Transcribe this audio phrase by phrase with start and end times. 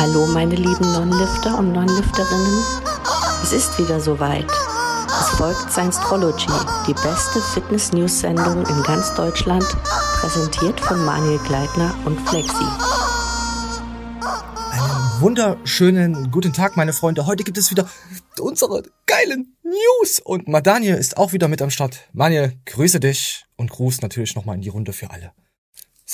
[0.00, 2.64] Hallo meine lieben Non-Lifter und Non-Lifterinnen.
[3.42, 4.46] Es ist wieder soweit.
[5.06, 6.50] Es folgt Science-Trology,
[6.86, 9.62] die beste Fitness-News-Sendung in ganz Deutschland,
[10.18, 12.64] präsentiert von Manuel Gleitner und Flexi.
[14.70, 17.26] Einen wunderschönen guten Tag, meine Freunde.
[17.26, 17.86] Heute gibt es wieder
[18.38, 20.18] unsere geilen News.
[20.24, 22.08] Und Madaniel ist auch wieder mit am Start.
[22.14, 25.32] Manuel, grüße dich und Gruß natürlich nochmal in die Runde für alle.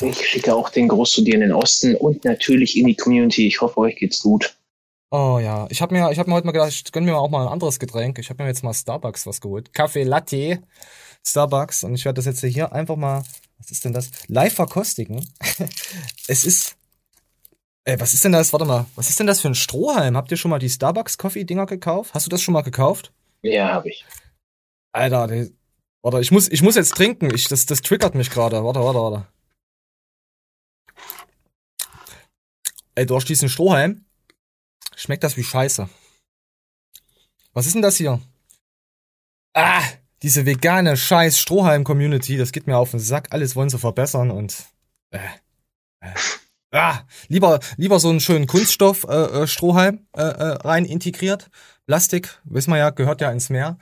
[0.00, 3.46] Ich schicke auch den Gruß zu dir in den Osten und natürlich in die Community.
[3.46, 4.57] Ich hoffe, euch geht's gut.
[5.11, 7.30] Oh ja, ich habe mir, ich habe mir heute mal gedacht, ich gönn mir auch
[7.30, 8.18] mal ein anderes Getränk.
[8.18, 9.72] Ich habe mir jetzt mal Starbucks was geholt.
[9.72, 10.62] Kaffee Latte,
[11.24, 11.85] Starbucks.
[11.85, 13.22] Und ich werde das jetzt hier einfach mal,
[13.58, 14.11] was ist denn das?
[14.26, 15.24] Live verkostigen.
[16.29, 16.76] es ist,
[17.85, 18.52] ey, was ist denn das?
[18.52, 20.16] Warte mal, was ist denn das für ein Strohhalm?
[20.16, 22.13] Habt ihr schon mal die Starbucks Coffee Dinger gekauft?
[22.13, 23.13] Hast du das schon mal gekauft?
[23.43, 24.04] Ja, habe ich.
[24.93, 25.54] Alter, die,
[26.02, 27.32] warte, ich muss, ich muss jetzt trinken.
[27.32, 28.63] Ich, das, das triggert mich gerade.
[28.64, 29.36] Warte, warte, warte.
[32.97, 34.06] Ey, du hast diesen Strohhalm.
[34.97, 35.89] Schmeckt das wie Scheiße.
[37.53, 38.20] Was ist denn das hier?
[39.53, 39.83] Ah,
[40.22, 43.28] diese vegane scheiß Strohhalm-Community, das geht mir auf den Sack.
[43.33, 44.64] Alles wollen sie verbessern und
[45.11, 45.19] äh,
[46.00, 46.14] äh.
[46.72, 50.22] Ah, lieber, lieber so einen schönen Kunststoff äh, äh, äh, äh,
[50.66, 51.50] rein integriert.
[51.86, 53.78] Plastik, wissen wir ja, gehört ja ins Meer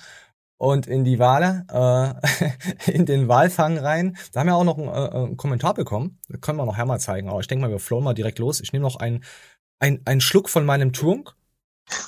[0.65, 4.17] und in die Wale, äh, in den Walfang rein.
[4.33, 6.19] Da haben wir auch noch einen, äh, einen Kommentar bekommen.
[6.29, 7.29] Das können wir noch mal zeigen.
[7.29, 8.61] Aber ich denke mal, wir flowen mal direkt los.
[8.61, 9.23] Ich nehme noch einen,
[9.79, 11.35] einen, einen Schluck von meinem Trunk.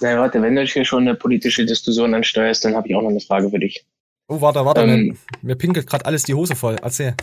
[0.00, 3.10] Na, warte, wenn du hier schon eine politische Diskussion ansteuerst, dann habe ich auch noch
[3.10, 3.84] eine Frage für dich.
[4.28, 6.76] Oh, warte, warte, ähm, mir, mir pinkelt gerade alles die Hose voll.
[6.82, 7.14] Erzähl.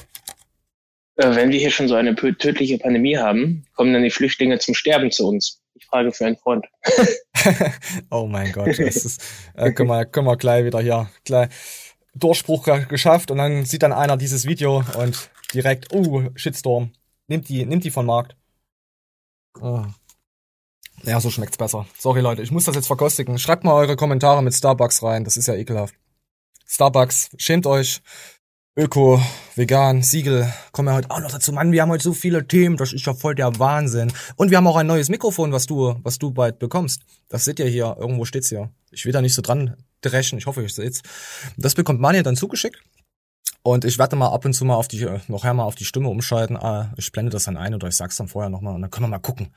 [1.15, 4.75] Äh, wenn wir hier schon so eine tödliche Pandemie haben, kommen dann die Flüchtlinge zum
[4.75, 5.62] Sterben zu uns.
[5.85, 6.65] Frage für einen Freund.
[8.11, 9.23] oh mein Gott, das ist,
[9.55, 11.49] äh, können, wir, können wir gleich wieder hier, gleich
[12.15, 16.91] Durchbruch geschafft und dann sieht dann einer dieses Video und direkt, uh, Shitstorm,
[17.27, 18.35] nimmt die, nimmt die von Markt.
[19.59, 19.83] Oh.
[21.03, 21.85] Ja, so schmeckt's besser.
[21.97, 23.37] Sorry Leute, ich muss das jetzt verkostigen.
[23.37, 25.95] Schreibt mal eure Kommentare mit Starbucks rein, das ist ja ekelhaft.
[26.65, 28.01] Starbucks, schämt euch.
[28.75, 29.21] Öko,
[29.55, 31.51] vegan, Siegel, kommen wir heute auch noch dazu.
[31.51, 34.11] Mann, wir haben heute so viele Themen, das ist ja voll der Wahnsinn.
[34.35, 37.03] Und wir haben auch ein neues Mikrofon, was du, was du bald bekommst.
[37.29, 38.71] Das seht ihr hier, irgendwo steht's hier.
[38.89, 41.03] Ich will da nicht so dran dreschen, ich hoffe, ich seht's.
[41.55, 42.81] Das bekommt Manja dann zugeschickt.
[43.61, 46.09] Und ich werde mal ab und zu mal auf die, noch mal auf die Stimme
[46.09, 46.57] umschalten.
[46.57, 49.05] Ah, ich blende das dann ein oder ich sag's dann vorher nochmal und dann können
[49.05, 49.53] wir mal gucken,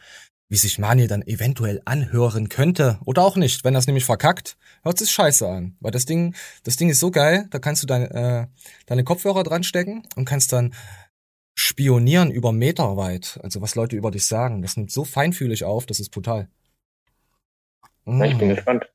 [0.49, 3.65] wie sich Mani dann eventuell anhören könnte oder auch nicht.
[3.65, 5.77] Wenn das nämlich verkackt, hört es scheiße an.
[5.81, 8.47] Weil das Ding, das Ding ist so geil, da kannst du deine, äh,
[8.87, 10.75] deine Kopfhörer dran stecken und kannst dann
[11.55, 13.41] spionieren über Meter weit.
[13.43, 14.63] Also was Leute über dich sagen.
[14.63, 16.49] Das nimmt so feinfühlig auf, das ist brutal.
[18.05, 18.23] Mm.
[18.23, 18.87] Ich bin gespannt.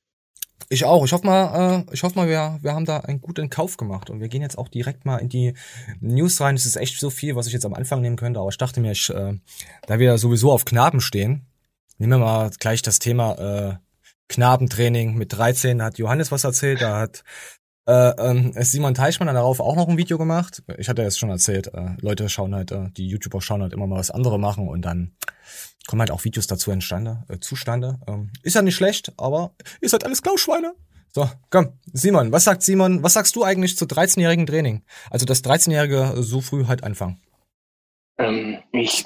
[0.70, 1.06] Ich auch.
[1.06, 4.10] Ich hoffe mal, äh, ich hoffe mal, wir, wir haben da einen guten Kauf gemacht
[4.10, 5.54] und wir gehen jetzt auch direkt mal in die
[6.00, 6.56] News rein.
[6.56, 8.80] Es ist echt so viel, was ich jetzt am Anfang nehmen könnte, aber ich dachte
[8.80, 9.38] mir, ich, äh,
[9.88, 11.46] da wir sowieso auf Knaben stehen,
[11.98, 13.76] nehmen wir mal gleich das Thema äh,
[14.30, 15.16] Knabentraining.
[15.16, 17.24] Mit 13 hat Johannes was erzählt, da hat
[17.88, 20.64] äh, ähm, Simon Teichmann hat darauf auch noch ein Video gemacht.
[20.78, 23.88] Ich hatte es schon erzählt, äh, Leute schauen halt, äh, die YouTuber schauen halt immer
[23.88, 25.16] mal was andere machen und dann
[25.88, 28.00] kommen halt auch Videos dazu entstande, äh, zustande.
[28.08, 30.74] Ähm, ist ja nicht schlecht, aber ihr seid alles Klauschweine.
[31.14, 34.84] So, komm, Simon, was sagt Simon, was sagst du eigentlich zu 13-jährigen Training?
[35.10, 37.20] Also das 13-jährige so früh halt anfangen.
[38.18, 39.04] Ähm, ich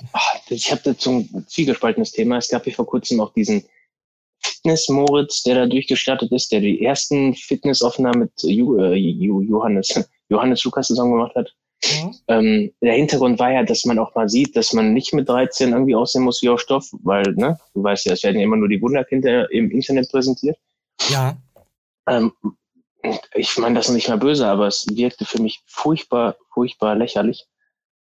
[0.50, 2.38] ich habe dazu ein zwiegespaltenes Thema.
[2.38, 3.64] Es gab hier vor kurzem auch diesen
[4.42, 9.90] Fitness Moritz, der da durchgestartet ist, der die ersten Fitnessaufnahmen mit Ju, äh, Johannes,
[10.30, 11.54] Johannes Lukas zusammen gemacht hat.
[11.84, 12.16] Mhm.
[12.28, 15.72] Ähm, der Hintergrund war ja, dass man auch mal sieht, dass man nicht mit 13
[15.72, 18.58] irgendwie aussehen muss wie auf Stoff, weil, ne, du weißt ja, es werden ja immer
[18.58, 20.58] nur die Wunderkinder im Internet präsentiert.
[21.10, 21.38] Ja.
[22.08, 22.32] Ähm,
[23.34, 27.46] ich meine das ist nicht mal böse, aber es wirkte für mich furchtbar, furchtbar lächerlich.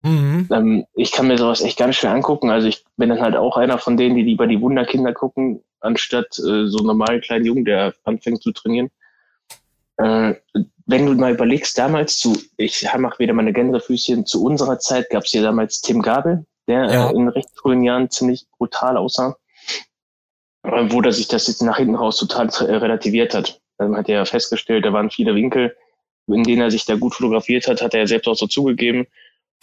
[0.03, 0.49] Mhm.
[0.51, 2.51] Ähm, ich kann mir sowas echt ganz schwer angucken.
[2.51, 6.37] Also ich bin dann halt auch einer von denen, die lieber die Wunderkinder gucken, anstatt
[6.39, 8.91] äh, so normal kleinen Jungen, der anfängt zu trainieren.
[9.97, 10.35] Äh,
[10.85, 15.23] wenn du mal überlegst, damals zu, ich mache wieder meine Gänsefüßchen, zu unserer Zeit gab
[15.23, 17.09] es hier damals Tim Gabel, der ja.
[17.09, 19.37] äh, in recht frühen Jahren ziemlich brutal aussah,
[20.63, 23.61] äh, wo der sich das jetzt nach hinten raus total äh, relativiert hat.
[23.77, 25.75] Dann hat er festgestellt, da waren viele Winkel,
[26.27, 29.07] in denen er sich da gut fotografiert hat, hat er selbst auch so zugegeben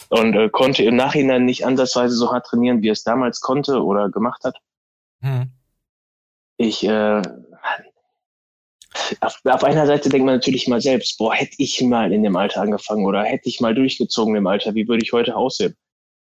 [0.09, 3.83] und äh, konnte im Nachhinein nicht ansatzweise so hart trainieren, wie er es damals konnte
[3.83, 4.57] oder gemacht hat.
[5.21, 5.51] Hm.
[6.57, 7.21] Ich äh,
[9.21, 12.35] auf, auf einer Seite denkt man natürlich mal selbst, boah, hätte ich mal in dem
[12.35, 15.75] Alter angefangen oder hätte ich mal durchgezogen im Alter, wie würde ich heute aussehen?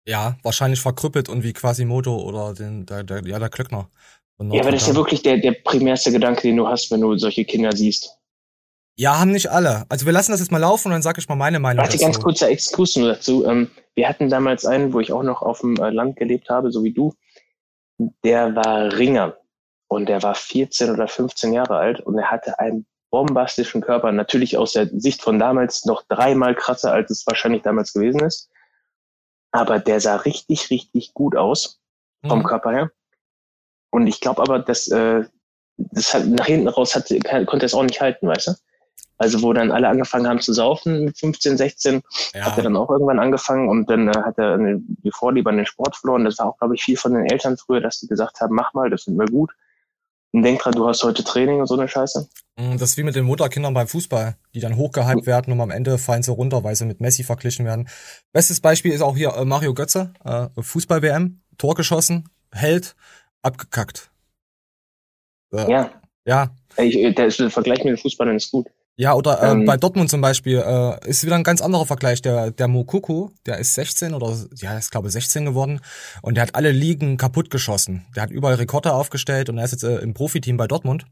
[0.06, 3.90] Ja, wahrscheinlich verkrüppelt und wie Quasimodo oder den, der, der, ja, der Klöckner.
[4.40, 7.16] Ja, aber das ist ja wirklich der, der primärste Gedanke, den du hast, wenn du
[7.18, 8.16] solche Kinder siehst.
[8.96, 9.84] Ja, haben nicht alle.
[9.88, 11.92] Also wir lassen das jetzt mal laufen und dann sage ich mal meine Meinung Warte,
[11.96, 12.04] dazu.
[12.04, 13.46] ganz kurzer Exkurs nur dazu.
[13.46, 16.70] Ähm, wir hatten damals einen, wo ich auch noch auf dem äh, Land gelebt habe,
[16.70, 17.14] so wie du.
[18.24, 19.36] der war Ringer
[19.88, 24.56] und der war 14 oder 15 Jahre alt und er hatte einen bombastischen Körper, natürlich
[24.56, 28.50] aus der Sicht von damals noch dreimal krasser, als es wahrscheinlich damals gewesen ist.
[29.50, 31.80] Aber der sah richtig, richtig gut aus
[32.26, 32.44] vom mhm.
[32.44, 32.90] Körper her.
[33.90, 35.24] Und ich glaube aber, dass äh,
[35.76, 37.08] das hat, nach hinten raus hat,
[37.46, 38.52] konnte es auch nicht halten, weißt du?
[39.20, 42.00] Also wo dann alle angefangen haben zu saufen mit 15, 16,
[42.32, 42.46] ja.
[42.46, 45.58] hat er dann auch irgendwann angefangen und dann äh, hat er eine, die Vorliebe an
[45.58, 46.24] den Sport verloren.
[46.24, 48.72] Das war auch, glaube ich, viel von den Eltern früher, dass die gesagt haben, mach
[48.72, 49.52] mal, das finden wir gut.
[50.32, 52.30] Und denk dran, du hast heute Training und so eine Scheiße.
[52.56, 55.70] Mm, das ist wie mit den Mutterkindern beim Fußball, die dann hochgehypt werden und am
[55.70, 57.90] Ende fallen sie runter, weil sie mit Messi verglichen werden.
[58.32, 62.96] Bestes Beispiel ist auch hier äh, Mario Götze, äh, Fußball-WM, Tor geschossen, Held,
[63.42, 64.10] abgekackt.
[65.52, 65.90] Äh, ja.
[66.24, 66.54] Ja.
[66.78, 68.66] Ich, der, der Vergleich mit den Fußballern ist gut.
[68.96, 72.20] Ja, oder äh, ähm, bei Dortmund zum Beispiel äh, ist wieder ein ganz anderer Vergleich.
[72.20, 75.80] Der, der Mokoko, der ist 16 oder ja, ist glaube 16 geworden
[76.20, 78.04] und der hat alle Ligen kaputt geschossen.
[78.14, 81.06] Der hat überall Rekorde aufgestellt und er ist jetzt äh, im Profiteam bei Dortmund.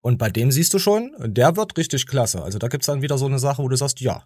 [0.00, 2.42] Und bei dem siehst du schon, der wird richtig klasse.
[2.42, 4.24] Also da gibt's dann wieder so eine Sache, wo du sagst, ja,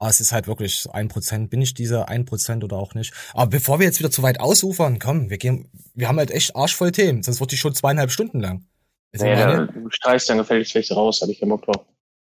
[0.00, 1.50] aber es ist halt wirklich ein Prozent.
[1.50, 3.12] Bin ich dieser ein Prozent oder auch nicht?
[3.34, 6.56] Aber bevor wir jetzt wieder zu weit ausufern, komm, wir gehen, wir haben halt echt
[6.56, 7.22] arschvoll Themen.
[7.22, 8.64] Sonst wird die schon zweieinhalb Stunden lang.
[9.12, 11.84] naja, du streichst dann gefälligst welche raus, hab ich keinen Bock drauf.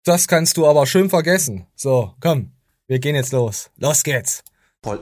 [0.05, 1.65] Das kannst du aber schön vergessen.
[1.75, 2.51] So, komm,
[2.85, 3.71] wir gehen jetzt los.
[3.75, 4.43] Los geht's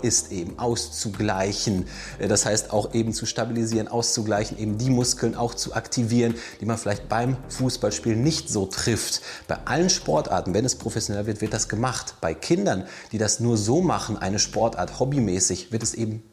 [0.01, 1.88] ist eben auszugleichen.
[2.17, 6.65] Äh, das heißt auch eben zu stabilisieren, auszugleichen, eben die Muskeln auch zu aktivieren, die
[6.65, 9.21] man vielleicht beim Fußballspielen nicht so trifft.
[9.50, 12.15] Bei allen Sportarten, wenn es professionell wird, wird das gemacht.
[12.21, 16.23] Bei Kindern, die das nur so machen, eine Sportart hobbymäßig, wird es eben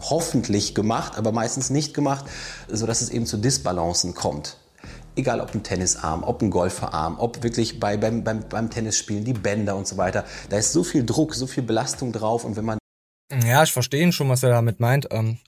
[0.00, 2.24] hoffentlich gemacht, aber meistens nicht gemacht,
[2.68, 4.56] sodass es eben zu Disbalancen kommt
[5.16, 9.32] egal ob ein Tennisarm, ob ein Golferarm, ob wirklich bei, beim, beim, beim Tennisspielen die
[9.32, 10.24] Bänder und so weiter.
[10.50, 12.78] Da ist so viel Druck, so viel Belastung drauf und wenn man
[13.42, 15.08] ja, ich verstehe schon, was er damit meint.
[15.10, 15.38] Ähm,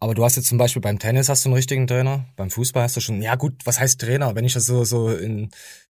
[0.00, 2.84] aber du hast jetzt zum Beispiel beim Tennis hast du einen richtigen Trainer, beim Fußball
[2.84, 4.34] hast du schon, ja gut, was heißt Trainer?
[4.34, 5.50] Wenn ich das so, so in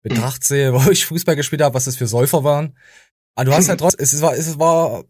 [0.02, 2.76] Betracht sehe, wo ich Fußball gespielt habe, was das für Säufer waren.
[3.34, 5.04] Aber du hast halt trotzdem, es war, es war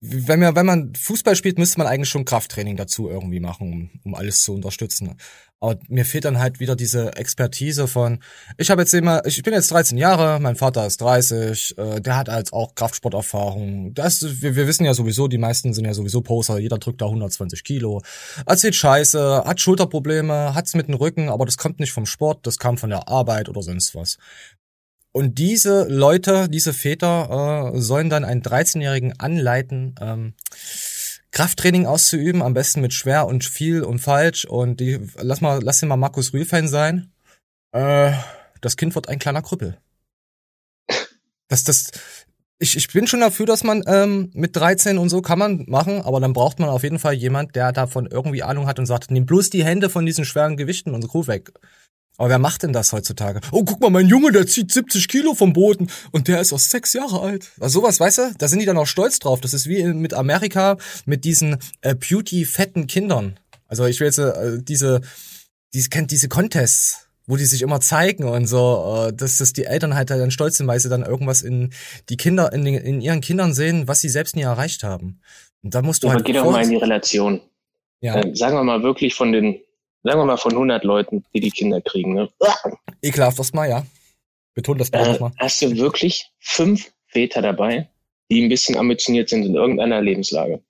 [0.00, 4.00] wenn man, wenn man Fußball spielt, müsste man eigentlich schon Krafttraining dazu irgendwie machen, um,
[4.04, 5.16] um alles zu unterstützen.
[5.60, 8.20] Aber mir fehlt dann halt wieder diese Expertise von,
[8.58, 12.16] ich habe jetzt immer, ich bin jetzt 13 Jahre, mein Vater ist 30, äh, der
[12.16, 13.92] hat halt auch Kraftsporterfahrung.
[13.92, 17.06] Das, wir, wir wissen ja sowieso, die meisten sind ja sowieso Poser, jeder drückt da
[17.06, 18.02] 120 Kilo.
[18.46, 22.58] Erzählt Scheiße, hat Schulterprobleme, hat's mit dem Rücken, aber das kommt nicht vom Sport, das
[22.58, 24.16] kam von der Arbeit oder sonst was.
[25.18, 30.34] Und diese Leute, diese Väter äh, sollen dann einen 13-Jährigen anleiten, ähm,
[31.32, 34.44] Krafttraining auszuüben, am besten mit schwer und viel und falsch.
[34.44, 37.10] Und die, lass mal, lass den mal Markus Rühl-Fan sein.
[37.72, 38.12] Äh,
[38.60, 39.78] das Kind wird ein kleiner Krüppel.
[41.48, 41.90] Das, das,
[42.60, 46.00] ich, ich bin schon dafür, dass man ähm, mit 13 und so kann man machen,
[46.00, 49.10] aber dann braucht man auf jeden Fall jemand, der davon irgendwie Ahnung hat und sagt,
[49.10, 51.50] nimm bloß die Hände von diesen schweren Gewichten und Crew weg.
[52.18, 53.40] Aber wer macht denn das heutzutage?
[53.52, 56.58] Oh, guck mal, mein Junge, der zieht 70 Kilo vom Boden und der ist auch
[56.58, 57.52] sechs Jahre alt.
[57.60, 58.34] Also sowas, weißt du?
[58.36, 59.40] Da sind die dann auch stolz drauf.
[59.40, 63.38] Das ist wie mit Amerika mit diesen äh, beauty-fetten Kindern.
[63.68, 65.00] Also ich will jetzt äh, diese,
[65.72, 69.66] diese kennt diese Contests, wo die sich immer zeigen und so, äh, dass, dass die
[69.66, 71.72] Eltern halt dann stolz sind, weil sie dann irgendwas in
[72.08, 75.20] die Kinder, in, den, in ihren Kindern sehen, was sie selbst nie erreicht haben.
[75.62, 76.24] Und da musst du ja, halt.
[76.24, 77.42] geht auch mal in die Relation.
[78.00, 78.16] Ja.
[78.16, 79.60] Äh, sagen wir mal wirklich von den
[80.02, 82.14] sagen wir mal von 100 Leuten, die die Kinder kriegen.
[82.14, 82.28] Ne?
[83.02, 83.86] Ekelhaft das mal, ja.
[84.54, 85.32] Betont das äh, mal.
[85.38, 87.88] Hast du wirklich fünf Väter dabei,
[88.30, 90.62] die ein bisschen ambitioniert sind in irgendeiner Lebenslage.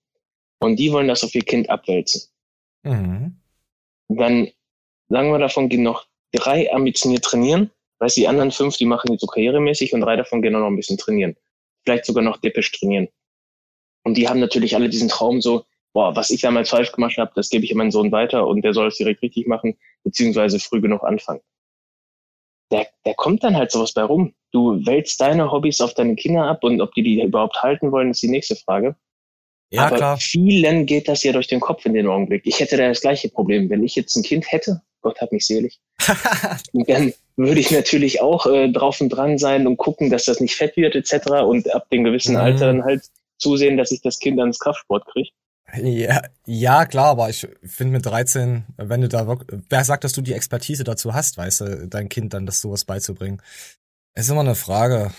[0.60, 2.22] Und die wollen das auf ihr Kind abwälzen.
[2.82, 3.36] Mhm.
[4.08, 4.48] Dann
[5.08, 7.70] sagen wir davon gehen noch drei ambitioniert trainieren.
[8.00, 10.68] Weißt die anderen fünf, die machen die so karrieremäßig und drei davon gehen auch noch
[10.68, 11.36] ein bisschen trainieren.
[11.84, 13.08] Vielleicht sogar noch dippisch trainieren.
[14.04, 15.64] Und die haben natürlich alle diesen Traum so,
[15.98, 18.72] boah, was ich damals falsch gemacht habe, das gebe ich meinen Sohn weiter und der
[18.72, 21.40] soll es direkt richtig machen, beziehungsweise früh genug anfangen.
[22.70, 24.32] Der, der kommt dann halt sowas bei rum.
[24.52, 28.12] Du wälzt deine Hobbys auf deine Kinder ab und ob die die überhaupt halten wollen,
[28.12, 28.94] ist die nächste Frage.
[29.72, 30.16] Ja, Aber klar.
[30.18, 32.42] vielen geht das ja durch den Kopf in den Augenblick.
[32.44, 33.68] Ich hätte da das gleiche Problem.
[33.68, 35.80] Wenn ich jetzt ein Kind hätte, Gott hat mich selig,
[36.72, 40.54] dann würde ich natürlich auch äh, drauf und dran sein und gucken, dass das nicht
[40.54, 41.42] fett wird etc.
[41.42, 42.40] Und ab dem gewissen mhm.
[42.40, 43.02] Alter dann halt
[43.38, 45.30] zusehen, dass ich das Kind ans Kraftsport kriege.
[45.76, 50.12] Ja, ja, klar, aber ich finde mit 13, wenn du da wirklich, wer sagt, dass
[50.12, 53.42] du die Expertise dazu hast, weißt du, dein Kind dann das sowas beizubringen?
[54.18, 55.12] ist immer eine Frage.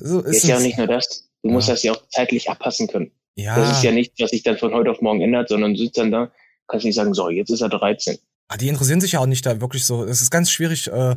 [0.00, 1.28] Ist, ist, ist ja auch nicht nur das.
[1.42, 3.10] Du musst das ja auch zeitlich abpassen können.
[3.36, 3.56] Ja.
[3.56, 5.98] Das ist ja nichts, was sich dann von heute auf morgen ändert, sondern du sitzt
[5.98, 6.30] dann da,
[6.68, 8.18] kannst nicht sagen, so, jetzt ist er 13.
[8.48, 10.04] Ah, die interessieren sich ja auch nicht da wirklich so.
[10.04, 11.16] Es ist ganz schwierig, äh,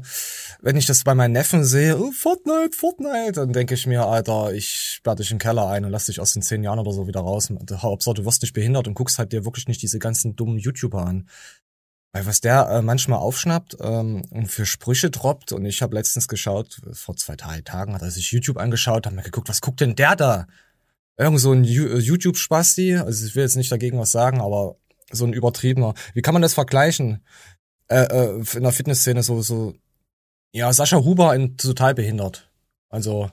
[0.61, 4.53] wenn ich das bei meinen Neffen sehe, oh, Fortnite, Fortnite, dann denke ich mir, Alter,
[4.53, 6.93] ich sperr dich in den Keller ein und lass dich aus den zehn Jahren oder
[6.93, 7.49] so wieder raus.
[7.71, 11.05] Hauptsache, du wirst nicht behindert und guckst halt dir wirklich nicht diese ganzen dummen YouTuber
[11.05, 11.27] an.
[12.13, 16.29] Weil was der äh, manchmal aufschnappt ähm, und für Sprüche droppt, und ich habe letztens
[16.29, 19.81] geschaut, vor zwei, drei Tagen hat er sich YouTube angeschaut, hat mir geguckt, was guckt
[19.81, 20.47] denn der da?
[21.17, 24.77] Irgend so ein YouTube-Spasti, also ich will jetzt nicht dagegen was sagen, aber
[25.11, 25.93] so ein übertriebener.
[26.13, 27.23] Wie kann man das vergleichen?
[27.87, 29.73] Äh, äh, in der Fitnessszene so, so,
[30.51, 32.49] ja, Sascha Huber in total behindert.
[32.89, 33.29] Also,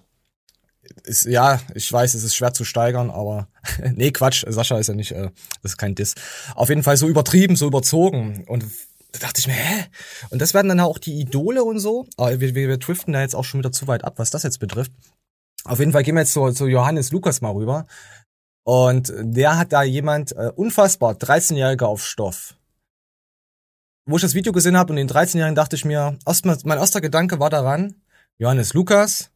[1.05, 3.49] ist, ja, ich weiß, es ist schwer zu steigern, aber
[3.95, 5.31] nee, Quatsch, Sascha ist ja nicht, äh,
[5.63, 6.15] das ist kein Diss.
[6.55, 8.65] Auf jeden Fall so übertrieben, so überzogen und
[9.13, 9.85] da dachte ich mir, hä?
[10.31, 12.07] Und das werden dann auch die Idole und so.
[12.17, 14.43] Aber wir, wir, wir driften da jetzt auch schon wieder zu weit ab, was das
[14.43, 14.91] jetzt betrifft.
[15.65, 17.87] Auf jeden Fall gehen wir jetzt zu, zu Johannes Lukas mal rüber.
[18.65, 22.57] Und der hat da jemand, äh, unfassbar, 13-Jähriger auf Stoff.
[24.07, 27.01] Wo ich das Video gesehen habe und den 13-Jährigen dachte ich mir, erstmal, mein erster
[27.01, 27.95] Gedanke war daran,
[28.39, 29.31] Johannes Lukas,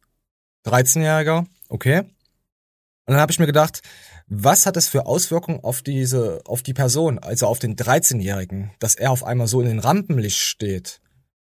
[0.65, 1.99] 13-Jähriger, okay.
[1.99, 3.81] Und dann habe ich mir gedacht,
[4.27, 8.95] was hat das für Auswirkungen auf diese, auf die Person, also auf den 13-Jährigen, dass
[8.95, 11.01] er auf einmal so in den Rampenlicht steht?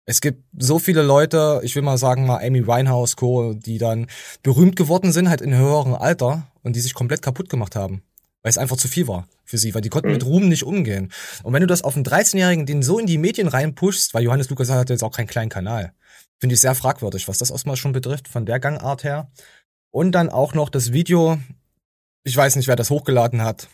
[0.08, 4.08] Es gibt so viele Leute, ich will mal sagen mal Amy Winehouse, Co., die dann
[4.44, 8.04] berühmt geworden sind, halt in höherem Alter und die sich komplett kaputt gemacht haben.
[8.42, 10.16] Weil es einfach zu viel war für sie, weil die konnten mhm.
[10.16, 11.12] mit Ruhm nicht umgehen.
[11.44, 14.50] Und wenn du das auf einen 13-Jährigen, den so in die Medien reinpushst, weil Johannes
[14.50, 15.94] Lukas hat jetzt auch keinen kleinen Kanal,
[16.40, 19.32] finde ich sehr fragwürdig, was das erstmal schon betrifft, von der Gangart her.
[19.92, 21.40] Und dann auch noch das Video,
[22.24, 23.70] ich weiß nicht, wer das hochgeladen hat,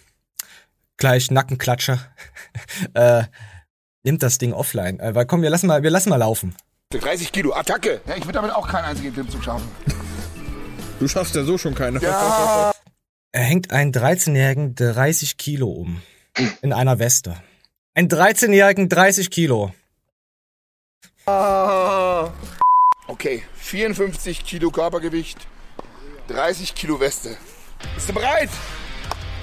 [0.97, 1.99] gleich Nackenklatsche.
[2.93, 3.23] äh,
[4.03, 4.99] nimmt das Ding offline.
[4.99, 6.55] Äh, weil komm, wir lassen mal, wir lassen mal laufen.
[6.91, 8.01] 30 Kilo, Attacke.
[8.05, 9.67] Ja, ich würde damit auch keinen einzigen Klimmzug schaffen.
[10.99, 12.01] Du schaffst ja so schon keine.
[12.01, 12.71] Ja.
[13.33, 16.01] Er hängt einen 13-Jährigen 30 Kilo um.
[16.61, 17.41] In einer Weste.
[17.93, 19.73] Ein 13-Jährigen 30 Kilo.
[23.07, 25.37] Okay, 54 Kilo Körpergewicht,
[26.27, 27.37] 30 Kilo Weste.
[27.95, 28.49] Bist du bereit?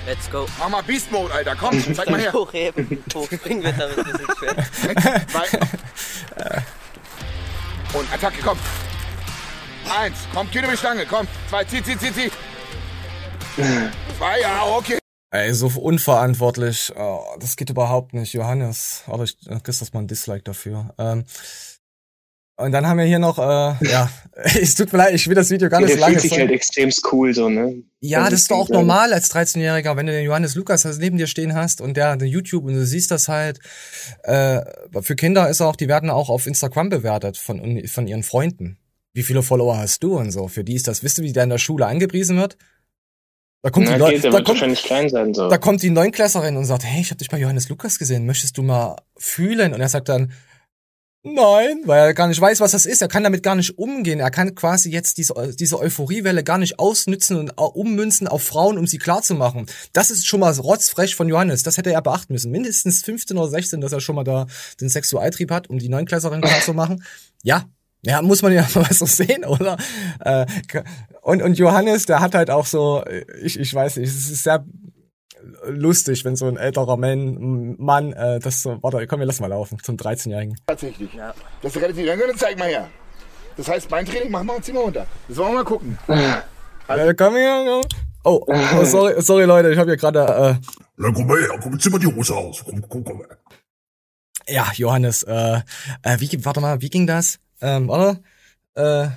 [0.07, 0.47] Let's go.
[0.59, 1.57] Mach mal Beast Mode, Alter.
[1.57, 2.33] Komm, zeig mal her.
[2.33, 3.03] Hochheben.
[3.15, 4.57] Hochspringen wird damit ein bisschen schwer.
[7.95, 8.59] Und Attacke, komm.
[9.99, 11.27] Eins, komm, Kino mit Stange, komm.
[11.49, 12.31] Zwei, zieh, zieh, zieh, zieh.
[13.59, 14.99] Zwei, ja, okay.
[15.31, 16.93] Ey, so unverantwortlich.
[16.97, 19.03] Oh, das geht überhaupt nicht, Johannes.
[19.07, 20.95] Aber ich äh, kriegst das mal ein Dislike dafür.
[20.97, 21.25] Ähm,
[22.57, 23.43] und dann haben wir hier noch, äh,
[23.91, 26.15] ja, es tut mir leid, ich will das Video gar nicht so lange.
[26.15, 27.83] Das fühlt sich halt extrem cool so, ne?
[28.01, 31.19] Ja, das, das ist doch auch normal als 13-Jähriger, wenn du den Johannes Lukas neben
[31.19, 33.59] dir stehen hast und der, der YouTube und du siehst das halt.
[34.23, 34.61] Äh,
[35.03, 38.79] für Kinder ist auch, die werden auch auf Instagram bewertet von, von ihren Freunden.
[39.13, 40.47] Wie viele Follower hast du und so?
[40.47, 42.57] Für die ist das, wisst ihr, wie der in der Schule angepriesen wird?
[43.63, 45.49] Da kommt, Na, die, okay, da, kommt, sein, so.
[45.49, 48.57] da kommt die Neunklässerin und sagt, hey, ich habe dich bei Johannes Lukas gesehen, möchtest
[48.57, 49.75] du mal fühlen?
[49.75, 50.33] Und er sagt dann,
[51.25, 53.03] Nein, weil er gar nicht weiß, was das ist.
[53.03, 54.21] Er kann damit gar nicht umgehen.
[54.21, 58.87] Er kann quasi jetzt diese, diese Euphoriewelle gar nicht ausnützen und ummünzen auf Frauen, um
[58.87, 59.67] sie klarzumachen.
[59.93, 61.65] Das ist schon mal rotzfrech von Johannes.
[61.65, 62.53] Das hätte er beachten müssen.
[62.53, 64.47] Mindestens 15 oder 16, dass er schon mal da
[64.81, 67.03] den Sexualtrieb hat, um die Neunklässerin klarzumachen.
[67.43, 67.65] Ja,
[68.03, 69.77] ja, muss man ja mal so sehen, oder?
[70.21, 70.47] Äh,
[71.23, 73.05] und, und Johannes, der hat halt auch so,
[73.43, 74.65] ich, ich weiß nicht, es ist sehr
[75.67, 79.49] lustig, wenn so ein älterer Mann, Mann äh, das so, warte, komm, wir lassen mal
[79.49, 80.57] laufen, zum 13-Jährigen.
[80.67, 81.13] Tatsächlich.
[81.15, 81.35] Ja.
[81.63, 82.89] Das ist relativ lange, zeig mal her.
[83.57, 85.07] Das heißt, mein Training machen wir und ziehen wir runter.
[85.27, 85.99] Das wollen wir mal gucken.
[86.87, 87.81] Also, ja, komm her,
[88.25, 90.21] Oh, oh, sorry, sorry Leute, ich habe hier gerade.
[90.21, 90.55] Äh,
[90.97, 92.63] Na, komm mal her, komm, zieh mal die Hose aus.
[92.65, 93.23] Komm, komm, komm.
[94.47, 95.61] Ja, Johannes, äh,
[96.03, 97.39] äh, wie, warte mal, wie ging das?
[97.61, 98.21] Ähm, oder?
[98.75, 99.09] Äh,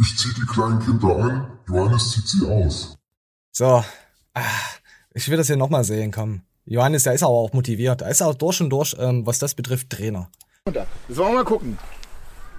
[0.00, 2.96] ich zieh die kleinen Kinder ein, Johannes zieht sie aus.
[3.52, 3.84] So,
[4.34, 4.42] ah,
[5.14, 6.42] ich will das hier nochmal sehen, komm.
[6.64, 8.02] Johannes, der ist aber auch motiviert.
[8.02, 10.30] Er ist auch durch und durch, ähm, was das betrifft, Trainer.
[10.66, 11.78] Wollen wir mal gucken.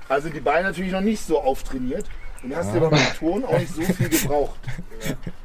[0.09, 2.05] Also die Beine natürlich noch nicht so auftrainiert.
[2.41, 2.75] Und hast ja.
[2.75, 4.59] aber beim Ton auch nicht so viel gebraucht.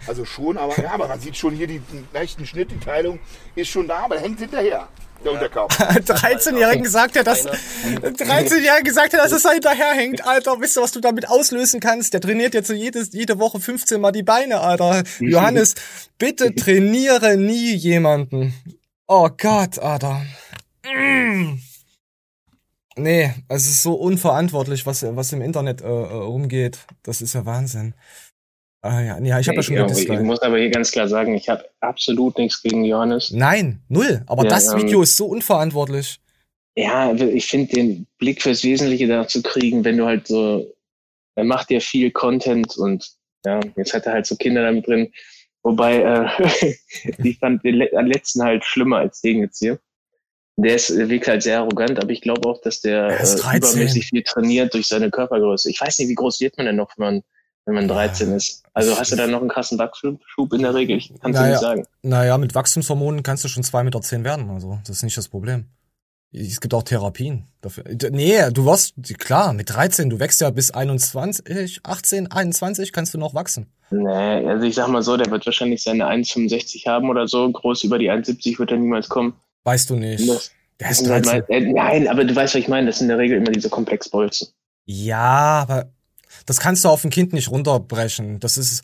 [0.07, 3.19] Also schon, aber ja, aber man sieht schon hier die, den leichten Schnitt, die Teilung
[3.55, 4.89] ist schon da, aber hängt hinterher.
[5.25, 5.75] Der Unterkörper.
[5.91, 10.61] 13-Jährigen gesagt hat, dass 13-Jährigen gesagt hat, dass es da hinterherhängt, Alter.
[10.61, 12.13] Wisst ihr, was du damit auslösen kannst?
[12.13, 15.03] Der trainiert jetzt so jedes, jede Woche 15 Mal die Beine, Alter.
[15.21, 15.75] Johannes,
[16.19, 18.55] bitte trainiere nie jemanden.
[19.07, 20.23] Oh Gott, Alter.
[20.85, 21.59] Mm.
[22.97, 26.87] Nee, es ist so unverantwortlich, was, was im Internet äh, äh rumgeht.
[27.03, 27.95] Das ist ja Wahnsinn.
[28.85, 31.35] Ah, ja, ja, ich habe ja schon ja, Ich muss aber hier ganz klar sagen,
[31.35, 33.31] ich habe absolut nichts gegen Johannes.
[33.31, 34.23] Nein, null.
[34.27, 36.21] Aber ja, das Video ähm, ist so unverantwortlich.
[36.77, 40.71] Ja, ich finde den Blick fürs Wesentliche da zu kriegen, wenn du halt so,
[41.35, 43.11] er macht ja viel Content und
[43.47, 45.11] ja, jetzt hat er halt so Kinder damit drin.
[45.63, 46.75] Wobei, äh,
[47.25, 49.79] ich fand den letzten halt schlimmer als den jetzt hier.
[50.57, 54.23] Der ist, wirkt halt sehr arrogant, aber ich glaube auch, dass der äh, übermäßig viel
[54.23, 55.71] trainiert durch seine Körpergröße.
[55.71, 57.23] Ich weiß nicht, wie groß wird man denn noch, wenn man,
[57.67, 58.63] wenn man 13 ist?
[58.73, 60.99] Also hast du da noch einen krassen Wachstumsschub in der Regel?
[60.99, 61.87] Ich kann es naja, nicht sagen.
[62.03, 64.51] Naja, mit Wachstumshormonen kannst du schon zwei Meter zehn werden.
[64.51, 65.67] Also, das ist nicht das Problem.
[66.33, 67.85] Es gibt auch Therapien dafür.
[68.11, 73.19] Nee, du wirst, klar, mit 13, du wächst ja bis 21, 18, 21 kannst du
[73.19, 73.69] noch wachsen.
[73.91, 77.51] Nee, also ich sag mal so, der wird wahrscheinlich seine 1,65 haben oder so.
[77.51, 79.35] Groß über die 1,70 wird er niemals kommen.
[79.63, 80.29] Weißt du nicht.
[80.29, 81.33] Das, der ist 13.
[81.33, 82.89] Halt mal, äh, nein, aber du weißt, was ich meine.
[82.89, 84.49] Das sind in der Regel immer diese Komplexbolzen.
[84.87, 85.93] Ja, aber
[86.47, 88.41] das kannst du auf ein Kind nicht runterbrechen.
[88.41, 88.83] Das ist,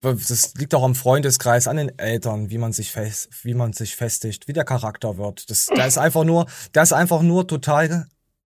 [0.00, 3.96] das liegt auch am Freundeskreis, an den Eltern, wie man sich fest, wie man sich
[3.96, 5.50] festigt, wie der Charakter wird.
[5.50, 8.06] Das, der ist einfach nur, der ist einfach nur total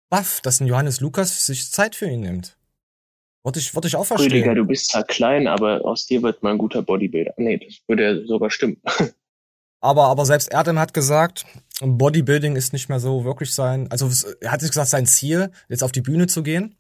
[0.09, 2.57] baff, dass ein Johannes Lukas sich Zeit für ihn nimmt.
[3.45, 4.31] Würde ich, würde ich auch verstehen.
[4.31, 7.35] Rüdiger, du bist zwar klein, aber aus dir wird mal ein guter Bodybuilder.
[7.39, 8.81] Nee, das würde ja sogar stimmen.
[9.85, 11.45] Aber, aber selbst Erdem hat gesagt,
[11.81, 14.09] Bodybuilding ist nicht mehr so wirklich sein, also
[14.41, 16.77] er hat sich gesagt, sein Ziel, jetzt auf die Bühne zu gehen.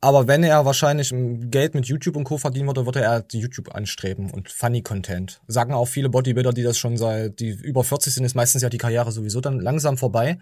[0.00, 1.12] Aber wenn er wahrscheinlich
[1.50, 2.38] Geld mit YouTube und Co.
[2.38, 5.40] verdienen würde, würde er YouTube anstreben und Funny Content.
[5.48, 8.68] Sagen auch viele Bodybuilder, die das schon seit, die über 40 sind, ist meistens ja
[8.68, 10.38] die Karriere sowieso dann langsam vorbei.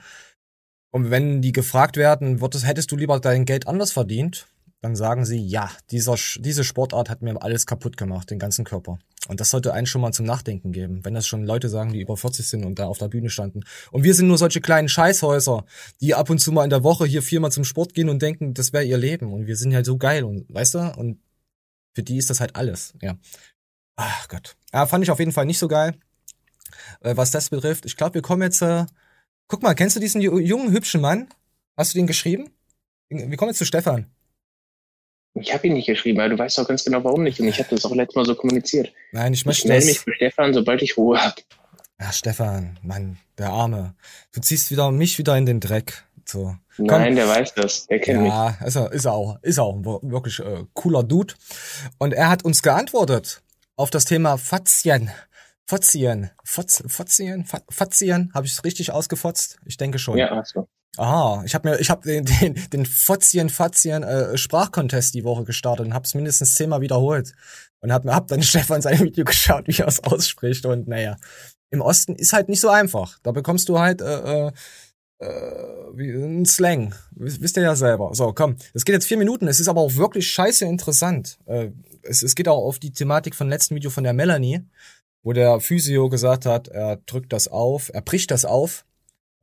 [0.90, 4.46] Und wenn die gefragt werden, würdest, hättest du lieber dein Geld anders verdient?
[4.82, 8.98] Dann sagen sie, ja, dieser, diese Sportart hat mir alles kaputt gemacht, den ganzen Körper.
[9.28, 12.00] Und das sollte einen schon mal zum Nachdenken geben, wenn das schon Leute sagen, die
[12.00, 13.62] über 40 sind und da auf der Bühne standen.
[13.90, 15.64] Und wir sind nur solche kleinen Scheißhäuser,
[16.00, 18.54] die ab und zu mal in der Woche hier viermal zum Sport gehen und denken,
[18.54, 19.32] das wäre ihr Leben.
[19.32, 20.78] Und wir sind halt so geil und weißt du?
[20.96, 21.20] Und
[21.94, 23.16] für die ist das halt alles, ja.
[23.96, 24.56] Ach Gott.
[24.72, 25.98] Ja, fand ich auf jeden Fall nicht so geil,
[27.00, 27.86] äh, was das betrifft.
[27.86, 28.60] Ich glaube, wir kommen jetzt.
[28.62, 28.86] Äh,
[29.48, 31.28] guck mal, kennst du diesen jungen, hübschen Mann?
[31.76, 32.50] Hast du den geschrieben?
[33.08, 34.06] Wir kommen jetzt zu Stefan.
[35.40, 37.38] Ich habe ihn nicht geschrieben, aber du weißt doch ganz genau, warum nicht.
[37.40, 38.92] Und ich habe das auch letztes Mal so kommuniziert.
[39.12, 41.36] Nein, ich möchte ich melde mich für Stefan, sobald ich Ruhe habe.
[42.00, 43.94] Ja, Stefan, Mann, der Arme.
[44.32, 46.04] Du ziehst wieder mich wieder in den Dreck.
[46.24, 46.56] So.
[46.76, 46.86] Komm.
[46.86, 47.86] Nein, der weiß das.
[47.86, 48.32] Der kennt ja, mich.
[48.32, 49.38] Ja, ist er, ist er auch.
[49.42, 51.34] Ist auch ein wirklich äh, cooler Dude.
[51.98, 53.42] Und er hat uns geantwortet
[53.76, 55.10] auf das Thema Fazien.
[55.66, 56.30] Fazien.
[56.44, 57.46] Fazien?
[57.70, 58.30] Fazien?
[58.34, 59.58] Habe ich es richtig ausgefotzt?
[59.64, 60.18] Ich denke schon.
[60.18, 60.68] Ja, achso.
[60.96, 65.44] Ah, ich habe mir, ich habe den, den, den Fozien Fazien äh, Sprachcontest die Woche
[65.44, 67.32] gestartet und habe es mindestens zehnmal wiederholt
[67.80, 71.16] und hab, hab dann Stefan sein Video geschaut, wie er es ausspricht und naja,
[71.70, 73.18] im Osten ist halt nicht so einfach.
[73.22, 74.52] Da bekommst du halt äh, äh,
[75.18, 75.26] äh,
[75.94, 78.10] wie ein Slang, wisst ihr ja selber.
[78.14, 79.48] So, komm, das geht jetzt vier Minuten.
[79.48, 81.38] Es ist aber auch wirklich scheiße interessant.
[81.46, 81.70] Äh,
[82.02, 84.62] es, es geht auch auf die Thematik von letzten Video von der Melanie,
[85.22, 88.85] wo der Physio gesagt hat, er drückt das auf, er bricht das auf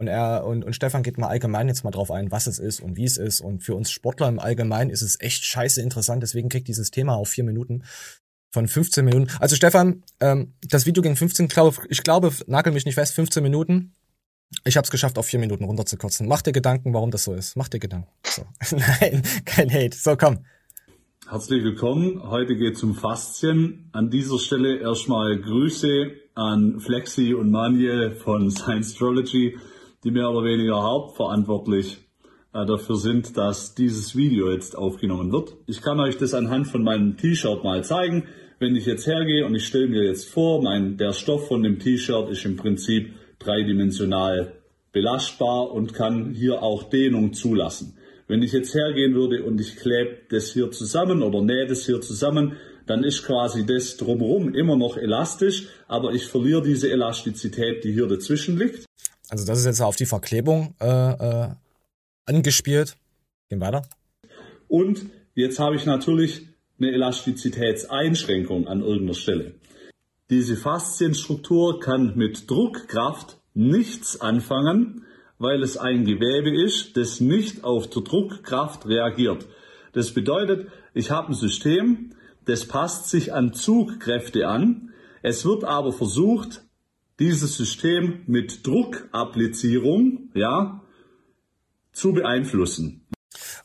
[0.04, 2.82] und er und, und Stefan geht mal allgemein jetzt mal drauf ein, was es ist
[2.82, 3.42] und wie es ist.
[3.42, 6.22] Und für uns Sportler im Allgemeinen ist es echt scheiße interessant.
[6.22, 7.84] Deswegen kriegt dieses Thema auf vier Minuten
[8.52, 9.28] von 15 Minuten.
[9.40, 13.42] Also Stefan, ähm, das Video ging 15, glaub, ich glaube, nagel mich nicht fest, 15
[13.42, 13.94] Minuten.
[14.66, 16.28] Ich habe es geschafft, auf vier Minuten runterzukürzen.
[16.28, 17.56] Mach dir Gedanken, warum das so ist.
[17.56, 18.10] Mach dir Gedanken.
[18.24, 18.44] So.
[19.00, 19.98] Nein, kein Hate.
[19.98, 20.46] So, komm.
[21.28, 22.22] Herzlich willkommen.
[22.30, 23.90] Heute geht es um Faszien.
[23.94, 29.58] An dieser Stelle erstmal Grüße an Flexi und Manuel von Science Astrology
[30.04, 31.98] die mehr oder weniger hauptverantwortlich
[32.54, 35.56] äh, dafür sind, dass dieses Video jetzt aufgenommen wird.
[35.68, 38.26] Ich kann euch das anhand von meinem T-Shirt mal zeigen.
[38.60, 41.80] Wenn ich jetzt hergehe und ich stelle mir jetzt vor, mein, der Stoff von dem
[41.80, 44.54] T-Shirt ist im Prinzip dreidimensional
[44.92, 47.98] belastbar und kann hier auch Dehnung zulassen.
[48.28, 52.00] Wenn ich jetzt hergehen würde und ich klebe das hier zusammen oder nähe das hier
[52.00, 52.54] zusammen,
[52.86, 58.08] dann ist quasi das drumherum immer noch elastisch, aber ich verliere diese Elastizität, die hier
[58.08, 58.86] dazwischen liegt.
[59.34, 61.48] Also das ist jetzt auf die Verklebung äh, äh,
[62.28, 62.98] angespielt.
[63.50, 63.82] Gehen weiter.
[64.68, 66.44] Und jetzt habe ich natürlich
[66.78, 69.56] eine Elastizitätseinschränkung an irgendeiner Stelle.
[70.30, 75.04] Diese Faszienstruktur kann mit Druckkraft nichts anfangen,
[75.40, 79.48] weil es ein Gewebe ist, das nicht auf die Druckkraft reagiert.
[79.94, 82.12] Das bedeutet, ich habe ein System,
[82.46, 84.92] das passt sich an Zugkräfte an.
[85.24, 86.63] Es wird aber versucht,
[87.20, 90.82] dieses System mit Druckapplizierung, ja,
[91.92, 93.08] zu beeinflussen.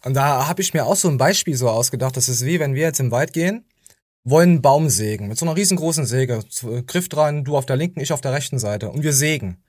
[0.04, 2.16] Und da habe ich mir auch so ein Beispiel so ausgedacht.
[2.16, 3.64] Das ist wie, wenn wir jetzt im Wald gehen,
[4.24, 6.44] wollen einen Baum sägen mit so einer riesengroßen Säge,
[6.86, 9.62] Griff dran, du auf der linken, ich auf der rechten Seite und wir sägen.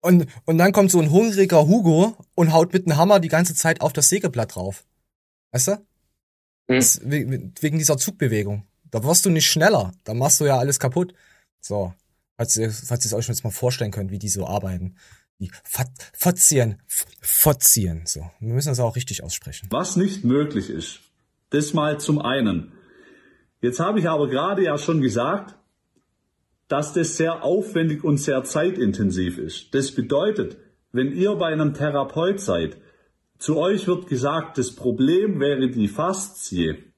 [0.00, 3.54] Und, und dann kommt so ein hungriger Hugo und haut mit einem Hammer die ganze
[3.54, 4.84] Zeit auf das Sägeblatt drauf.
[5.52, 5.86] Weißt du?
[6.70, 7.52] Hm.
[7.60, 8.64] wegen dieser Zugbewegung.
[8.90, 9.92] Da wirst du nicht schneller.
[10.04, 11.14] Da machst du ja alles kaputt.
[11.60, 11.94] So.
[12.38, 14.94] Falls ihr, falls ihr es euch jetzt mal vorstellen könnt, wie die so arbeiten.
[15.40, 15.50] Die
[16.14, 16.80] Fozien,
[17.20, 18.30] Fozien, so.
[18.38, 19.66] Wir müssen das auch richtig aussprechen.
[19.70, 21.00] Was nicht möglich ist,
[21.50, 22.72] das mal zum einen.
[23.60, 25.56] Jetzt habe ich aber gerade ja schon gesagt,
[26.68, 29.74] dass das sehr aufwendig und sehr zeitintensiv ist.
[29.74, 30.58] Das bedeutet,
[30.92, 32.76] wenn ihr bei einem Therapeut seid,
[33.38, 36.92] zu euch wird gesagt, das Problem wäre die Faszie.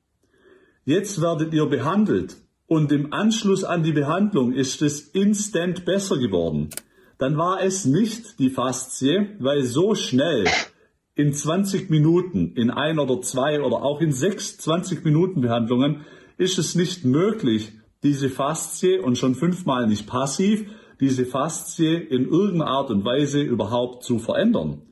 [0.85, 2.37] Jetzt werdet ihr behandelt
[2.71, 6.71] und im Anschluss an die Behandlung ist es instant besser geworden.
[7.19, 10.45] Dann war es nicht die Faszie, weil so schnell
[11.17, 16.03] in 20 Minuten, in ein oder zwei oder auch in sechs 20 Minuten Behandlungen
[16.39, 17.73] ist es nicht möglich,
[18.05, 20.65] diese Faszie und schon fünfmal nicht passiv,
[21.01, 24.83] diese Faszie in irgendeiner Art und Weise überhaupt zu verändern.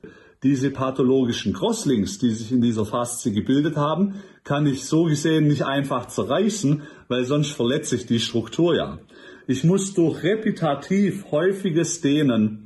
[0.43, 4.17] Diese pathologischen Crosslinks, die sich in dieser Faszie gebildet haben,
[4.49, 8.99] kann ich so gesehen nicht einfach zerreißen, weil sonst verletze ich die Struktur ja.
[9.47, 12.65] Ich muss durch repetitiv häufiges Dehnen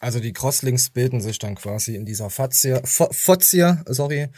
[0.00, 4.28] also die Crosslinks bilden sich dann quasi in dieser Faszie, Faszie, sorry,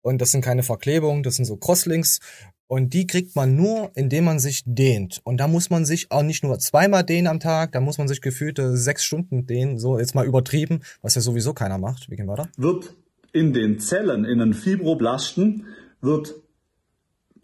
[0.00, 2.18] und das sind keine Verklebungen, das sind so Crosslinks
[2.66, 5.20] und die kriegt man nur, indem man sich dehnt.
[5.22, 8.08] Und da muss man sich auch nicht nur zweimal dehnen am Tag, da muss man
[8.08, 12.10] sich gefühlte sechs Stunden dehnen, so jetzt mal übertrieben, was ja sowieso keiner macht.
[12.10, 12.48] Wie gehen wir da?
[12.56, 12.96] Wird
[13.32, 15.66] in den Zellen, in den Fibroblasten,
[16.02, 16.34] wird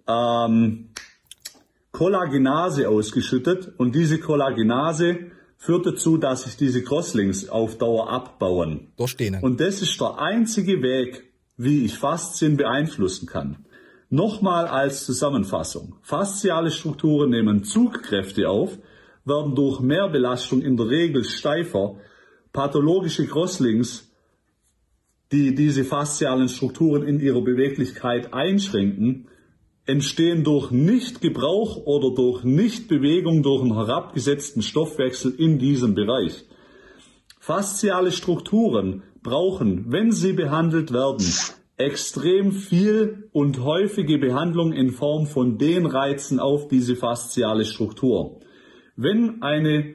[0.07, 0.90] ähm,
[1.92, 8.92] Kollagenase ausgeschüttet und diese Kollagenase führt dazu, dass sich diese Crosslinks auf Dauer abbauen.
[8.97, 9.38] Durchstehen.
[9.40, 11.25] Und das ist der einzige Weg,
[11.57, 13.64] wie ich Faszien beeinflussen kann.
[14.11, 15.97] Nochmal als Zusammenfassung.
[16.03, 18.79] Fasziale Strukturen nehmen Zugkräfte auf,
[19.25, 21.97] werden durch Mehrbelastung in der Regel steifer.
[22.53, 24.08] Pathologische Crosslinks,
[25.33, 29.29] die diese faszialen Strukturen in ihrer Beweglichkeit einschränken,
[29.85, 36.45] entstehen durch Nichtgebrauch oder durch Nichtbewegung durch einen herabgesetzten Stoffwechsel in diesem Bereich.
[37.41, 41.27] Fasziale Strukturen brauchen, wenn sie behandelt werden,
[41.79, 48.41] extrem viel und häufige Behandlung in Form von Dehnreizen auf diese fasziale Struktur.
[48.97, 49.95] Wenn eine,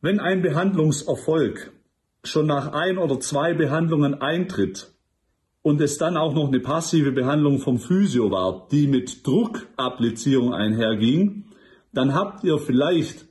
[0.00, 1.72] wenn ein Behandlungserfolg
[2.24, 4.92] schon nach ein oder zwei Behandlungen eintritt
[5.62, 11.44] und es dann auch noch eine passive Behandlung vom Physio war, die mit Druckapplizierung einherging,
[11.92, 13.26] dann habt ihr vielleicht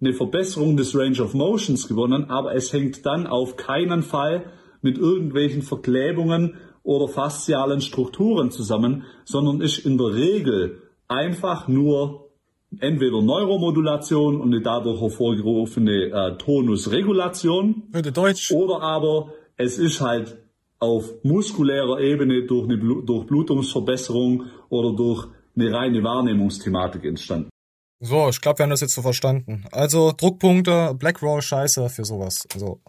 [0.00, 4.98] eine Verbesserung des Range of Motions gewonnen, aber es hängt dann auf keinen Fall mit
[4.98, 12.25] irgendwelchen Verklebungen oder faszialen Strukturen zusammen, sondern ist in der Regel einfach nur
[12.80, 18.50] entweder Neuromodulation und eine dadurch hervorgerufene äh, Tonusregulation Deutsch.
[18.52, 20.36] oder aber es ist halt
[20.78, 27.48] auf muskulärer Ebene durch eine Durchblutungsverbesserung oder durch eine reine Wahrnehmungsthematik entstanden.
[28.00, 29.64] So, ich glaube, wir haben das jetzt so verstanden.
[29.72, 32.46] Also Druckpunkte, Black Roll, Scheiße für sowas.
[32.52, 32.80] Also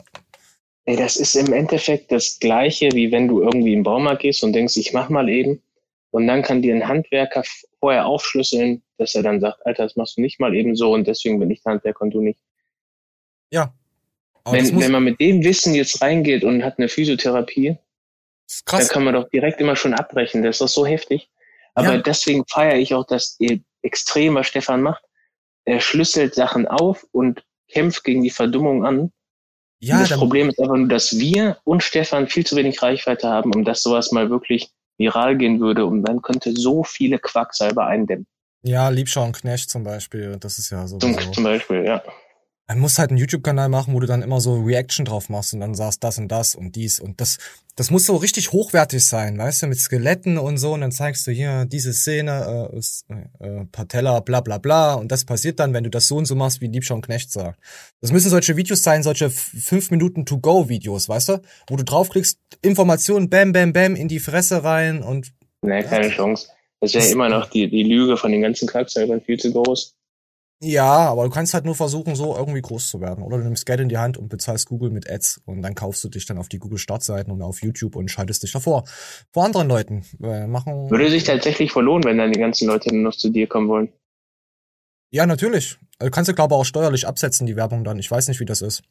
[0.83, 4.53] Ey, das ist im Endeffekt das Gleiche, wie wenn du irgendwie im Baumarkt gehst und
[4.53, 5.61] denkst, ich mach mal eben.
[6.11, 7.43] Und dann kann dir ein Handwerker
[7.87, 11.07] vorher aufschlüsseln, dass er dann sagt, Alter, das machst du nicht mal eben so und
[11.07, 12.37] deswegen bin ich der Handwerker und du nicht.
[13.49, 13.73] Ja.
[14.43, 17.77] Wenn, wenn man mit dem Wissen jetzt reingeht und hat eine Physiotherapie,
[18.65, 20.43] dann kann man doch direkt immer schon abbrechen.
[20.43, 21.29] Das ist doch so heftig.
[21.75, 21.97] Aber ja.
[21.99, 23.37] deswegen feiere ich auch das
[23.83, 25.05] extrem, was Stefan macht.
[25.63, 29.13] Er schlüsselt Sachen auf und kämpft gegen die Verdummung an.
[29.79, 33.53] Ja, das Problem ist einfach nur, dass wir und Stefan viel zu wenig Reichweite haben,
[33.55, 38.27] um dass sowas mal wirklich viral gehen würde und man könnte so viele Quacksalber eindämmen.
[38.63, 40.97] Ja, Liebschau und Knecht zum Beispiel, das ist ja so.
[40.97, 42.01] Zum, zum Beispiel, ja.
[42.67, 45.61] Man muss halt einen YouTube-Kanal machen, wo du dann immer so Reaction drauf machst und
[45.61, 47.37] dann sagst das und das und dies und das.
[47.77, 51.25] Das muss so richtig hochwertig sein, weißt du, mit Skeletten und so und dann zeigst
[51.27, 55.73] du hier diese Szene, äh, ist, äh, Patella, bla bla bla und das passiert dann,
[55.73, 57.59] wenn du das so und so machst, wie Liebschau und Knecht sagt.
[58.01, 63.29] Das müssen solche Videos sein, solche 5 Minuten To-Go-Videos, weißt du, wo du draufklickst, Informationen,
[63.29, 65.31] bam, bam, bam, in die Fresse rein und...
[65.61, 66.49] Nee, keine Chance.
[66.79, 69.96] Das ist ja immer noch die, die Lüge von den ganzen Quacksalbern viel zu groß.
[70.59, 73.23] Ja, aber du kannst halt nur versuchen, so irgendwie groß zu werden.
[73.23, 76.03] Oder du nimmst Geld in die Hand und bezahlst Google mit Ads und dann kaufst
[76.03, 78.83] du dich dann auf die Google-Startseiten und auf YouTube und schaltest dich davor.
[79.31, 80.89] Vor anderen Leuten äh, machen.
[80.89, 83.93] Würde sich tatsächlich verlohnen, wenn dann die ganzen Leute nur noch zu dir kommen wollen.
[85.11, 85.77] Ja, natürlich.
[85.99, 87.99] Du kannst du, glaube ich, auch steuerlich absetzen, die Werbung dann.
[87.99, 88.81] Ich weiß nicht, wie das ist.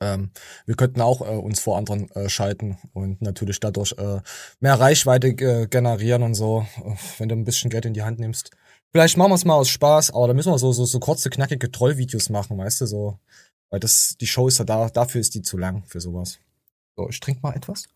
[0.00, 0.30] Ähm,
[0.66, 4.20] wir könnten auch äh, uns vor anderen äh, schalten und natürlich dadurch äh,
[4.58, 8.18] mehr Reichweite äh, generieren und so, äh, wenn du ein bisschen Geld in die Hand
[8.18, 8.50] nimmst.
[8.92, 11.30] Vielleicht machen wir es mal aus Spaß, aber da müssen wir so, so, so kurze,
[11.30, 13.18] knackige Trollvideos machen, weißt du, so.
[13.70, 16.38] Weil das, die Show ist ja da, dafür ist die zu lang für sowas.
[16.96, 17.88] So, ich trinke mal etwas.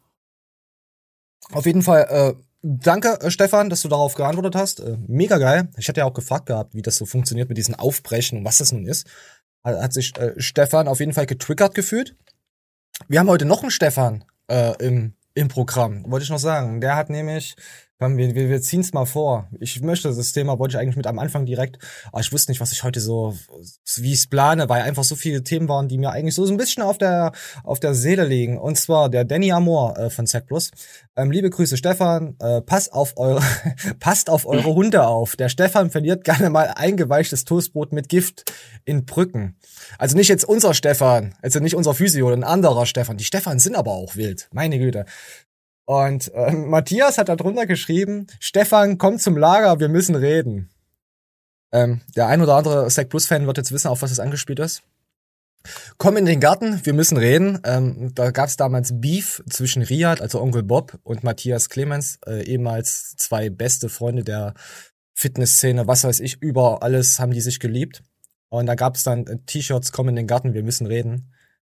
[1.52, 4.80] Auf jeden Fall, äh, danke, äh, Stefan, dass du darauf geantwortet hast.
[4.80, 5.68] Äh, mega geil.
[5.76, 8.58] Ich hatte ja auch gefragt gehabt, wie das so funktioniert mit diesen Aufbrechen und was
[8.58, 9.06] das nun ist.
[9.62, 12.16] Hat sich äh, Stefan auf jeden Fall getriggert gefühlt.
[13.08, 16.80] Wir haben heute noch einen Stefan äh, im, im Programm, wollte ich noch sagen.
[16.80, 17.56] Der hat nämlich
[17.98, 19.48] Komm, wir, wir, wir ziehen es mal vor.
[19.58, 21.78] Ich möchte das Thema, wollte ich eigentlich mit am Anfang direkt,
[22.12, 23.34] aber ich wusste nicht, was ich heute so,
[23.96, 26.52] wie ich es plane, weil einfach so viele Themen waren, die mir eigentlich so, so
[26.52, 27.32] ein bisschen auf der,
[27.64, 28.58] auf der Seele liegen.
[28.58, 30.72] Und zwar der Danny Amor äh, von Zack Plus.
[31.16, 32.36] Ähm, liebe Grüße, Stefan.
[32.38, 33.40] Äh, pass auf eure,
[33.98, 35.34] passt auf eure Hunde auf.
[35.34, 38.44] Der Stefan verliert gerne mal eingeweichtes Toastbrot mit Gift
[38.84, 39.56] in Brücken.
[39.96, 43.16] Also nicht jetzt unser Stefan, also nicht unser Physio, ein anderer Stefan.
[43.16, 44.48] Die Stefans sind aber auch wild.
[44.52, 45.06] Meine Güte.
[45.86, 50.68] Und äh, Matthias hat da drunter geschrieben, Stefan, komm zum Lager, wir müssen reden.
[51.72, 54.58] Ähm, der ein oder andere Sack Plus Fan wird jetzt wissen, auf was es angespielt
[54.58, 54.82] ist.
[55.98, 57.60] Komm in den Garten, wir müssen reden.
[57.64, 62.42] Ähm, da gab es damals Beef zwischen Riyad, also Onkel Bob, und Matthias Clemens, äh,
[62.44, 64.54] ehemals zwei beste Freunde der
[65.14, 68.02] Fitnessszene, was weiß ich, über alles haben die sich geliebt.
[68.48, 71.32] Und da gab es dann äh, T-Shirts, komm in den Garten, wir müssen reden.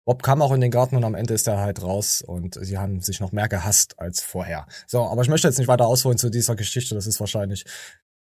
[0.09, 2.79] Bob kam auch in den Garten und am Ende ist er halt raus und sie
[2.79, 4.67] haben sich noch mehr gehasst als vorher.
[4.87, 6.95] So, aber ich möchte jetzt nicht weiter ausholen zu dieser Geschichte.
[6.95, 7.67] Das ist wahrscheinlich,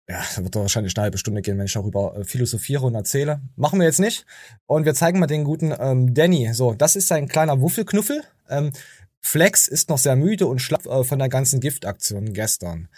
[0.08, 3.42] ja, da wird wahrscheinlich eine halbe Stunde gehen, wenn ich darüber äh, philosophiere und erzähle.
[3.56, 4.24] Machen wir jetzt nicht.
[4.64, 6.54] Und wir zeigen mal den guten ähm, Danny.
[6.54, 8.22] So, das ist sein kleiner Wuffelknuffel.
[8.48, 8.72] Ähm,
[9.20, 12.88] Flex ist noch sehr müde und schlapp äh, von der ganzen Giftaktion gestern.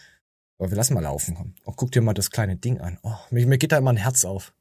[0.58, 1.34] Aber wir lassen mal laufen.
[1.34, 1.54] Komm.
[1.64, 3.00] Oh, guck dir mal das kleine Ding an.
[3.02, 4.52] Oh, mir, mir geht da immer ein Herz auf.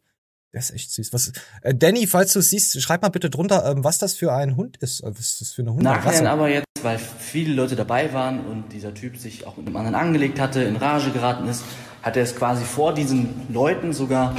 [0.55, 1.11] Der ist echt süß.
[1.11, 4.31] Was, äh, Danny, falls du es siehst, schreib mal bitte drunter, ähm, was das für
[4.31, 5.01] ein Hund ist.
[5.01, 6.23] Äh, was das für eine Hundrasse.
[6.23, 9.75] Nachher aber jetzt, weil viele Leute dabei waren und dieser Typ sich auch mit einem
[9.75, 11.61] anderen angelegt hatte, in Rage geraten ist,
[12.01, 14.33] hat er es quasi vor diesen Leuten sogar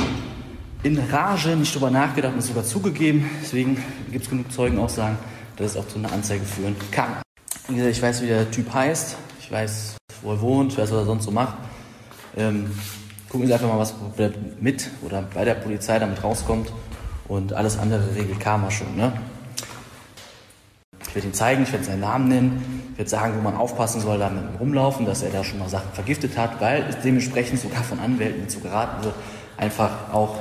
[0.84, 3.28] in Rage nicht drüber nachgedacht und es sogar zugegeben.
[3.42, 3.76] Deswegen
[4.10, 5.18] gibt es genug Zeugenaussagen,
[5.56, 7.20] dass es auch zu einer Anzeige führen kann.
[7.68, 9.16] Wie gesagt, ich weiß, wie der Typ heißt.
[9.38, 11.58] Ich weiß, wo er wohnt, ich weiß, was er sonst so macht.
[12.38, 12.70] Ähm,
[13.28, 13.94] gucken Sie einfach mal, was
[14.60, 16.72] mit oder bei der Polizei damit rauskommt.
[17.28, 18.96] Und alles andere regelt Karma schon.
[18.96, 19.12] Ne?
[21.08, 24.00] Ich werde ihn zeigen, ich werde seinen Namen nennen, ich werde sagen, wo man aufpassen
[24.00, 27.00] soll, da mit ihm rumlaufen, dass er da schon mal Sachen vergiftet hat, weil es
[27.02, 29.14] dementsprechend sogar von Anwälten dazu geraten wird,
[29.56, 30.40] einfach auch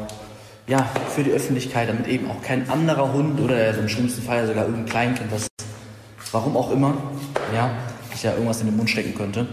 [0.67, 4.65] ja, für die Öffentlichkeit, damit eben auch kein anderer Hund oder im schlimmsten Fall sogar
[4.65, 5.47] irgendein Kleinkind, was
[6.31, 6.95] warum auch immer,
[7.53, 7.71] ja,
[8.11, 9.47] sich ja irgendwas in den Mund stecken könnte.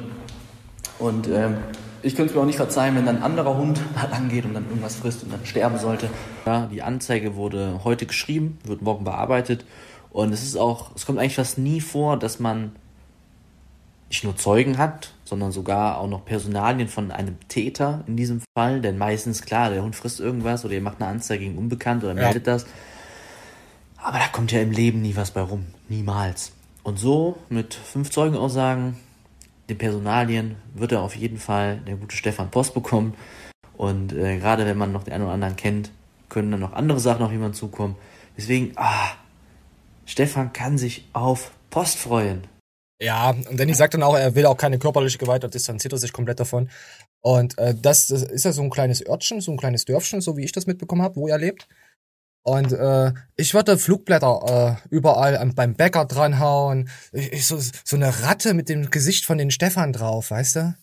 [0.99, 1.59] Und ähm,
[2.03, 4.45] ich könnte es mir auch nicht verzeihen, wenn dann ein anderer Hund da lang geht
[4.45, 6.11] und dann irgendwas frisst und dann sterben sollte.
[6.47, 9.65] Ja, die Anzeige wurde heute geschrieben, wird morgen bearbeitet.
[10.11, 12.73] Und es ist auch, es kommt eigentlich fast nie vor, dass man
[14.11, 18.83] nicht nur Zeugen hat, sondern sogar auch noch Personalien von einem Täter in diesem Fall.
[18.83, 22.13] Denn meistens, klar, der Hund frisst irgendwas oder ihr macht eine Anzeige gegen Unbekannt oder
[22.13, 22.53] meldet ja.
[22.53, 22.67] das.
[23.97, 25.67] Aber da kommt ja im Leben nie was bei rum.
[25.89, 26.53] Niemals.
[26.83, 28.97] Und so mit fünf Zeugenaussagen
[29.73, 33.15] den Personalien wird er auf jeden Fall der gute Stefan Post bekommen.
[33.77, 35.91] Und äh, gerade wenn man noch den einen oder anderen kennt,
[36.29, 37.97] können dann noch andere Sachen auf jemanden zukommen.
[38.37, 39.11] Deswegen, ah,
[40.07, 42.45] Stefan kann sich auf Post freuen.
[43.01, 45.99] Ja, und Danny sagt dann auch, er will auch keine körperliche Gewalt, da distanziert er
[45.99, 46.71] sich komplett davon.
[47.21, 50.37] Und äh, das, das ist ja so ein kleines Örtchen, so ein kleines Dörfchen, so
[50.37, 51.67] wie ich das mitbekommen habe, wo er lebt.
[52.43, 56.91] Und äh, ich würde Flugblätter äh, überall am, beim Bäcker dranhauen.
[57.13, 60.75] Ich, ich, so, so eine Ratte mit dem Gesicht von den Stefan drauf, weißt du?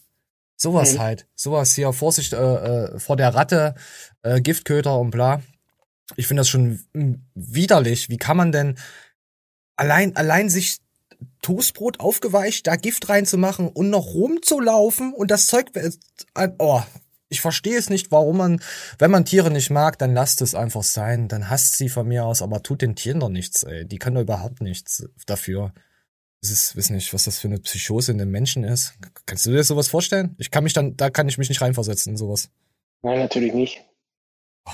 [0.55, 0.99] Sowas mhm.
[0.99, 1.27] halt.
[1.35, 3.75] Sowas hier, Vorsicht äh, äh, vor der Ratte,
[4.23, 5.41] äh, Giftköter und bla.
[6.15, 6.83] Ich finde das schon
[7.35, 8.09] widerlich.
[8.09, 8.77] Wie kann man denn
[9.75, 10.77] allein, allein sich
[11.41, 16.81] Toastbrot aufgeweicht, da Gift reinzumachen und noch rumzulaufen und das Zeug, äh, oh,
[17.29, 18.61] ich verstehe es nicht, warum man,
[18.97, 21.27] wenn man Tiere nicht mag, dann lasst es einfach sein.
[21.27, 23.85] Dann hasst sie von mir aus, aber tut den Tieren doch nichts, ey.
[23.85, 25.73] Die können doch überhaupt nichts dafür.
[26.41, 28.95] Das ist, weiß nicht, was das für eine Psychose in den Menschen ist.
[29.25, 30.35] Kannst du dir sowas vorstellen?
[30.39, 32.49] Ich kann mich dann, da kann ich mich nicht reinversetzen in sowas.
[33.03, 33.85] Nein, natürlich nicht.
[34.65, 34.71] Oh,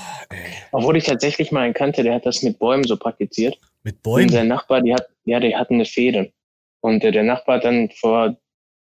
[0.72, 3.58] Obwohl ich tatsächlich mal einen kannte, der hat das mit Bäumen so praktiziert.
[3.82, 4.28] Mit Bäumen?
[4.28, 6.32] Und sein Nachbar, die hat, ja, die hatten eine Fehde.
[6.80, 8.36] Und äh, der Nachbar hat dann vor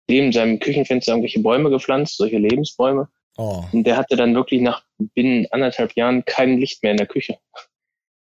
[0.09, 3.09] dem seinem Küchenfenster irgendwelche Bäume gepflanzt, solche Lebensbäume.
[3.39, 3.63] Oh.
[3.71, 4.83] Und der hatte dann wirklich nach
[5.15, 7.37] binnen anderthalb Jahren kein Licht mehr in der Küche.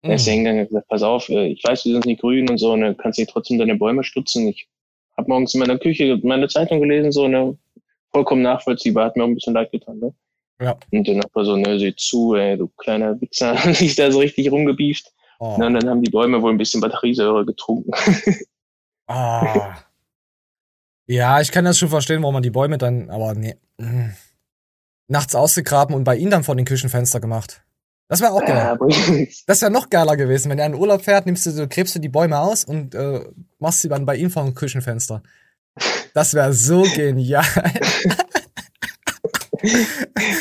[0.01, 0.09] Mhm.
[0.09, 2.57] Er ist hingegangen und gesagt, pass auf, äh, ich weiß, wir sind nicht grün und
[2.57, 4.47] so, und dann kannst du trotzdem deine Bäume stutzen.
[4.47, 4.67] Ich
[5.15, 7.55] habe morgens in meiner Küche meine Zeitung gelesen, so eine
[8.11, 10.15] vollkommen nachvollziehbar, hat mir auch ein bisschen leid getan, ne?
[10.59, 10.75] Ja.
[10.91, 14.51] Und der Nachbar so, ne, sieh zu, ey, du kleiner Wichser, sich da so richtig
[14.51, 15.13] rumgebieft.
[15.39, 15.53] Oh.
[15.53, 17.91] Und dann haben die Bäume wohl ein bisschen Batteriesäure getrunken.
[19.07, 19.75] ah.
[21.05, 23.57] Ja, ich kann das schon verstehen, warum man die Bäume dann, aber nee.
[25.07, 27.63] Nachts ausgegraben und bei ihm dann vor den Küchenfenster gemacht.
[28.07, 28.77] Das wäre auch geil.
[29.47, 30.49] Das wäre noch geiler gewesen.
[30.51, 33.21] Wenn er in Urlaub fährt, nimmst du, so, gräbst du die Bäume aus und äh,
[33.59, 35.23] machst sie dann bei ihm vor dem Küchenfenster.
[36.13, 37.45] Das wäre so genial.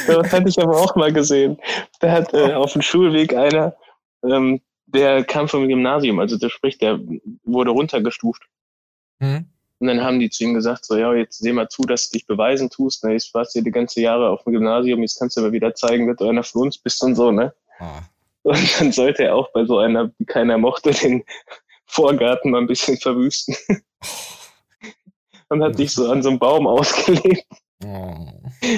[0.07, 1.59] das hatte ich aber auch mal gesehen.
[2.01, 3.75] Da hat äh, auf dem Schulweg einer,
[4.25, 6.99] ähm, der kam vom Gymnasium, also der spricht, der
[7.45, 8.43] wurde runtergestuft.
[9.21, 9.52] Mhm.
[9.83, 12.17] Und dann haben die zu ihm gesagt, so, ja, jetzt seh mal zu, dass du
[12.17, 13.03] dich beweisen tust.
[13.03, 13.15] Ne?
[13.15, 16.07] Jetzt warst du die ganze Jahre auf dem Gymnasium, jetzt kannst du aber wieder zeigen,
[16.07, 17.53] dass du einer von uns bist und so, ne?
[17.81, 18.03] Ah.
[18.45, 21.25] Und dann sollte er auch bei so einer, die keiner mochte, den
[21.87, 23.57] Vorgarten mal ein bisschen verwüsten.
[25.49, 27.45] und hat sich so an so einem Baum ausgelebt.
[27.85, 28.29] Oh.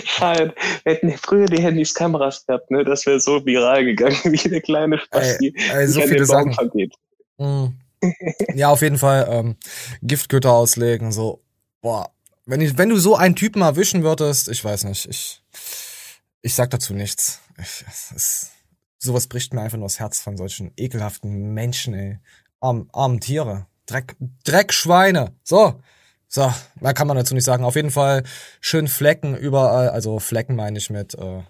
[0.07, 0.55] Schade.
[0.85, 2.83] Wir hätten früher die Handys Kameras gehabt, ne?
[2.83, 6.55] Das wäre so viral gegangen, wie eine kleine Spasti, ey, ey, so viele Sachen.
[6.55, 6.95] vergeht.
[7.37, 7.67] Mm.
[8.55, 9.57] ja, auf jeden Fall ähm,
[10.03, 11.43] Giftgötter auslegen, so,
[11.81, 12.11] boah.
[12.47, 15.43] Wenn, ich, wenn du so einen Typen erwischen würdest, ich weiß nicht, ich,
[16.43, 17.41] ich sag dazu nichts.
[17.59, 18.51] Ich, es,
[18.99, 22.19] sowas bricht mir einfach nur das Herz von solchen ekelhaften Menschen, ey.
[22.61, 23.67] Arm, armen Tiere.
[23.87, 25.33] Dreck, Dreckschweine.
[25.43, 25.81] So.
[26.27, 27.65] So, da kann man dazu nicht sagen.
[27.65, 28.25] Auf jeden Fall
[28.61, 31.43] schön Flecken überall, also Flecken meine ich mit äh,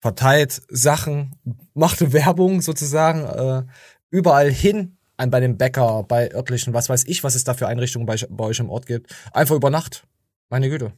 [0.00, 1.34] verteilt Sachen,
[1.74, 3.64] machte Werbung sozusagen äh,
[4.10, 7.66] überall hin ein bei dem Bäcker, bei örtlichen, was weiß ich, was es da für
[7.66, 9.14] Einrichtungen bei, bei euch im Ort gibt.
[9.32, 10.06] Einfach über Nacht.
[10.48, 10.92] Meine Güte.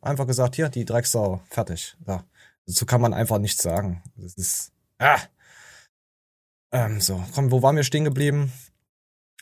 [0.00, 1.96] Einfach gesagt, hier, die Drecksau, fertig.
[2.06, 2.24] Ja.
[2.66, 4.02] Dazu kann man einfach nichts sagen.
[4.16, 4.72] Das ist.
[4.98, 5.18] Ah.
[6.72, 8.52] Ähm, so, komm, wo waren wir stehen geblieben?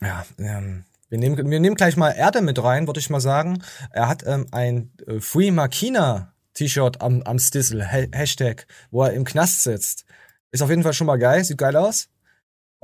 [0.00, 3.62] Ja, ähm, wir nehmen, wir nehmen gleich mal Erde mit rein, würde ich mal sagen.
[3.90, 9.12] Er hat ähm, ein äh, Free Makina T-Shirt am, am Stissel, ha Hashtag, wo er
[9.12, 10.04] im Knast sitzt.
[10.50, 12.08] Ist auf jeden Fall schon mal geil, sieht geil aus.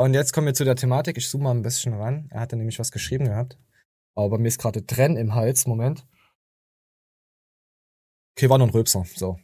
[0.01, 1.19] Und jetzt kommen wir zu der Thematik.
[1.19, 2.27] Ich zoome mal ein bisschen ran.
[2.31, 3.59] Er hatte nämlich was geschrieben gehabt.
[4.15, 5.67] Aber mir ist gerade Trenn im Hals.
[5.67, 6.07] Moment.
[8.35, 9.05] Okay, war nur ein Röpser.
[9.15, 9.39] So.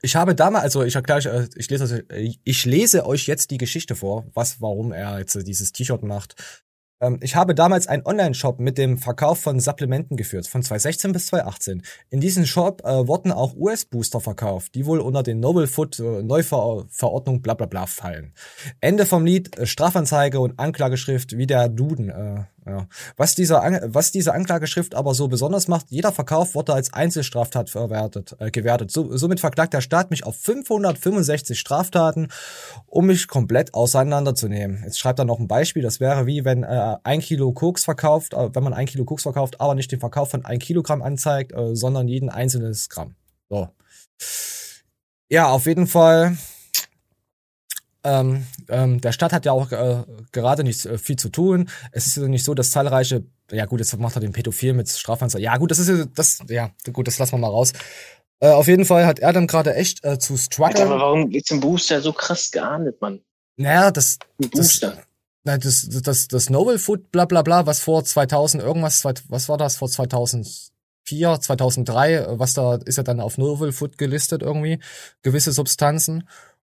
[0.00, 2.06] Ich habe damals, also ich erkläre, äh, ich lese,
[2.42, 6.64] ich lese euch jetzt die Geschichte vor, was, warum er jetzt dieses T-Shirt macht.
[7.00, 11.26] Ähm, ich habe damals einen Online-Shop mit dem Verkauf von Supplementen geführt, von 2016 bis
[11.26, 11.82] 2018.
[12.10, 16.22] In diesem Shop äh, wurden auch US-Booster verkauft, die wohl unter den Novel Food äh,
[16.22, 18.32] Neuverordnung bla bla bla fallen.
[18.80, 22.10] Ende vom Lied, äh, Strafanzeige und Anklageschrift wie der Duden.
[22.10, 22.88] Äh, ja.
[23.16, 28.36] Was, dieser, was diese Anklageschrift aber so besonders macht, jeder Verkauf wurde als Einzelstraftat verwertet,
[28.40, 28.90] äh, gewertet.
[28.90, 32.28] So, somit verklagt der Staat mich auf 565 Straftaten,
[32.86, 34.82] um mich komplett auseinanderzunehmen.
[34.84, 38.34] Jetzt schreibt er noch ein Beispiel, das wäre wie wenn äh, ein Kilo Koks verkauft,
[38.34, 41.52] äh, wenn man ein Kilo Koks verkauft, aber nicht den Verkauf von ein Kilogramm anzeigt,
[41.52, 43.14] äh, sondern jeden einzelnes Gramm.
[43.48, 43.68] So.
[45.28, 46.36] Ja, auf jeden Fall
[48.06, 51.68] ähm, ähm, der Stadt hat ja auch äh, gerade nicht äh, viel zu tun.
[51.90, 55.42] Es ist nicht so, dass zahlreiche, ja gut, jetzt macht er den Pädophil mit Strafanzeige.
[55.42, 57.72] Ja gut, das ist das, ja gut, das lassen wir mal raus.
[58.38, 60.86] Äh, auf jeden Fall hat er dann gerade echt äh, zu strugglen.
[60.86, 63.20] Aber warum geht's im Booster so krass geahndet, Mann?
[63.56, 65.02] Naja, das, Booster.
[65.44, 69.48] Das, das, das, das, das Novel Food, bla bla bla, was vor 2000 irgendwas, was
[69.48, 74.78] war das, vor 2004, 2003, was da ist ja dann auf Novel Food gelistet irgendwie,
[75.22, 76.28] gewisse Substanzen.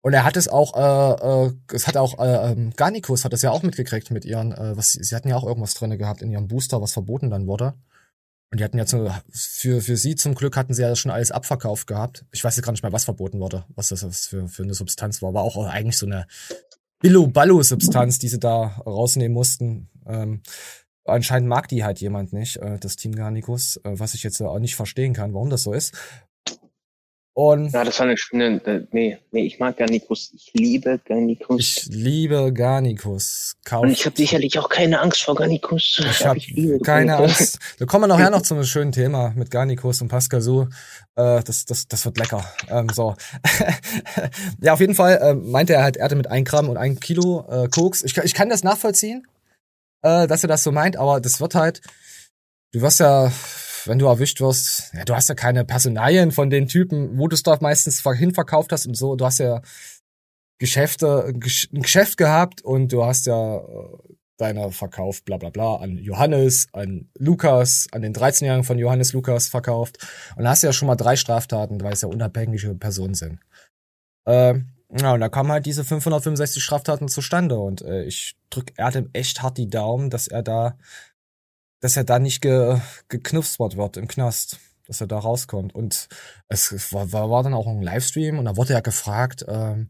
[0.05, 3.41] Und er hat es auch, äh, äh, es hat auch, äh, ähm, Garnicus hat es
[3.41, 6.29] ja auch mitgekriegt mit ihren, äh, was, sie hatten ja auch irgendwas drinne gehabt in
[6.29, 7.73] ihrem Booster, was verboten dann wurde.
[8.51, 11.31] Und die hatten ja zu, für, für sie zum Glück hatten sie ja schon alles
[11.31, 12.25] abverkauft gehabt.
[12.31, 15.21] Ich weiß jetzt gar nicht mehr, was verboten wurde, was das für, für eine Substanz
[15.21, 15.33] war.
[15.33, 16.27] War auch eigentlich so eine
[16.99, 19.89] Billo-Ballo-Substanz, die sie da rausnehmen mussten.
[20.05, 20.41] Ähm,
[21.05, 24.59] anscheinend mag die halt jemand nicht, äh, das Team Garnicus, äh, was ich jetzt auch
[24.59, 25.93] nicht verstehen kann, warum das so ist.
[27.35, 28.61] Und ja, das war eine schöne.
[28.65, 30.31] Äh, nee, nee, ich mag Garnicus.
[30.35, 31.59] Ich liebe Garnicus.
[31.59, 33.55] Ich liebe Garnicus.
[33.65, 33.83] Kauft.
[33.83, 35.99] Und ich habe sicherlich auch keine Angst vor Garnicus.
[35.99, 36.39] Ich habe
[36.83, 37.57] keine Angst.
[37.79, 40.67] Wir kommen nachher noch zu einem schönen Thema mit Garnicus und Pascal Su.
[41.15, 42.45] Äh, das, das, das wird lecker.
[42.69, 43.15] Ähm, so.
[44.61, 46.99] ja, auf jeden Fall äh, meinte er halt, er hatte mit ein Gramm und ein
[46.99, 48.03] Kilo äh, Koks.
[48.03, 49.25] Ich, ich kann das nachvollziehen,
[50.03, 51.81] äh, dass er das so meint, aber das wird halt.
[52.73, 53.31] Du wirst ja
[53.85, 57.35] wenn du erwischt wirst, ja, du hast ja keine Personalien von den Typen, wo du
[57.35, 59.15] es dort meistens hinverkauft hast und so.
[59.15, 59.61] Du hast ja
[60.59, 63.61] Geschäfte, ein Geschäft gehabt und du hast ja äh,
[64.37, 69.47] deiner verkauft, bla bla bla, an Johannes, an Lukas, an den 13-Jährigen von Johannes Lukas
[69.47, 69.97] verkauft.
[70.35, 73.39] Und da hast du ja schon mal drei Straftaten, weil es ja unabhängige Personen sind.
[74.25, 74.55] Äh,
[74.95, 79.41] ja, und da kamen halt diese 565 Straftaten zustande und äh, ich drück Erdem echt
[79.41, 80.77] hart die Daumen, dass er da
[81.83, 85.75] dass er da nicht ge, geknufspert wird im Knast, dass er da rauskommt.
[85.75, 86.07] Und
[86.47, 89.89] es war, war, war dann auch ein Livestream und da wurde er gefragt, ähm,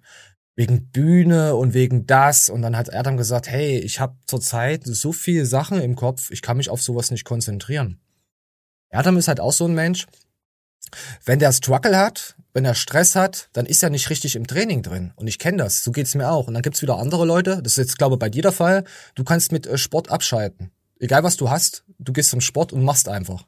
[0.55, 2.49] wegen Bühne und wegen das.
[2.49, 6.31] Und dann hat er dann gesagt, hey, ich habe zurzeit so viele Sachen im Kopf,
[6.31, 8.01] ich kann mich auf sowas nicht konzentrieren.
[8.89, 10.07] Erdem ist halt auch so ein Mensch,
[11.25, 14.81] wenn der Struggle hat, wenn er Stress hat, dann ist er nicht richtig im Training
[14.81, 15.13] drin.
[15.15, 16.47] Und ich kenne das, so geht's mir auch.
[16.47, 18.83] Und dann gibt's wieder andere Leute, das ist jetzt, glaube ich, bei dir der Fall,
[19.13, 20.71] du kannst mit äh, Sport abschalten.
[21.03, 23.45] Egal was du hast, du gehst zum Sport und machst einfach.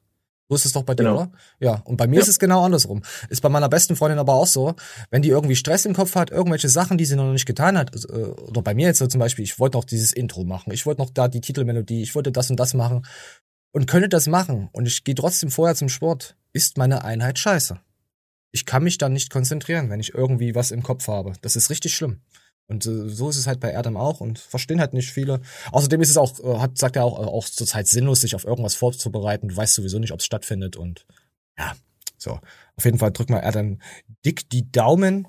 [0.49, 1.15] So ist es doch bei dir, genau.
[1.15, 1.31] oder?
[1.61, 1.81] Ja.
[1.85, 2.21] Und bei mir ja.
[2.21, 3.01] ist es genau andersrum.
[3.29, 4.75] Ist bei meiner besten Freundin aber auch so,
[5.09, 7.95] wenn die irgendwie Stress im Kopf hat, irgendwelche Sachen, die sie noch nicht getan hat,
[7.95, 10.85] äh, oder bei mir jetzt so zum Beispiel, ich wollte noch dieses Intro machen, ich
[10.85, 13.05] wollte noch da die Titelmelodie, ich wollte das und das machen.
[13.71, 17.79] und könnte das machen und ich gehe trotzdem vorher zum Sport, ist meine Einheit scheiße.
[18.51, 21.33] Ich kann mich dann nicht konzentrieren, wenn ich irgendwie was im Kopf habe.
[21.41, 22.19] Das ist richtig schlimm.
[22.67, 25.41] Und äh, so ist es halt bei Adam auch und verstehen halt nicht viele.
[25.71, 28.43] Außerdem ist es auch, äh, hat, sagt er auch, äh, auch zurzeit sinnlos, sich auf
[28.43, 29.49] irgendwas vorzubereiten.
[29.49, 31.05] Du weißt sowieso nicht, ob es stattfindet und
[31.57, 31.73] ja,
[32.17, 32.39] so.
[32.77, 33.79] Auf jeden Fall drück mal Adam
[34.25, 35.27] dick die Daumen.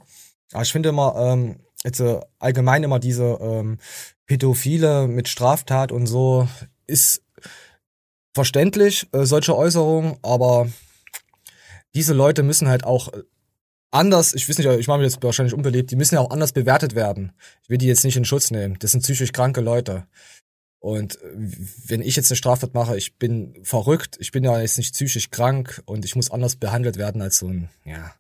[0.53, 3.79] Aber ich finde immer, ähm, jetzt äh, allgemein immer diese ähm,
[4.27, 6.49] Pädophile mit Straftat und so
[6.87, 7.23] ist
[8.35, 10.69] verständlich, äh, solche Äußerungen, aber
[11.95, 13.11] diese Leute müssen halt auch
[13.97, 16.53] anders, ich weiß nicht, ich mache mir jetzt wahrscheinlich unbeliebt, die müssen ja auch anders
[16.53, 17.33] bewertet werden.
[17.63, 18.77] Ich will die jetzt nicht in Schutz nehmen.
[18.79, 20.07] Das sind psychisch kranke Leute.
[20.79, 21.19] Und
[21.87, 25.31] wenn ich jetzt eine Straftat mache, ich bin verrückt, ich bin ja jetzt nicht psychisch
[25.31, 28.15] krank und ich muss anders behandelt werden als so ein, ja,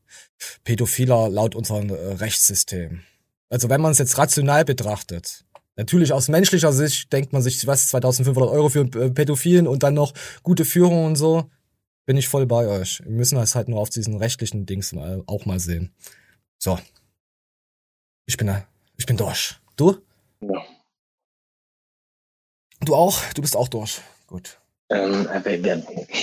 [0.64, 3.02] Pädophiler laut unserem äh, Rechtssystem.
[3.48, 5.44] Also wenn man es jetzt rational betrachtet,
[5.76, 9.94] natürlich aus menschlicher Sicht denkt man sich, was, 2500 Euro für äh, Pädophilen und dann
[9.94, 10.12] noch
[10.42, 11.48] gute Führung und so,
[12.06, 13.02] bin ich voll bei euch.
[13.04, 15.92] Wir müssen es halt nur auf diesen rechtlichen Dings mal, auch mal sehen.
[16.58, 16.78] So.
[18.26, 18.66] Ich bin da.
[18.96, 19.56] Ich bin durch.
[19.76, 19.98] Du?
[20.40, 20.64] Ja.
[22.80, 23.20] Du auch?
[23.34, 24.00] Du bist auch durch.
[24.26, 24.58] Gut.
[24.88, 25.28] Ähm,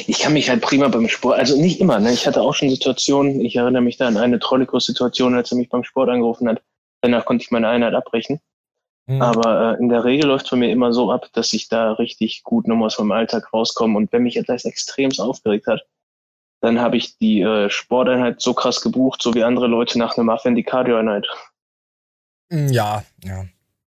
[0.08, 2.14] ich kann mich halt prima beim Sport, also nicht immer, ne?
[2.14, 5.70] Ich hatte auch schon Situationen, ich erinnere mich da an eine Trollikos-Situation, als er mich
[5.70, 6.62] beim Sport angerufen hat.
[7.02, 8.40] Danach konnte ich meine Einheit abbrechen.
[9.06, 9.22] Mhm.
[9.22, 11.94] Aber äh, in der Regel läuft es bei mir immer so ab, dass ich da
[11.94, 13.98] richtig gut nochmal aus meinem Alltag rauskomme.
[13.98, 15.82] Und wenn mich etwas extremst aufgeregt hat,
[16.62, 20.28] dann habe ich die äh, Sporteinheit so krass gebucht, so wie andere Leute nach einem
[20.28, 21.28] Muffin die Cardioeinheit.
[22.50, 23.46] Mm, ja, ja.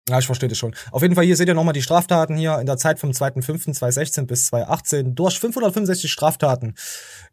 [0.09, 0.75] Ja, ich verstehe das schon.
[0.93, 4.27] Auf jeden Fall, hier seht ihr nochmal die Straftaten hier in der Zeit vom 2.5.2016
[4.27, 6.77] bis 2018 durch 565 Straftaten.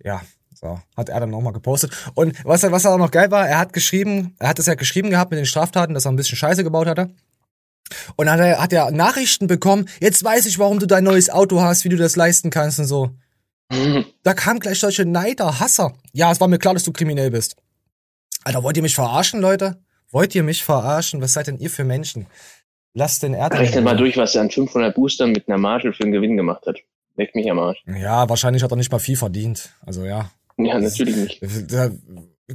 [0.03, 0.21] Ja,
[0.53, 1.91] so, hat er dann nochmal gepostet.
[2.15, 5.11] Und was, was auch noch geil war, er hat geschrieben, er hat es ja geschrieben
[5.11, 7.09] gehabt mit den Straftaten, dass er ein bisschen Scheiße gebaut hatte.
[8.15, 11.29] Und dann hat er, hat er Nachrichten bekommen, jetzt weiß ich, warum du dein neues
[11.29, 13.11] Auto hast, wie du das leisten kannst und so.
[13.71, 14.05] Mhm.
[14.23, 15.93] Da kam gleich solche Neider, Hasser.
[16.13, 17.57] Ja, es war mir klar, dass du kriminell bist.
[18.45, 19.77] Alter, wollt ihr mich verarschen, Leute?
[20.11, 21.21] Wollt ihr mich verarschen?
[21.21, 22.27] Was seid denn ihr für Menschen?
[22.93, 23.65] Lasst den Erdbeeren.
[23.65, 26.65] Rechne mal durch, was er an 500 Boostern mit einer Marshall für einen Gewinn gemacht
[26.67, 26.77] hat.
[27.15, 27.83] Leckt mich am Arsch.
[27.85, 29.73] Ja, wahrscheinlich hat er nicht mal viel verdient.
[29.85, 30.31] Also ja.
[30.57, 31.71] Ja, natürlich nicht.
[31.71, 31.89] Da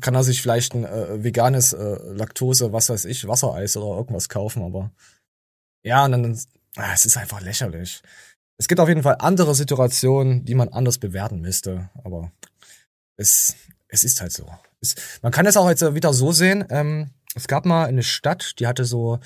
[0.00, 4.28] kann er sich vielleicht ein äh, veganes äh, Laktose, was weiß ich, Wassereis oder irgendwas
[4.28, 4.92] kaufen, aber
[5.82, 6.38] ja, und dann,
[6.76, 8.02] ah, es ist einfach lächerlich.
[8.58, 12.32] Es gibt auf jeden Fall andere Situationen, die man anders bewerten müsste, aber
[13.16, 13.54] es,
[13.88, 14.46] es ist halt so.
[14.80, 18.58] Es, man kann es auch jetzt wieder so sehen, ähm, es gab mal eine Stadt,
[18.58, 19.20] die hatte so,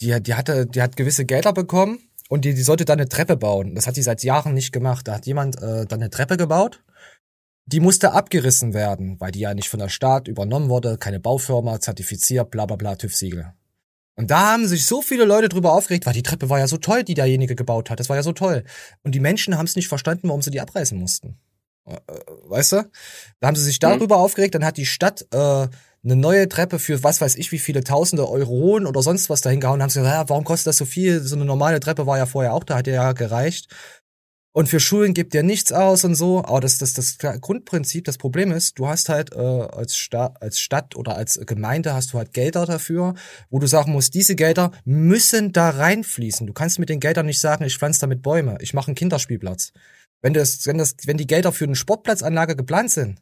[0.00, 3.36] die, die hatte, die hat gewisse Gelder bekommen und die, die sollte dann eine Treppe
[3.36, 3.74] bauen.
[3.74, 5.06] Das hat sie seit Jahren nicht gemacht.
[5.06, 6.82] Da hat jemand äh, dann eine Treppe gebaut.
[7.66, 11.80] Die musste abgerissen werden, weil die ja nicht von der Staat übernommen wurde, keine Baufirma,
[11.80, 13.54] zertifiziert, bla bla bla, TÜV-Siegel.
[14.16, 16.76] Und da haben sich so viele Leute drüber aufgeregt, weil die Treppe war ja so
[16.76, 17.98] toll, die derjenige gebaut hat.
[17.98, 18.64] Das war ja so toll.
[19.02, 21.38] Und die Menschen haben es nicht verstanden, warum sie die abreißen mussten.
[21.86, 22.90] Äh, äh, weißt du?
[23.40, 24.22] Da haben sie sich darüber mhm.
[24.22, 25.36] aufgeregt, dann hat die Stadt äh,
[26.04, 29.60] eine neue Treppe für was weiß ich wie viele tausende Euronen oder sonst was dahin
[29.60, 31.20] gehauen und haben sie gesagt, ja, warum kostet das so viel?
[31.20, 33.68] So eine normale Treppe war ja vorher auch da, hat ja gereicht.
[34.56, 36.44] Und für Schulen gibt ja nichts aus und so.
[36.44, 40.60] Aber das, das, das Grundprinzip, das Problem ist, du hast halt äh, als, Sta als
[40.60, 43.14] Stadt oder als Gemeinde hast du halt Gelder dafür,
[43.50, 46.46] wo du sagen musst, diese Gelder müssen da reinfließen.
[46.46, 49.72] Du kannst mit den Geldern nicht sagen, ich pflanze damit Bäume, ich mache einen Kinderspielplatz.
[50.22, 53.20] Wenn das, wenn das, wenn die Gelder für eine Sportplatzanlage geplant sind,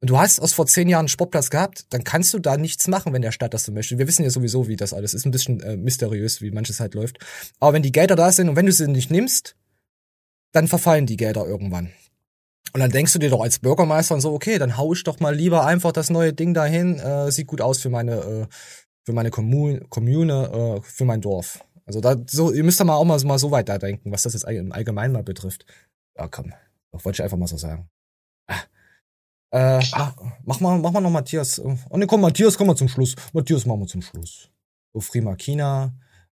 [0.00, 2.88] und du hast aus vor zehn Jahren einen Sportplatz gehabt, dann kannst du da nichts
[2.88, 3.98] machen, wenn der Stadt das so möchte.
[3.98, 5.26] Wir wissen ja sowieso, wie das alles ist.
[5.26, 7.18] Ein bisschen äh, mysteriös, wie manches halt läuft.
[7.60, 9.54] Aber wenn die Gelder da sind und wenn du sie nicht nimmst,
[10.52, 11.90] dann verfallen die Gelder irgendwann.
[12.72, 15.20] Und dann denkst du dir doch als Bürgermeister und so, okay, dann hau ich doch
[15.20, 18.46] mal lieber einfach das neue Ding dahin, äh, sieht gut aus für meine, äh,
[19.04, 21.64] für meine Kommune, Kommune äh, für mein Dorf.
[21.84, 24.22] Also da, so, ihr müsst da mal auch mal, mal so weit da denken, was
[24.22, 25.66] das jetzt im Allgemeinen mal betrifft.
[26.16, 26.52] Ja, komm,
[26.92, 27.90] das wollte ich einfach mal so sagen.
[28.46, 28.60] Ah.
[29.50, 29.84] Äh,
[30.44, 31.58] mach mal, mach mal noch Matthias.
[31.58, 33.16] Oh ne, komm, Matthias, komm mal zum Schluss.
[33.34, 34.48] Matthias, machen wir zum Schluss.
[34.94, 35.92] So, Frima China,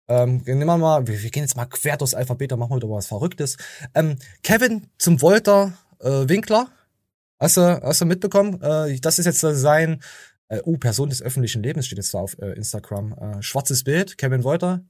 [0.08, 2.76] ähm, nehmen wir mal, wir, wir gehen jetzt mal quer durchs Alphabet, da machen wir
[2.76, 3.56] wieder was Verrücktes.
[3.94, 6.68] Ähm, Kevin zum Wolter äh, Winkler.
[7.38, 8.60] Hast du, hast du mitbekommen?
[8.62, 10.00] Äh, das ist jetzt sein,
[10.48, 13.12] äh, uh, Person des öffentlichen Lebens steht jetzt da auf äh, Instagram.
[13.12, 14.84] Äh, schwarzes Bild, Kevin Wolter.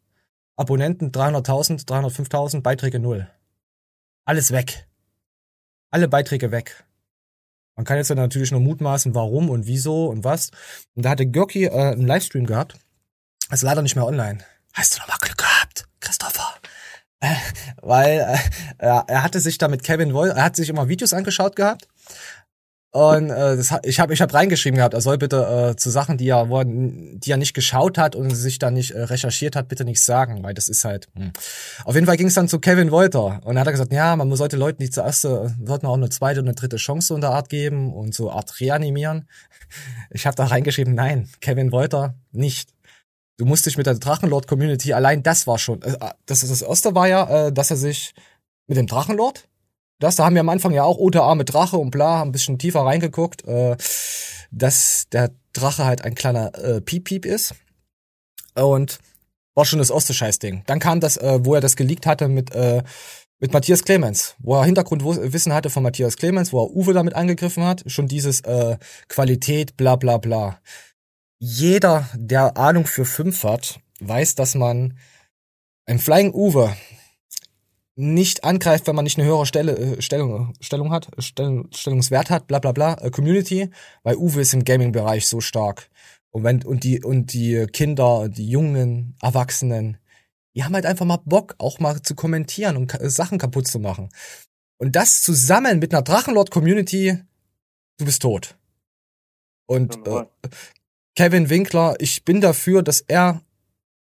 [0.57, 3.29] Abonnenten 300.000, 305.000, Beiträge null.
[4.25, 4.87] Alles weg.
[5.91, 6.85] Alle Beiträge weg.
[7.77, 10.51] Man kann jetzt natürlich nur mutmaßen, warum und wieso und was.
[10.95, 12.79] Und da hatte Görki äh, einen Livestream gehabt.
[13.51, 14.39] Ist leider nicht mehr online.
[14.75, 16.55] Hast du nochmal Glück gehabt, Christopher?
[17.21, 17.35] Äh,
[17.81, 18.39] weil
[18.79, 21.87] äh, er hatte sich da mit Kevin Woll, er hat sich immer Videos angeschaut gehabt
[22.91, 26.19] Und äh, das, ich habe ich hab reingeschrieben gehabt, er soll bitte äh, zu Sachen,
[26.19, 29.55] die er, wo er, die er nicht geschaut hat und sich da nicht äh, recherchiert
[29.55, 31.09] hat, bitte nichts sagen, weil das ist halt.
[31.15, 31.33] Hm.
[31.85, 34.35] Auf jeden Fall ging es dann zu Kevin Wolter und er hat gesagt, ja, man
[34.35, 37.49] sollte Leuten die zuerst, äh, sollten auch eine zweite und eine dritte Chance der Art
[37.49, 39.29] geben und so Art reanimieren.
[40.11, 42.74] Ich habe da reingeschrieben, nein, Kevin Wolter nicht.
[43.37, 47.09] Du musst dich mit der Drachenlord-Community, allein das war schon, äh, das, das erste war
[47.09, 48.15] ja, äh, dass er sich
[48.67, 49.49] mit dem Drachenlord
[50.01, 52.33] das, da haben wir am Anfang ja auch OTA mit Drache und bla, haben ein
[52.33, 53.77] bisschen tiefer reingeguckt, äh,
[54.51, 57.55] dass der Drache halt ein kleiner äh, Piep-Piep ist.
[58.55, 58.99] Und
[59.55, 60.65] war schon das erste Scheißding.
[60.67, 62.83] Dann kam das, äh, wo er das geleakt hatte mit, äh,
[63.39, 67.65] mit Matthias Clemens, wo er Hintergrundwissen hatte von Matthias Clemens, wo er Uwe damit angegriffen
[67.65, 67.85] hat.
[67.87, 68.77] Schon dieses äh,
[69.09, 70.59] Qualität, bla bla bla.
[71.39, 74.99] Jeder, der Ahnung für fünf hat, weiß, dass man
[75.87, 76.75] ein Flying Uwe
[77.97, 82.47] nicht angreift, wenn man nicht eine höhere Stelle, äh, Stellung, Stellung hat, Stellung, Stellungswert hat,
[82.47, 83.71] bla bla bla, äh, Community,
[84.03, 85.91] weil Uwe ist im Gaming-Bereich so stark.
[86.31, 89.99] Und wenn, und die, und die Kinder, die jungen Erwachsenen,
[90.57, 94.09] die haben halt einfach mal Bock, auch mal zu kommentieren und Sachen kaputt zu machen.
[94.79, 97.19] Und das zusammen mit einer Drachenlord-Community,
[97.99, 98.57] du bist tot.
[99.67, 100.25] Und äh,
[101.17, 103.41] Kevin Winkler, ich bin dafür, dass er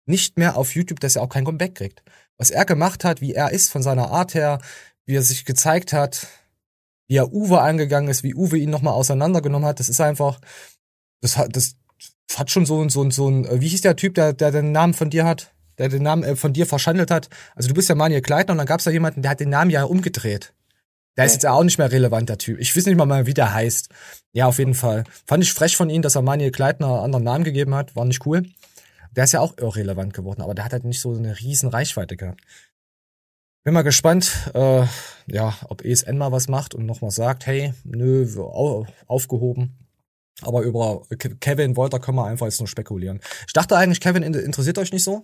[0.07, 2.03] nicht mehr auf YouTube, dass er auch kein Comeback kriegt
[2.37, 4.61] was er gemacht hat, wie er ist von seiner Art her,
[5.07, 6.27] wie er sich gezeigt hat,
[7.07, 10.41] wie er Uwe angegangen ist, wie Uwe ihn nochmal auseinandergenommen hat, das ist einfach,
[11.21, 11.77] das hat, das
[12.35, 15.11] hat schon so, so, so ein, wie hieß der Typ, der, der den Namen von
[15.11, 17.29] dir hat, der den Namen äh, von dir verschandelt hat?
[17.55, 19.51] Also du bist ja Manuel Kleitner und dann gab es da jemanden, der hat den
[19.51, 20.55] Namen ja umgedreht.
[21.17, 22.59] Der ist jetzt auch nicht mehr relevant, der Typ.
[22.59, 23.89] Ich weiß nicht mal, wie der heißt.
[24.33, 25.05] Ja, auf jeden Fall.
[25.27, 27.95] Fand ich frech von ihm, dass er Manuel Kleitner einen anderen Namen gegeben hat.
[27.95, 28.43] War nicht cool.
[29.15, 32.17] Der ist ja auch irrelevant geworden, aber der hat halt nicht so eine riesen Reichweite
[32.17, 32.41] gehabt.
[33.63, 34.85] Bin mal gespannt, äh,
[35.27, 38.27] ja, ob ESN mal was macht und nochmal sagt, hey, nö,
[39.07, 39.84] aufgehoben.
[40.45, 41.03] Aber über
[41.41, 43.21] Kevin Wolter können wir einfach jetzt nur spekulieren.
[43.47, 45.23] Ich dachte eigentlich, Kevin interessiert euch nicht so.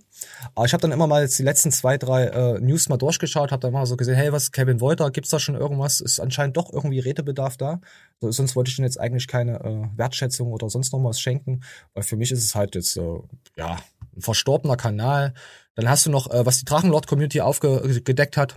[0.54, 3.52] Aber ich habe dann immer mal jetzt die letzten zwei, drei äh, News mal durchgeschaut,
[3.52, 6.00] habe dann mal so gesehen, hey, was Kevin Wolter, gibt's da schon irgendwas?
[6.00, 7.80] Ist anscheinend doch irgendwie Redebedarf da.
[8.20, 11.60] So, sonst wollte ich ihm jetzt eigentlich keine äh, Wertschätzung oder sonst noch was schenken.
[11.94, 13.18] Weil für mich ist es halt jetzt, äh,
[13.56, 13.78] ja,
[14.20, 15.34] ein verstorbener Kanal.
[15.74, 18.56] Dann hast du noch, äh, was die Drachenlord-Community aufgedeckt hat,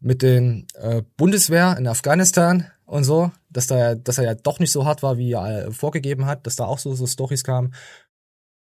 [0.00, 4.72] mit den äh, Bundeswehr in Afghanistan und so, dass da, dass er ja doch nicht
[4.72, 7.74] so hart war, wie er äh, vorgegeben hat, dass da auch so, so Stories kamen.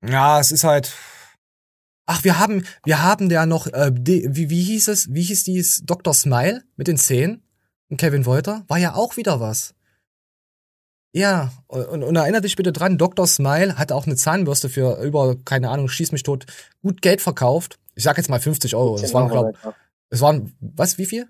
[0.06, 0.94] Ja, es ist halt.
[2.06, 5.46] Ach, wir haben, wir haben ja noch, äh, die, wie, wie hieß es, wie hieß
[5.46, 6.14] dies Dr.
[6.14, 7.44] Smile mit den Zähnen?
[7.90, 8.64] Und Kevin Wolter?
[8.68, 9.76] War ja auch wieder was.
[11.16, 13.28] Ja, und, und erinnere dich bitte dran, Dr.
[13.28, 16.48] Smile hat auch eine Zahnbürste für über, keine Ahnung, schieß mich tot,
[16.82, 17.78] gut Geld verkauft.
[17.94, 18.98] Ich sag jetzt mal 50 Euro.
[18.98, 19.54] Das waren, glaub,
[20.10, 21.28] es waren, was, wie viel?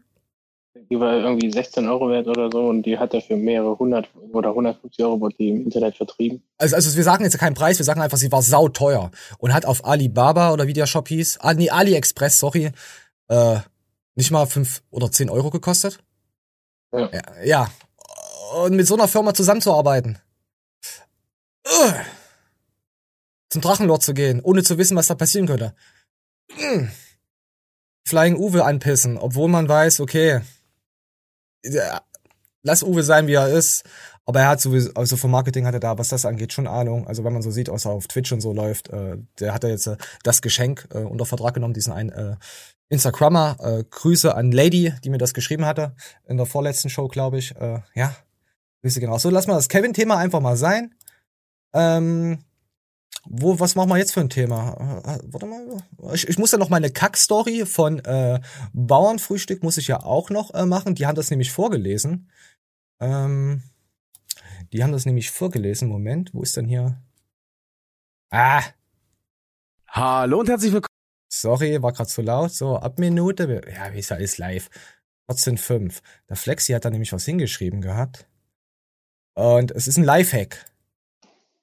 [0.89, 4.09] Die war irgendwie 16 Euro wert oder so und die hat er für mehrere hundert
[4.31, 6.41] oder 150 Euro wurde die im Internet vertrieben.
[6.57, 9.65] Also, also wir sagen jetzt keinen Preis, wir sagen einfach, sie war sauteuer und hat
[9.65, 12.71] auf Alibaba oder wie der Shop hieß, ah, nee, AliExpress, sorry,
[13.27, 13.57] äh,
[14.15, 15.99] nicht mal fünf oder zehn Euro gekostet.
[16.93, 17.09] Ja.
[17.11, 17.21] ja.
[17.43, 17.67] ja.
[18.51, 20.19] Und mit so einer Firma zusammenzuarbeiten.
[21.65, 21.93] Uh.
[23.49, 25.75] Zum Drachenlord zu gehen, ohne zu wissen, was da passieren könnte.
[26.57, 26.87] Mm.
[28.05, 30.41] Flying Uwe anpissen, obwohl man weiß, okay,
[32.63, 33.83] lass Uwe sein, wie er ist.
[34.25, 37.07] Aber er hat sowieso, also vom Marketing hat er da, was das angeht, schon Ahnung.
[37.07, 39.65] Also wenn man so sieht, was er auf Twitch und so läuft, äh, der hat
[39.65, 42.35] er jetzt äh, das Geschenk äh, unter Vertrag genommen, diesen einen äh,
[42.87, 43.57] Instagrammer.
[43.59, 47.53] Äh, Grüße an Lady, die mir das geschrieben hatte, in der vorletzten Show, glaube ich.
[47.57, 48.15] Äh, ja,
[48.83, 49.17] Grüße genau.
[49.17, 50.93] So, lass mal das Kevin-Thema einfach mal sein.
[51.73, 52.43] Ähm,
[53.23, 55.01] wo, was machen wir jetzt für ein Thema?
[55.05, 55.81] Äh, warte mal.
[56.13, 58.41] Ich, ich muss ja noch meine Kack-Story von äh,
[58.73, 60.95] Bauernfrühstück muss ich ja auch noch äh, machen.
[60.95, 62.29] Die haben das nämlich vorgelesen.
[62.99, 63.63] Ähm,
[64.73, 65.87] die haben das nämlich vorgelesen.
[65.87, 67.01] Moment, wo ist denn hier?
[68.31, 68.63] Ah.
[69.87, 70.87] Hallo und herzlich willkommen.
[71.31, 72.51] Sorry, war gerade zu laut.
[72.51, 73.61] So, ab Minute.
[73.73, 74.69] Ja, wie ist alles live?
[75.29, 76.01] 14.5.
[76.27, 78.27] Der Flexi hat da nämlich was hingeschrieben gehabt.
[79.35, 80.65] Und es ist ein Lifehack.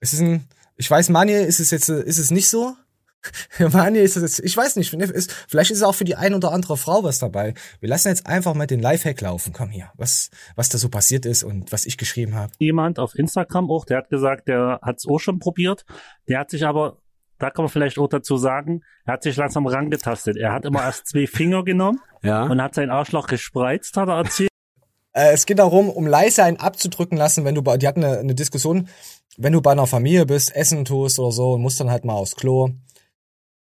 [0.01, 2.75] Es ist ein, ich weiß, Manuel ist es jetzt, ist es nicht so.
[3.59, 6.35] Manuel ist es jetzt, ich weiß nicht, ist, vielleicht ist es auch für die ein
[6.35, 7.55] oder andere Frau was dabei.
[7.81, 9.53] Wir lassen jetzt einfach mal den Lifehack laufen.
[9.53, 12.53] Komm hier, was, was da so passiert ist und was ich geschrieben habe.
[12.59, 15.85] Jemand auf Instagram auch, der hat gesagt, der hat es auch schon probiert.
[16.29, 16.99] Der hat sich aber,
[17.39, 20.37] da kann man vielleicht auch dazu sagen, er hat sich langsam rangetastet.
[20.39, 22.45] Er hat immer erst zwei Finger genommen ja.
[22.45, 24.50] und hat sein Arschloch gespreizt, hat er erzählt.
[25.13, 28.19] Äh, es geht darum, um leise einen abzudrücken lassen, wenn du bei, die hatten eine,
[28.19, 28.89] eine Diskussion,
[29.37, 32.15] wenn du bei einer Familie bist, essen tust oder so und musst dann halt mal
[32.15, 32.71] aufs Klo.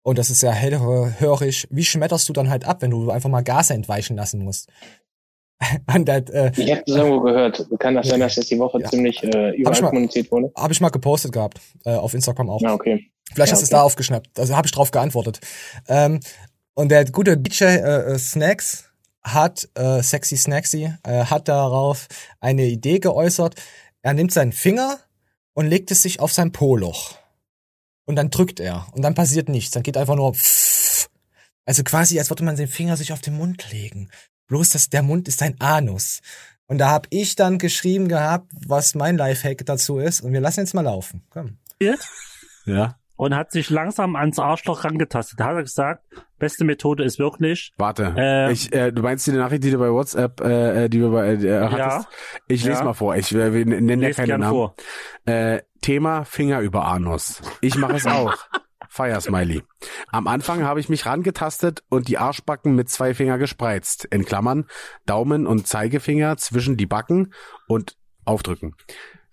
[0.02, 1.66] Und das ist ja hellhörig.
[1.70, 4.68] Wie schmetterst du dann halt ab, wenn du einfach mal Gas entweichen lassen musst?
[6.04, 7.66] Das, äh, ich habe das irgendwo gehört.
[7.78, 8.90] Kann das sein, dass das die Woche ja.
[8.90, 10.52] ziemlich äh, überall mal, kommuniziert wurde?
[10.56, 12.60] Habe ich mal gepostet gehabt, äh, auf Instagram auch.
[12.60, 13.10] Ja, okay.
[13.32, 14.38] Vielleicht ja, hast du es da aufgeschnappt.
[14.38, 15.40] Also habe ich drauf geantwortet.
[15.88, 16.20] Ähm,
[16.74, 18.90] und der gute DJ äh, Snacks
[19.24, 22.06] hat, äh, Sexy Snacksy, äh, hat darauf
[22.40, 23.54] eine Idee geäußert.
[24.02, 25.00] Er nimmt seinen Finger
[25.54, 27.16] und legt es sich auf sein Po-Loch.
[28.06, 28.86] Und dann drückt er.
[28.92, 29.70] Und dann passiert nichts.
[29.70, 31.08] Dann geht einfach nur pfff.
[31.66, 34.10] Also quasi, als würde man den Finger sich auf den Mund legen.
[34.48, 36.20] Bloß, dass der Mund ist ein Anus.
[36.66, 40.20] Und da hab ich dann geschrieben gehabt, was mein Lifehack dazu ist.
[40.20, 41.22] Und wir lassen jetzt mal laufen.
[41.30, 41.58] Komm.
[42.66, 42.98] Ja.
[43.16, 45.38] Und hat sich langsam ans Arschloch rangetastet.
[45.38, 46.04] Da hat er gesagt,
[46.38, 47.72] beste Methode ist wirklich.
[47.76, 48.12] Warte.
[48.16, 51.34] Äh, ich, äh, du meinst die Nachricht, die du bei WhatsApp, äh, die du bei
[51.34, 51.78] äh, hattest?
[51.78, 52.06] Ja.
[52.48, 52.84] Ich lese ja.
[52.84, 53.14] mal vor.
[53.14, 54.50] Ich äh, nenne ja keinen Namen.
[54.50, 54.74] Vor.
[55.26, 57.40] Äh, Thema Finger über Anus.
[57.60, 58.34] Ich mache es auch.
[58.94, 59.62] Fire Smiley.
[60.12, 64.04] Am Anfang habe ich mich rangetastet und die Arschbacken mit zwei Finger gespreizt.
[64.04, 64.66] In Klammern
[65.04, 67.34] Daumen und Zeigefinger zwischen die Backen
[67.66, 68.76] und aufdrücken.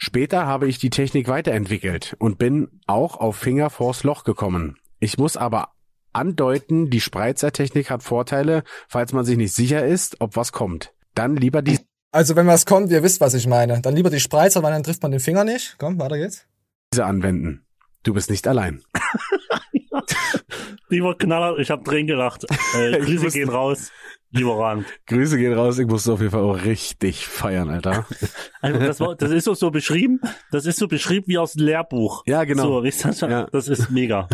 [0.03, 4.79] Später habe ich die Technik weiterentwickelt und bin auch auf Finger vors Loch gekommen.
[4.99, 5.73] Ich muss aber
[6.11, 10.91] andeuten, die Spreizertechnik hat Vorteile, falls man sich nicht sicher ist, ob was kommt.
[11.13, 11.77] Dann lieber die.
[12.11, 13.79] Also wenn was kommt, ihr wisst, was ich meine.
[13.79, 15.75] Dann lieber die Spreizer, weil dann trifft man den Finger nicht.
[15.77, 16.47] Komm, weiter geht's.
[16.91, 17.63] Diese anwenden.
[18.01, 18.81] Du bist nicht allein.
[20.89, 22.47] Lieber Knaller, ich hab drin gelacht.
[22.75, 23.91] Äh, Grüße gehen raus.
[24.33, 24.85] Lieber Rand.
[25.07, 25.77] Grüße gehen raus.
[25.77, 28.05] Ich musste auf jeden Fall auch richtig feiern, Alter.
[28.63, 30.21] Also das, war, das ist so, so beschrieben.
[30.51, 32.21] Das ist so beschrieben wie aus dem Lehrbuch.
[32.27, 32.63] Ja, genau.
[32.63, 33.47] So, das, ja.
[33.51, 34.27] das ist mega.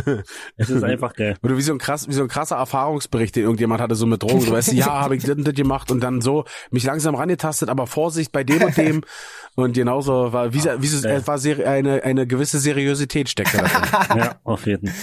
[0.57, 1.37] Es ist einfach geil.
[1.43, 4.21] Oder wie so ein krass, wie so ein krasser Erfahrungsbericht, den irgendjemand hatte so mit
[4.21, 4.43] Drogen.
[4.43, 7.69] Du weißt, ja, habe ich das und das gemacht und dann so mich langsam rangetastet,
[7.69, 9.01] aber Vorsicht bei dem und dem.
[9.55, 14.17] Und genauso war, wie, wie so, es war eine, eine gewisse Seriosität steckt da drin.
[14.17, 14.93] ja, auf jeden.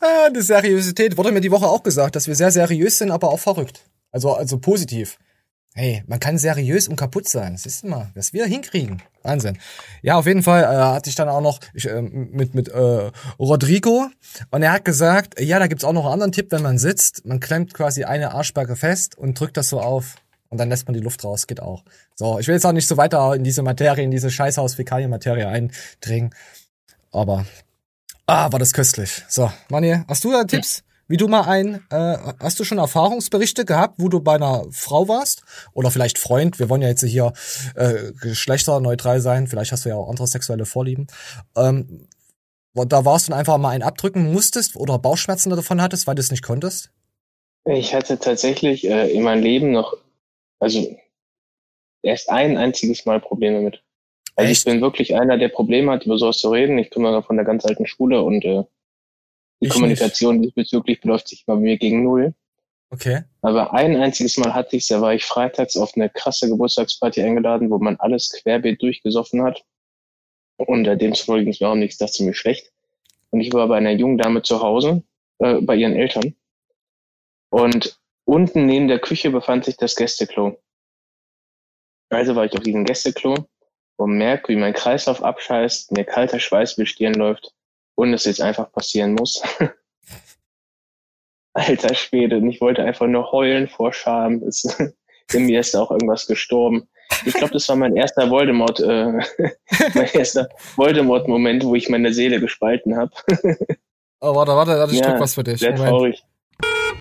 [0.00, 3.28] Ah, die Seriosität wurde mir die Woche auch gesagt, dass wir sehr seriös sind, aber
[3.28, 3.84] auch verrückt.
[4.12, 5.18] Also, also positiv.
[5.74, 7.52] Hey, man kann seriös und kaputt sein.
[7.52, 9.02] Das ist immer, was wir hinkriegen.
[9.22, 9.56] Wahnsinn.
[10.02, 13.10] Ja, auf jeden Fall äh, hatte ich dann auch noch ich, äh, mit mit äh,
[13.38, 14.08] Rodrigo
[14.50, 17.24] und er hat gesagt, ja, da gibt's auch noch einen anderen Tipp, wenn man sitzt,
[17.24, 20.16] man klemmt quasi eine Arschbacke fest und drückt das so auf
[20.48, 21.84] und dann lässt man die Luft raus, geht auch.
[22.16, 25.46] So, ich will jetzt auch nicht so weiter in diese Materie, in diese scheißhaus Fäkalien-Materie
[25.46, 26.34] eindringen,
[27.12, 27.46] aber
[28.26, 29.22] ah, war das köstlich.
[29.28, 30.82] So, Mani, hast du da Tipps?
[31.10, 35.08] Wie du mal ein, äh, hast du schon Erfahrungsberichte gehabt, wo du bei einer Frau
[35.08, 35.42] warst?
[35.72, 37.32] Oder vielleicht Freund, wir wollen ja jetzt hier
[37.74, 41.08] äh, geschlechterneutral sein, vielleicht hast du ja auch andere sexuelle Vorlieben.
[41.56, 42.06] Ähm,
[42.74, 46.30] da warst du einfach mal ein abdrücken musstest oder Bauchschmerzen davon hattest, weil du es
[46.30, 46.92] nicht konntest?
[47.64, 49.96] Ich hatte tatsächlich äh, in meinem Leben noch,
[50.60, 50.96] also
[52.02, 53.82] erst ein einziges Mal Probleme mit.
[54.36, 54.60] Also Echt?
[54.60, 56.78] ich bin wirklich einer, der Probleme hat, über sowas zu reden.
[56.78, 58.62] Ich komme ja von der ganz alten Schule und äh,
[59.60, 60.56] die ich Kommunikation nicht.
[60.56, 62.34] diesbezüglich beläuft sich bei mir gegen null.
[62.90, 63.22] Okay.
[63.42, 67.70] Aber ein einziges Mal hatte ich da war ich freitags auf eine krasse Geburtstagsparty eingeladen,
[67.70, 69.62] wo man alles querbeet durchgesoffen hat.
[70.56, 72.72] Und äh, demzufolge ging es mir auch nichts, das ziemlich schlecht.
[73.30, 75.04] Und ich war bei einer jungen Dame zu Hause,
[75.38, 76.34] äh, bei ihren Eltern.
[77.50, 80.60] Und unten neben der Küche befand sich das Gästeklo.
[82.08, 83.46] Also war ich auf diesem Gästeklo
[83.96, 87.54] und merke, wie mein Kreislauf abscheißt, mir kalter Schweiß über Stirn läuft
[88.00, 89.42] und es jetzt einfach passieren muss.
[91.52, 94.42] Alter Schwede, und ich wollte einfach nur heulen vor Scham.
[94.42, 94.64] Es,
[95.32, 96.88] in mir ist auch irgendwas gestorben.
[97.26, 99.12] Ich glaube, das war mein erster Voldemort, äh,
[99.94, 103.10] mein erster Voldemort-Moment, wo ich meine Seele gespalten habe.
[104.20, 105.60] oh, warte, warte, warte, ich ja, was für dich.
[105.60, 105.88] Sehr Moment.
[105.88, 106.24] traurig.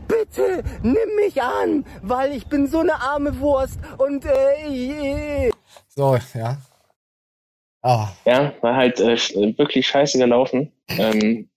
[0.07, 5.51] Bitte nimm mich an, weil ich bin so eine arme Wurst und äh,
[5.87, 6.57] so, ja.
[7.81, 8.09] Ah.
[8.25, 9.17] Ja, war halt äh,
[9.57, 10.71] wirklich scheiße gelaufen.
[10.97, 11.49] Ähm,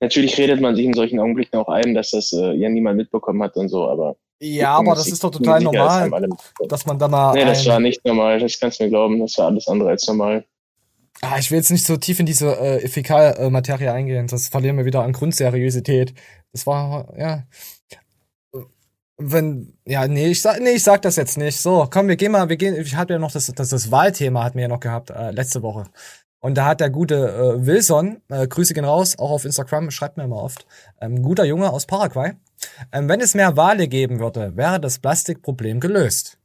[0.00, 3.42] natürlich redet man sich in solchen Augenblicken auch ein, dass das äh, ja niemand mitbekommen
[3.42, 4.16] hat und so, aber.
[4.40, 6.10] Ja, aber das ist doch total normal,
[6.68, 7.34] dass man da mal.
[7.34, 10.06] Nee, das war nicht normal, das kannst du mir glauben, das war alles andere als
[10.06, 10.44] normal.
[11.20, 14.84] Ah, ich will jetzt nicht so tief in diese äh, Fäkalmaterie eingehen, das verlieren wir
[14.84, 16.14] wieder an Grundseriosität.
[16.52, 17.42] Das war, ja
[19.18, 21.58] wenn, ja, nee, ich sag, nee, ich sag das jetzt nicht.
[21.60, 24.44] So, komm, wir gehen mal, wir gehen, ich hatte ja noch das, das, das Wahlthema
[24.44, 25.84] hatten wir ja noch gehabt, äh, letzte Woche.
[26.40, 30.16] Und da hat der gute äh, Wilson, äh, Grüße gehen raus, auch auf Instagram, schreibt
[30.16, 30.66] mir immer oft,
[31.00, 32.32] ähm, guter Junge aus Paraguay.
[32.92, 36.38] Ähm, wenn es mehr Wale geben würde, wäre das Plastikproblem gelöst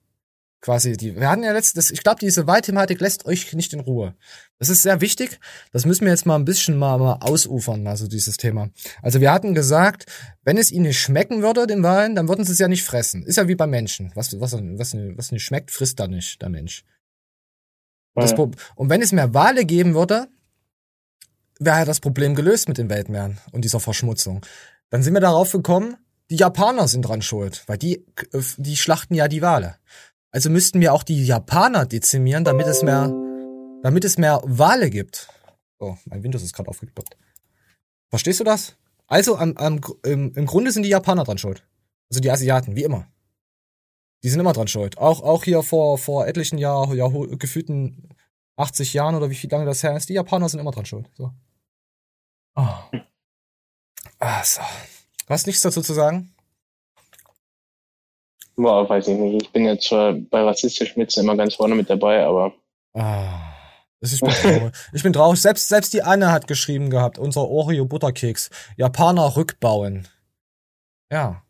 [0.64, 1.16] quasi die.
[1.16, 4.16] Wir hatten ja letztes, ich glaube, diese Wahlthematik lässt euch nicht in Ruhe.
[4.60, 5.39] Das ist sehr wichtig.
[5.74, 8.70] Das müssen wir jetzt mal ein bisschen mal, mal ausufern, also dieses Thema.
[9.02, 10.06] Also wir hatten gesagt,
[10.44, 13.24] wenn es ihnen nicht schmecken würde, den Wahlen, dann würden sie es ja nicht fressen.
[13.24, 14.12] Ist ja wie bei Menschen.
[14.16, 16.86] Was, was, was, was nicht schmeckt, frisst da nicht, der Mensch.
[18.16, 18.24] Ja.
[18.76, 20.28] und wenn es mehr Wale geben würde,
[21.59, 24.45] wäre das Problem gelöst mit den Weltmeeren und dieser Verschmutzung.
[24.89, 25.97] Dann sind wir darauf gekommen,
[26.30, 28.05] die Japaner sind dran schuld, weil die,
[28.57, 29.76] die schlachten ja die Wale.
[30.32, 33.11] Also müssten wir auch die Japaner dezimieren, damit es mehr,
[33.84, 35.28] damit es mehr Wale gibt.
[35.80, 37.18] Oh, mein Windows ist gerade aufgeploppt.
[38.09, 38.76] Verstehst du das?
[39.07, 41.64] Also am, am, im, im Grunde sind die Japaner dran schuld.
[42.09, 43.07] Also die Asiaten, wie immer.
[44.24, 44.97] Die sind immer dran schuld.
[44.97, 48.09] Auch, auch hier vor, vor etlichen Jahr, Jahr, gefühlten
[48.55, 51.09] 80 Jahren oder wie viel lange das her ist, die Japaner sind immer dran schuld.
[51.15, 51.32] So.
[52.55, 52.67] Oh.
[54.19, 54.61] Ah, so.
[55.26, 56.34] Du hast nichts dazu zu sagen?
[58.55, 59.41] Boah, weiß ich nicht.
[59.43, 62.53] Ich bin jetzt zwar bei rassistischen Witzen immer ganz vorne mit dabei, aber.
[62.93, 63.49] Ah.
[63.99, 64.74] Ich bin traurig.
[64.93, 65.41] ich bin traurig.
[65.41, 68.49] Selbst, selbst die Anne hat geschrieben gehabt, unser Oreo Butterkeks.
[68.76, 70.07] Japaner rückbauen.
[71.09, 71.43] Ja.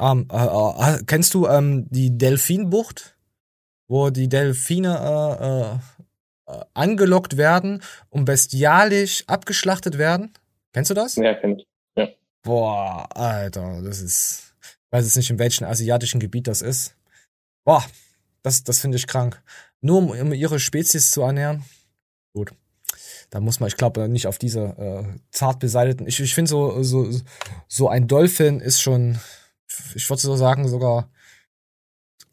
[0.00, 3.16] Ähm, äh, äh, kennst du ähm, die Delfinbucht?
[3.88, 5.80] Wo die Delfine
[6.48, 10.32] äh, äh, angelockt werden und bestialisch abgeschlachtet werden?
[10.72, 11.16] Kennst du das?
[11.16, 11.66] Ja, kenn ich.
[11.96, 12.08] Ja.
[12.42, 14.54] Boah, Alter, das ist.
[14.60, 16.96] Ich weiß jetzt nicht, in welchem asiatischen Gebiet das ist.
[17.64, 17.84] Boah,
[18.42, 19.42] das, das finde ich krank.
[19.80, 21.64] Nur um, um ihre Spezies zu ernähren.
[22.32, 22.52] Gut.
[23.30, 26.06] Da muss man, ich glaube, nicht auf diese äh, zart beseiteten.
[26.06, 27.10] Ich, ich finde so, so,
[27.66, 29.18] so ein Dolphin ist schon,
[29.94, 31.10] ich würde so sagen, sogar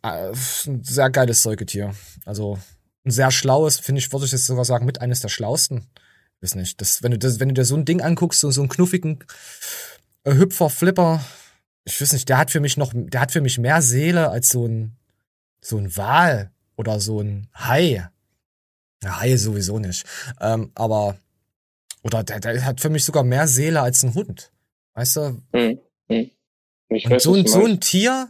[0.04, 0.32] äh,
[0.68, 1.94] ein sehr geiles Säugetier.
[2.26, 2.60] Also
[3.06, 5.88] ein sehr schlaues, finde ich, würde ich jetzt sogar sagen, mit eines der schlauesten.
[6.42, 8.62] Ich nicht, das, wenn du das, wenn du dir so ein Ding anguckst, so, so
[8.62, 9.24] einen knuffigen
[10.26, 11.24] äh, Hüpfer, Flipper,
[11.86, 14.50] ich weiß nicht, der hat für mich noch, der hat für mich mehr Seele als
[14.50, 14.98] so ein,
[15.62, 18.10] so ein Wal oder so ein Hai.
[19.04, 20.06] Ja, Hai sowieso nicht.
[20.42, 21.18] Ähm, aber,
[22.04, 24.52] oder der, der hat für mich sogar mehr Seele als ein Hund.
[24.94, 25.42] Weißt du?
[25.54, 25.80] Hm,
[26.10, 26.32] hm.
[26.94, 28.30] Ich weiß, so, ein, so ein Tier,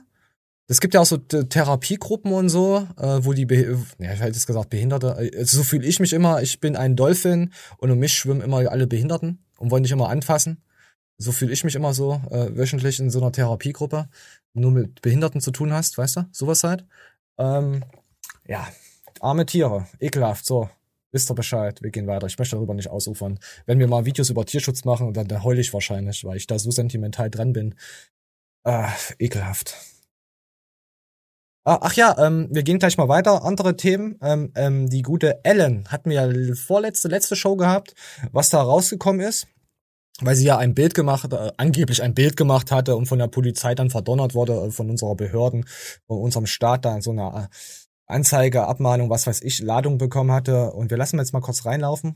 [0.67, 4.27] es gibt ja auch so Therapiegruppen und so, äh, wo die, Be ja, ich hätte
[4.27, 7.99] jetzt gesagt, Behinderte, also so fühle ich mich immer, ich bin ein Dolphin und um
[7.99, 10.61] mich schwimmen immer alle Behinderten und wollen dich immer anfassen.
[11.17, 14.09] So fühle ich mich immer so, äh, wöchentlich in so einer Therapiegruppe,
[14.53, 16.25] nur mit Behinderten zu tun hast, weißt du?
[16.31, 16.85] Sowas halt.
[17.37, 17.83] Ähm,
[18.47, 18.67] ja,
[19.19, 20.69] arme Tiere, ekelhaft, so.
[21.11, 22.25] Wisst ihr Bescheid, wir gehen weiter.
[22.25, 23.37] Ich möchte darüber nicht ausufern.
[23.67, 26.57] Wenn wir mal Videos über Tierschutz machen, dann, dann heule ich wahrscheinlich, weil ich da
[26.57, 27.75] so sentimental dran bin.
[28.65, 28.87] Äh,
[29.19, 29.75] ekelhaft.
[31.65, 33.43] Ah, ach ja, ähm, wir gehen gleich mal weiter.
[33.43, 34.17] Andere Themen.
[34.21, 37.95] Ähm, ähm, die gute Ellen hatten wir ja vorletzte, letzte Show gehabt,
[38.33, 39.47] was da rausgekommen ist.
[40.21, 43.27] Weil sie ja ein Bild gemacht, äh, angeblich ein Bild gemacht hatte und von der
[43.27, 45.65] Polizei dann verdonnert wurde, äh, von unserer Behörden,
[46.05, 47.55] von unserem Staat da in so einer äh,
[48.07, 50.71] Anzeige, Abmahnung, was weiß ich, Ladung bekommen hatte.
[50.73, 52.15] Und wir lassen jetzt mal kurz reinlaufen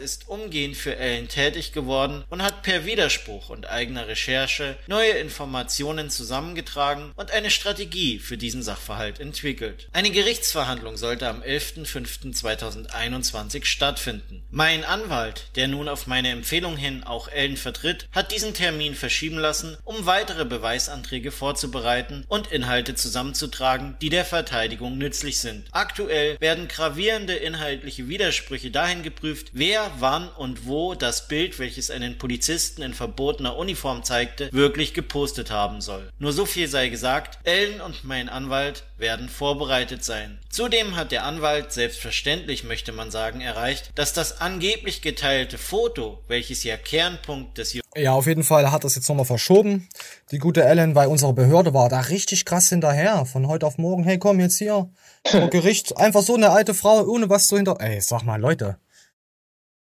[0.00, 6.10] ist umgehend für Ellen tätig geworden und hat per Widerspruch und eigener Recherche neue Informationen
[6.10, 9.88] zusammengetragen und eine Strategie für diesen Sachverhalt entwickelt.
[9.92, 14.42] Eine Gerichtsverhandlung sollte am 11.05.2021 stattfinden.
[14.50, 19.38] Mein Anwalt, der nun auf meine Empfehlung hin auch Ellen vertritt, hat diesen Termin verschieben
[19.38, 25.66] lassen, um weitere Beweisanträge vorzubereiten und Inhalte zusammenzutragen, die der Verteidigung nützlich sind.
[25.72, 31.90] Aktuell werden gravierende inhaltliche Widersprüche dahin geprüft, wer wer, wann und wo das Bild, welches
[31.90, 36.10] einen Polizisten in verbotener Uniform zeigte, wirklich gepostet haben soll.
[36.18, 40.38] Nur so viel sei gesagt, Ellen und mein Anwalt werden vorbereitet sein.
[40.50, 46.64] Zudem hat der Anwalt selbstverständlich möchte man sagen erreicht, dass das angeblich geteilte Foto, welches
[46.64, 49.88] ja Kernpunkt des ja, auf jeden Fall hat das jetzt nochmal verschoben.
[50.30, 53.26] Die gute Ellen, weil unsere Behörde war da richtig krass hinterher.
[53.26, 54.88] Von heute auf morgen, hey komm jetzt hier
[55.26, 55.96] vor Gericht.
[55.96, 57.80] Einfach so eine alte Frau ohne was zu hinter...
[57.80, 58.78] Ey, sag mal, Leute.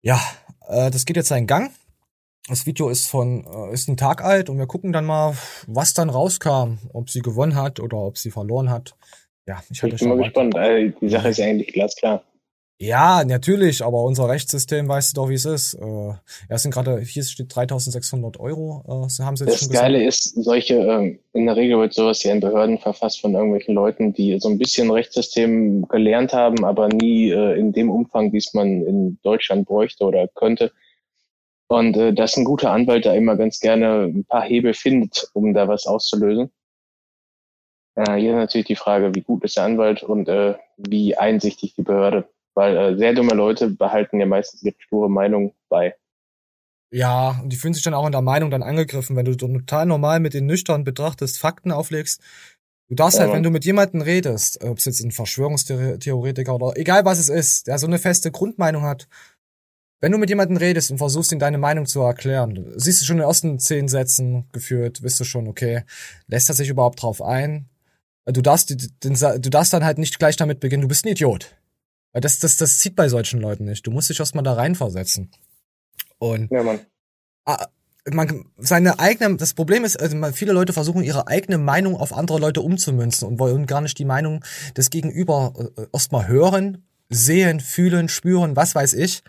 [0.06, 0.22] Ja,
[0.68, 1.72] äh, das geht jetzt seinen Gang.
[2.48, 5.36] Das Video ist von äh, ist ein Tag alt und wir gucken dann mal,
[5.66, 8.96] was dann rauskam, ob sie gewonnen hat oder ob sie verloren hat.
[9.48, 10.56] Ja, ich, ich bin mal gespannt.
[10.56, 12.24] Also die Sache ist eigentlich glasklar.
[12.78, 15.76] Ja, natürlich, aber unser Rechtssystem weißt du doch, wie es ist.
[15.76, 16.14] Äh,
[16.50, 19.74] ja, sind gerade, hier steht 3600 Euro, äh, haben sie jetzt das schon gesagt.
[19.74, 23.34] Das Geile ist, solche, äh, in der Regel wird sowas ja in Behörden verfasst von
[23.34, 28.34] irgendwelchen Leuten, die so ein bisschen Rechtssystem gelernt haben, aber nie äh, in dem Umfang,
[28.34, 30.74] wie es man in Deutschland bräuchte oder könnte.
[31.68, 35.54] Und äh, dass ein guter Anwalt da immer ganz gerne ein paar Hebel findet, um
[35.54, 36.52] da was auszulösen.
[37.96, 41.74] Äh, hier ist natürlich die Frage, wie gut ist der Anwalt und äh, wie einsichtig
[41.76, 45.96] die Behörde weil äh, sehr dumme Leute behalten ja meistens ihre sture Meinung bei.
[46.92, 49.86] Ja, und die fühlen sich dann auch in der Meinung dann angegriffen, wenn du total
[49.86, 52.22] normal mit den nüchtern betrachtest, Fakten auflegst.
[52.88, 56.78] Du darfst ja, halt, wenn du mit jemandem redest, ob es jetzt ein Verschwörungstheoretiker oder
[56.78, 59.08] egal was es ist, der so eine feste Grundmeinung hat,
[60.02, 63.16] wenn du mit jemandem redest und versuchst, ihm deine Meinung zu erklären, siehst du schon
[63.16, 65.84] in den ersten zehn Sätzen geführt, wirst du schon, okay,
[66.28, 67.70] lässt er sich überhaupt drauf ein?
[68.26, 71.56] Du darfst, du darfst dann halt nicht gleich damit beginnen, du bist ein Idiot.
[72.22, 73.86] Das, das, das zieht bei solchen Leuten nicht.
[73.86, 75.32] Du musst dich erstmal da reinversetzen.
[76.18, 76.80] Und ja, Mann.
[78.12, 82.40] man seine eigene, das Problem ist, also viele Leute versuchen ihre eigene Meinung auf andere
[82.40, 84.44] Leute umzumünzen und wollen gar nicht die Meinung
[84.78, 89.22] des Gegenüber äh, erstmal hören, sehen, fühlen, spüren, was weiß ich,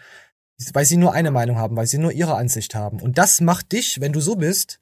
[0.73, 3.01] weil sie nur eine Meinung haben, weil sie nur ihre Ansicht haben.
[3.01, 4.79] Und das macht dich, wenn du so bist,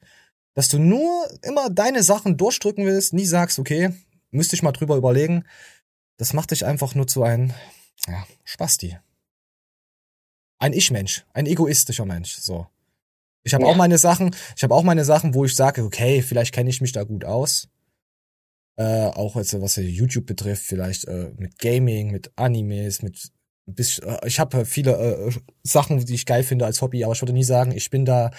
[0.53, 3.91] dass du nur immer deine Sachen durchdrücken willst, nie sagst, okay,
[4.31, 5.43] müsste ich mal drüber überlegen.
[6.17, 7.51] Das macht dich einfach nur zu einem,
[8.07, 8.97] ja, Spasti.
[10.57, 12.67] Ein Ich-Mensch, ein egoistischer Mensch, so.
[13.43, 13.69] Ich habe ja.
[13.69, 16.81] auch meine Sachen, ich habe auch meine Sachen, wo ich sage, okay, vielleicht kenne ich
[16.81, 17.67] mich da gut aus.
[18.77, 23.31] Äh, auch jetzt, was YouTube betrifft, vielleicht äh, mit Gaming, mit Animes, mit
[23.65, 25.31] bis, äh, ich habe viele äh,
[25.63, 28.31] Sachen, die ich geil finde als Hobby, aber ich würde nie sagen, ich bin da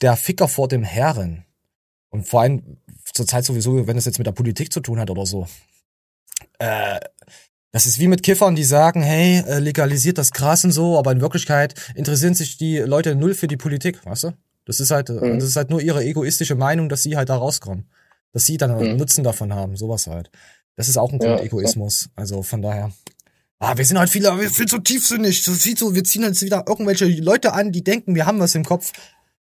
[0.00, 1.44] der Ficker vor dem Herren.
[2.10, 2.78] Und vor allem
[3.12, 5.46] zur Zeit sowieso, wenn es jetzt mit der Politik zu tun hat oder so.
[6.58, 7.00] Äh,
[7.72, 11.12] das ist wie mit Kiffern, die sagen, hey, äh, legalisiert das Gras und so, aber
[11.12, 14.32] in Wirklichkeit interessieren sich die Leute null für die Politik, weißt du?
[14.64, 15.38] Das ist halt, mhm.
[15.38, 17.88] das ist halt nur ihre egoistische Meinung, dass sie halt da rauskommen.
[18.32, 18.96] Dass sie dann mhm.
[18.96, 20.30] Nutzen davon haben, sowas halt.
[20.74, 22.10] Das ist auch ein ja, Egoismus.
[22.16, 22.92] Also von daher.
[23.58, 26.42] Ah, wir sind halt viele, wir sind so tiefsinnig, so viel so, wir ziehen uns
[26.42, 28.92] wieder irgendwelche Leute an, die denken, wir haben was im Kopf.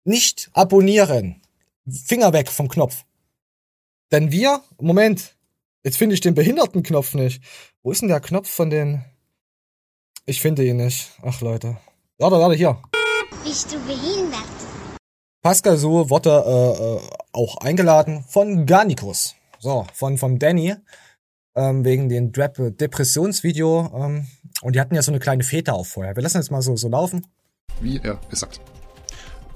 [0.05, 1.41] Nicht abonnieren.
[2.05, 3.03] Finger weg vom Knopf.
[4.11, 5.35] Denn wir, Moment,
[5.87, 7.41] jetzt finde ich den Behindertenknopf nicht.
[7.81, 9.05] Wo ist denn der Knopf von den...
[10.25, 11.11] Ich finde ihn nicht.
[11.23, 11.77] Ach, Leute.
[12.17, 12.77] Warte, warte, hier.
[13.45, 14.43] Bist du behindert?
[15.41, 19.35] Pascal So wurde äh, äh, auch eingeladen von Garnicus.
[19.59, 20.75] So, von vom Danny.
[21.55, 23.89] Ähm, wegen dem Depressionsvideo.
[23.95, 24.27] Ähm,
[24.63, 26.17] und die hatten ja so eine kleine Fete auch vorher.
[26.17, 27.25] Wir lassen jetzt mal so, so laufen.
[27.79, 28.59] Wie er gesagt.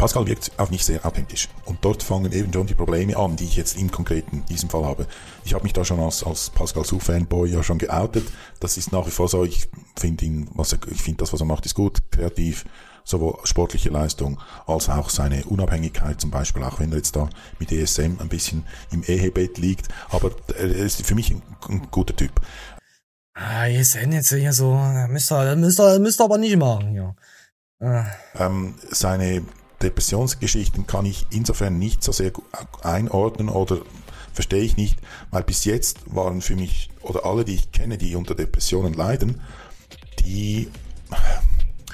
[0.02, 1.48] Pascal wirkt auf mich sehr authentisch.
[1.66, 4.68] Und dort fangen eben schon die Probleme an, die ich jetzt im konkreten in diesem
[4.68, 5.06] Fall habe.
[5.46, 8.26] Ich habe mich da schon als, als Pascal Su Fanboy ja schon geoutet.
[8.60, 9.44] Das ist nach wie vor so.
[9.44, 12.66] Ich finde ihn, was er, ich finde das, was er macht, ist gut, kreativ,
[13.04, 17.30] sowohl sportliche Leistung als auch seine Unabhängigkeit, zum Beispiel auch wenn er jetzt da
[17.60, 19.90] mit ESM ein bisschen im Ehebett liegt.
[20.10, 22.42] Aber er ist für mich ein, ein guter Typ.
[23.36, 24.74] Ah, ESN jetzt hier so,
[25.10, 27.16] müsst ihr, müsst ihr, müsst ihr aber nicht machen, ja.
[27.80, 28.08] Ah.
[28.36, 29.44] Ähm, seine
[29.82, 32.32] Depressionsgeschichten kann ich insofern nicht so sehr
[32.84, 33.80] einordnen oder
[34.34, 34.98] verstehe ich nicht,
[35.30, 39.42] weil bis jetzt waren für mich oder alle, die ich kenne, die unter Depressionen leiden,
[40.20, 40.70] die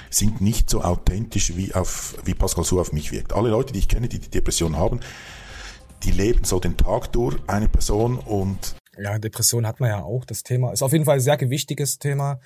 [0.09, 3.33] sind nicht so authentisch wie auf wie Pascal Su auf mich wirkt.
[3.33, 4.99] Alle Leute, die ich kenne, die die Depression haben,
[6.03, 10.25] die leben so den Tag durch eine Person und ja, Depression hat man ja auch.
[10.25, 12.39] Das Thema ist auf jeden Fall ein sehr gewichtiges Thema.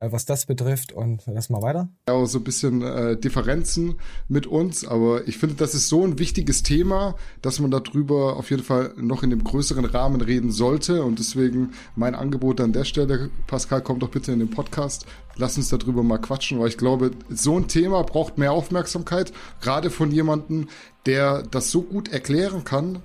[0.00, 0.92] Äh, was das betrifft.
[0.92, 1.88] Und lass mal weiter.
[2.08, 3.96] Ja, so ein bisschen äh, Differenzen
[4.28, 8.50] mit uns, aber ich finde, das ist so ein wichtiges Thema, dass man darüber auf
[8.50, 11.02] jeden Fall noch in dem größeren Rahmen reden sollte.
[11.02, 15.06] Und deswegen mein Angebot an der Stelle, Pascal, komm doch bitte in den Podcast.
[15.36, 19.90] Lass uns darüber mal quatschen, weil ich glaube, so ein Thema braucht mehr Aufmerksamkeit, gerade
[19.90, 20.68] von jemandem,
[21.06, 23.02] der das so gut erklären kann,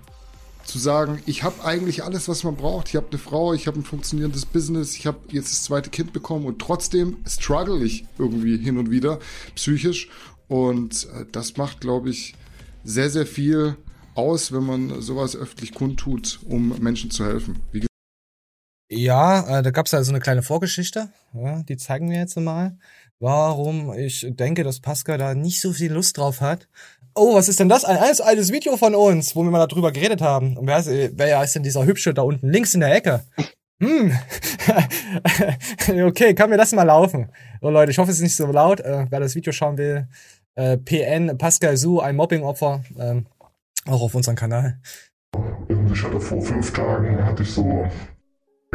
[0.65, 2.89] zu sagen, ich habe eigentlich alles, was man braucht.
[2.89, 6.13] Ich habe eine Frau, ich habe ein funktionierendes Business, ich habe jetzt das zweite Kind
[6.13, 9.19] bekommen und trotzdem struggle ich irgendwie hin und wieder
[9.55, 10.09] psychisch.
[10.47, 12.35] Und äh, das macht, glaube ich,
[12.83, 13.75] sehr, sehr viel
[14.15, 17.59] aus, wenn man sowas öffentlich kundtut, um Menschen zu helfen.
[17.71, 17.85] Wie
[18.89, 22.77] ja, äh, da gab es also eine kleine Vorgeschichte, ja, die zeigen wir jetzt mal,
[23.19, 26.67] warum ich denke, dass Pascal da nicht so viel Lust drauf hat,
[27.15, 27.85] Oh, was ist denn das?
[27.85, 30.57] Ein altes, altes Video von uns, wo wir mal darüber geredet haben.
[30.57, 33.21] Und wer ist, wer ist denn dieser Hübsche da unten links in der Ecke?
[33.79, 34.17] Hm.
[36.07, 37.29] okay, kann mir das mal laufen.
[37.61, 38.79] So Leute, ich hoffe, es ist nicht so laut.
[38.79, 40.07] Äh, wer das Video schauen will,
[40.55, 43.27] äh, PN Pascal Su, ein Mobbing-Opfer, ähm,
[43.85, 44.79] auch auf unserem Kanal.
[45.91, 47.87] Ich hatte vor fünf Tagen, hatte ich so,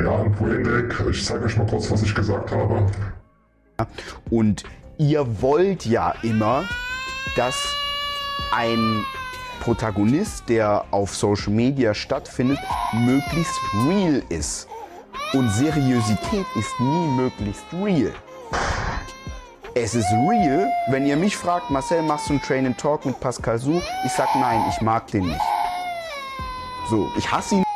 [0.02, 0.94] ja, ein Brain Deck.
[1.10, 2.86] Ich zeige euch mal kurz, was ich gesagt habe.
[4.30, 4.64] Und
[4.98, 6.64] ihr wollt ja immer,
[7.36, 7.74] dass
[8.52, 9.04] ein
[9.60, 12.58] Protagonist, der auf Social Media stattfindet,
[12.94, 14.68] möglichst real ist.
[15.34, 18.12] Und Seriosität ist nie möglichst real.
[19.74, 23.20] Es ist real, wenn ihr mich fragt, Marcel, machst du einen Train and Talk mit
[23.20, 23.80] Pascal Su?
[24.04, 25.40] Ich sag nein, ich mag den nicht.
[26.88, 27.67] So, ich hasse ihn.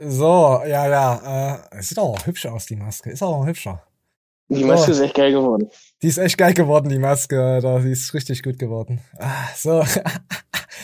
[0.00, 3.10] So, ja, ja, äh, sieht auch hübsch aus, die Maske.
[3.10, 3.82] Ist auch hübscher.
[4.48, 4.94] Die Maske oh.
[4.94, 5.68] ist echt geil geworden.
[6.02, 7.80] Die ist echt geil geworden, die Maske, Alter.
[7.80, 9.00] Die ist richtig gut geworden.
[9.18, 9.82] Ah, so.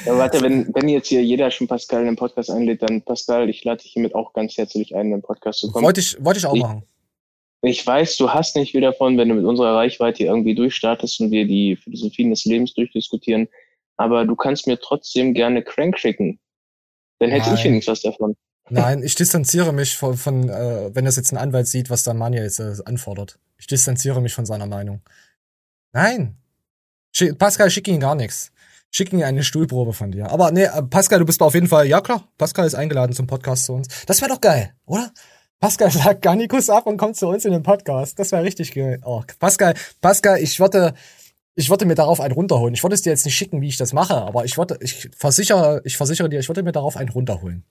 [0.05, 3.49] ja, warte, wenn, wenn jetzt hier jeder schon Pascal in den Podcast einlädt, dann Pascal,
[3.49, 5.85] ich lade dich hiermit auch ganz herzlich ein, in den Podcast zu kommen.
[5.85, 6.83] Wollte ich, wollte ich auch ich, machen.
[7.63, 11.31] Ich weiß, du hast nicht viel davon, wenn du mit unserer Reichweite irgendwie durchstartest und
[11.31, 13.49] wir die Philosophien des Lebens durchdiskutieren.
[13.97, 16.41] Aber du kannst mir trotzdem gerne Crank schicken.
[17.21, 17.55] Dann hätte Nein.
[17.59, 18.37] ich wenigstens was davon.
[18.71, 22.15] Nein, ich distanziere mich von, von äh, wenn das jetzt ein Anwalt sieht, was da
[22.15, 23.39] Manja jetzt äh, anfordert.
[23.59, 25.03] Ich distanziere mich von seiner Meinung.
[25.93, 26.37] Nein.
[27.13, 28.53] Schick, Pascal, schick ihn gar nichts.
[28.91, 30.31] schicken eine Stuhlprobe von dir.
[30.31, 33.27] Aber nee, äh, Pascal, du bist auf jeden Fall, ja klar, Pascal ist eingeladen zum
[33.27, 33.89] Podcast zu uns.
[34.07, 35.13] Das wäre doch geil, oder?
[35.61, 38.19] Pascal sagt Garnikus ab und kommt zu uns in den Podcast.
[38.19, 39.01] Das wäre richtig geil.
[39.05, 40.95] Oh, Pascal, Pascal, ich würde,
[41.55, 42.75] ich würde mir darauf einen runterholen.
[42.75, 45.11] Ich würde es dir jetzt nicht schicken, wie ich das mache, aber ich würde, ich
[45.17, 47.65] versichere, ich versichere dir, ich würde mir darauf einen runterholen.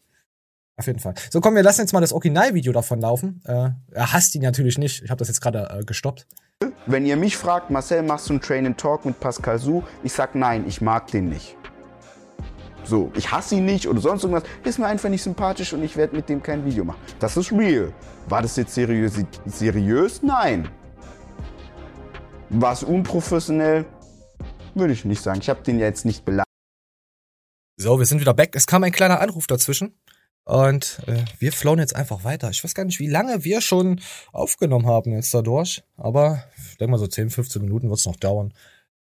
[0.76, 1.14] Auf jeden Fall.
[1.30, 3.42] So, komm, wir lassen jetzt mal das Originalvideo davon laufen.
[3.46, 5.04] Äh, er hasst ihn natürlich nicht.
[5.04, 6.26] Ich habe das jetzt gerade äh, gestoppt.
[6.86, 9.84] Wenn ihr mich fragt, Marcel, machst du einen Train and Talk mit Pascal Su?
[10.04, 11.56] Ich sag nein, ich mag den nicht.
[12.86, 14.44] So, ich hasse ihn nicht oder sonst irgendwas.
[14.64, 17.00] Ist mir einfach nicht sympathisch und ich werde mit dem kein Video machen.
[17.20, 17.94] Das ist real.
[18.28, 19.14] War das jetzt seriös?
[19.46, 20.22] seriös?
[20.22, 20.68] Nein.
[22.50, 23.86] War es unprofessionell?
[24.76, 25.40] Würde ich nicht sagen.
[25.40, 26.48] Ich habe den ja jetzt nicht beleidigt.
[27.78, 28.56] So, wir sind wieder back.
[28.56, 29.96] Es kam ein kleiner Anruf dazwischen.
[30.46, 32.50] Und äh, wir flown jetzt einfach weiter.
[32.50, 34.02] Ich weiß gar nicht, wie lange wir schon
[34.34, 35.84] aufgenommen haben jetzt dadurch.
[35.96, 38.54] Aber ich denke mal so 10, 15 Minuten wird es noch dauern.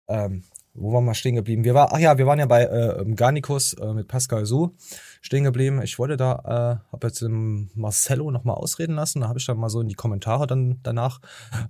[0.08, 1.64] Ähm, wo waren wir stehen geblieben?
[1.64, 4.76] Wir war, ach ja, wir waren ja bei äh, Garnicus äh, mit Pascal Su
[5.22, 5.82] stehen geblieben.
[5.82, 9.22] Ich wollte da, äh, habe jetzt den Marcello nochmal ausreden lassen.
[9.22, 11.20] Da habe ich dann mal so in die Kommentare dann danach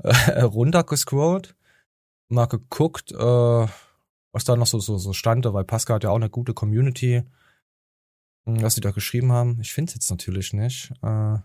[0.04, 1.56] äh, runtergescrollt,
[2.28, 3.68] mal geguckt, äh,
[4.34, 7.24] was da noch so, so, so stand, weil Pascal hat ja auch eine gute Community
[8.48, 9.60] was sie da geschrieben haben.
[9.62, 10.92] Ich finde es jetzt natürlich nicht.
[11.04, 11.38] Äh,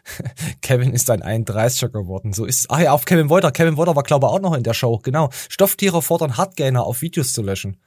[0.62, 2.32] Kevin ist ein 31er geworden.
[2.32, 2.70] So ist es.
[2.70, 3.52] Ach ja, auf Kevin Wolter.
[3.52, 4.98] Kevin Wolter war, glaube ich, auch noch in der Show.
[5.02, 5.30] Genau.
[5.48, 7.78] Stofftiere fordern Hardgainer auf Videos zu löschen.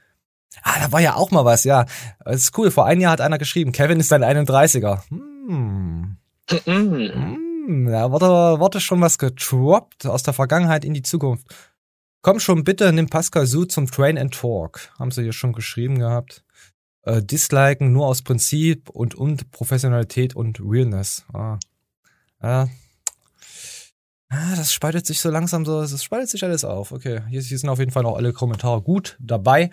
[0.64, 1.86] Ah, da war ja auch mal was, ja.
[2.24, 2.72] Das ist cool.
[2.72, 5.02] Vor einem Jahr hat einer geschrieben, Kevin ist ein 31er.
[5.10, 6.18] Hm.
[6.50, 7.88] hm.
[7.88, 11.48] Da wurde, wurde schon was getroppt aus der Vergangenheit in die Zukunft.
[12.22, 14.90] Komm schon bitte, nimm Pascal Su zum Train and Talk.
[14.98, 16.44] Haben sie hier schon geschrieben gehabt
[17.04, 21.26] äh, disliken nur aus Prinzip und, und Professionalität und Realness.
[21.34, 21.60] Ah.
[22.40, 22.68] Ah.
[24.30, 26.92] Ah, das spaltet sich so langsam so, das spaltet sich alles auf.
[26.92, 29.72] Okay, hier, hier sind auf jeden Fall noch alle Kommentare gut dabei.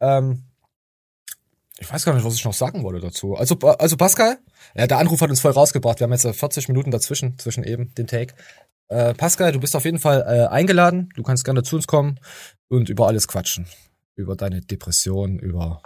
[0.00, 0.44] Ähm,
[1.78, 3.36] ich weiß gar nicht, was ich noch sagen wollte dazu.
[3.36, 4.38] Also, also Pascal,
[4.74, 6.00] ja, der Anruf hat uns voll rausgebracht.
[6.00, 8.34] Wir haben jetzt 40 Minuten dazwischen, zwischen eben den Take.
[8.88, 11.10] Äh, Pascal, du bist auf jeden Fall äh, eingeladen.
[11.14, 12.18] Du kannst gerne zu uns kommen
[12.66, 13.66] und über alles quatschen.
[14.16, 15.82] Über deine Depression, über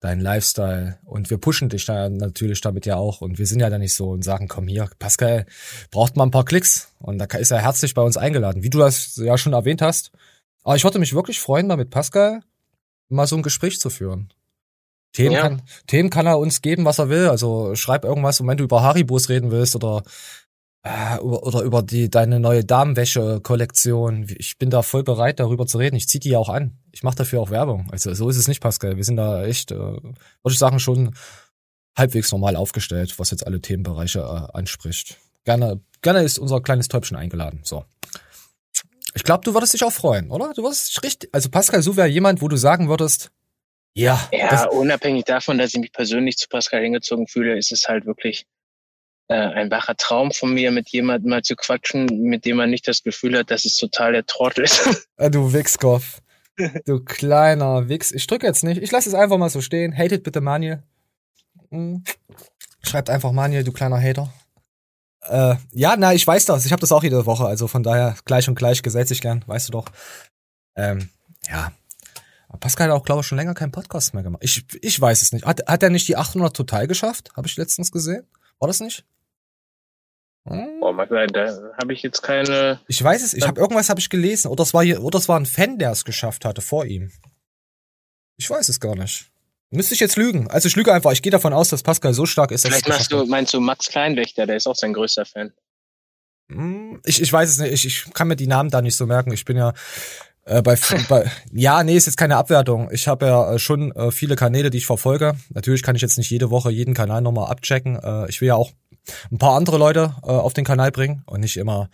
[0.00, 3.68] dein Lifestyle und wir pushen dich da natürlich damit ja auch und wir sind ja
[3.68, 5.46] da nicht so und sagen, komm hier, Pascal
[5.90, 8.78] braucht mal ein paar Klicks und da ist er herzlich bei uns eingeladen, wie du
[8.78, 10.12] das ja schon erwähnt hast.
[10.62, 12.42] Aber ich würde mich wirklich freuen, mal mit Pascal
[13.08, 14.32] mal so ein Gespräch zu führen.
[15.12, 15.40] Themen, ja.
[15.40, 17.28] kann, Themen kann er uns geben, was er will.
[17.28, 20.02] Also schreib irgendwas, und wenn du über Haribos reden willst oder
[20.82, 24.26] äh, oder über die deine neue Damenwäsche-Kollektion.
[24.38, 25.96] Ich bin da voll bereit, darüber zu reden.
[25.96, 26.78] Ich zieh die ja auch an.
[26.92, 27.88] Ich mache dafür auch Werbung.
[27.90, 28.96] Also so ist es nicht, Pascal.
[28.96, 31.14] Wir sind da echt, äh, würde ich sagen, schon
[31.96, 35.16] halbwegs normal aufgestellt, was jetzt alle Themenbereiche äh, anspricht.
[35.44, 37.60] Gerne, gerne ist unser kleines Täubchen eingeladen.
[37.64, 37.84] So.
[39.14, 40.52] Ich glaube, du würdest dich auch freuen, oder?
[40.54, 41.30] Du würdest dich richtig.
[41.32, 43.30] Also Pascal, so wäre jemand, wo du sagen würdest,
[43.94, 44.28] ja.
[44.32, 48.46] Ja, unabhängig davon, dass ich mich persönlich zu Pascal hingezogen fühle, ist es halt wirklich
[49.28, 52.88] äh, ein wacher Traum von mir, mit jemandem mal zu quatschen, mit dem man nicht
[52.88, 54.88] das Gefühl hat, dass es total der Trottel ist.
[55.16, 56.20] Ah, du Wichskopf.
[56.86, 58.10] Du kleiner Wichs.
[58.10, 58.82] Ich drücke jetzt nicht.
[58.82, 59.96] Ich lasse es einfach mal so stehen.
[59.96, 60.82] Hatet bitte Maniel.
[61.70, 62.02] Hm.
[62.82, 64.32] Schreibt einfach Maniel, du kleiner Hater.
[65.22, 66.66] Äh, ja, na, ich weiß das.
[66.66, 67.46] Ich habe das auch jede Woche.
[67.46, 69.44] Also von daher gleich und gleich gesellt sich gern.
[69.46, 69.86] Weißt du doch.
[70.74, 71.10] Ähm,
[71.48, 71.70] ja.
[72.58, 74.42] Pascal hat auch, glaube ich, schon länger keinen Podcast mehr gemacht.
[74.42, 75.46] Ich, ich weiß es nicht.
[75.46, 77.30] Hat, hat er nicht die 800 total geschafft?
[77.36, 78.26] Habe ich letztens gesehen.
[78.58, 79.04] War das nicht?
[80.48, 80.82] Hm?
[80.82, 82.80] Oh, da habe ich jetzt keine.
[82.88, 84.48] Ich weiß es, ich habe irgendwas habe ich gelesen.
[84.48, 87.10] Oder es war hier, oder es war ein Fan, der es geschafft hatte vor ihm.
[88.36, 89.30] Ich weiß es gar nicht.
[89.70, 90.48] Müsste ich jetzt lügen.
[90.48, 91.12] Also ich lüge einfach.
[91.12, 92.66] Ich gehe davon aus, dass Pascal so stark ist.
[92.66, 95.52] Vielleicht machst du, meinst du Max Kleinwächter, der ist auch sein größter Fan.
[96.50, 97.72] Hm, ich, ich weiß es nicht.
[97.72, 99.32] Ich, ich kann mir die Namen da nicht so merken.
[99.32, 99.74] Ich bin ja
[100.44, 100.78] äh, bei,
[101.08, 102.88] bei, ja, nee, ist jetzt keine Abwertung.
[102.90, 105.34] Ich habe ja äh, schon äh, viele Kanäle, die ich verfolge.
[105.50, 107.96] Natürlich kann ich jetzt nicht jede Woche jeden Kanal nochmal abchecken.
[108.02, 108.72] Äh, ich will ja auch
[109.30, 111.90] ein paar andere Leute äh, auf den Kanal bringen und nicht immer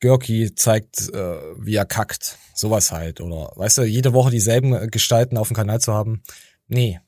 [0.00, 2.38] Görki zeigt, äh, wie er kackt.
[2.54, 3.20] Sowas halt.
[3.20, 6.22] Oder weißt du, jede Woche dieselben Gestalten auf dem Kanal zu haben.
[6.66, 7.00] Nee.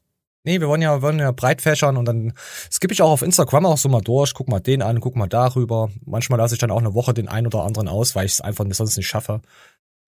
[0.47, 2.35] Nee, wir wollen ja, wollen ja breit fächern und dann
[2.71, 5.27] skippe ich auch auf Instagram auch so mal durch, guck mal den an, guck mal
[5.27, 5.89] darüber.
[6.05, 8.41] Manchmal lasse ich dann auch eine Woche den einen oder anderen aus, weil ich es
[8.43, 9.41] einfach sonst nicht schaffe,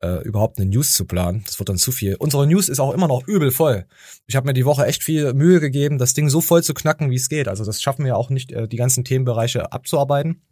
[0.03, 1.43] äh, überhaupt eine News zu planen.
[1.47, 2.17] Das wird dann zu viel.
[2.17, 3.87] Unsere News ist auch immer noch übel voll.
[4.27, 7.11] Ich habe mir die Woche echt viel Mühe gegeben, das Ding so voll zu knacken,
[7.11, 7.49] wie es geht.
[7.49, 10.43] Also das schaffen wir auch nicht, äh, die ganzen Themenbereiche abzuarbeiten.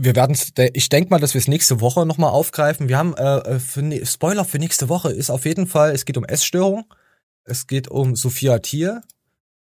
[0.00, 0.36] Wir werden,
[0.74, 2.88] ich denke mal, dass wir es nächste Woche nochmal aufgreifen.
[2.88, 6.04] Wir haben äh, äh für, ne, Spoiler für nächste Woche ist auf jeden Fall, es
[6.04, 6.84] geht um Essstörung,
[7.44, 9.02] es geht um Sophia Thier.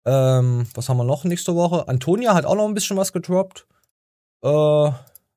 [0.05, 1.89] Ähm, was haben wir noch nächste Woche?
[1.89, 3.67] Antonia hat auch noch ein bisschen was gedroppt.
[4.43, 4.49] Äh,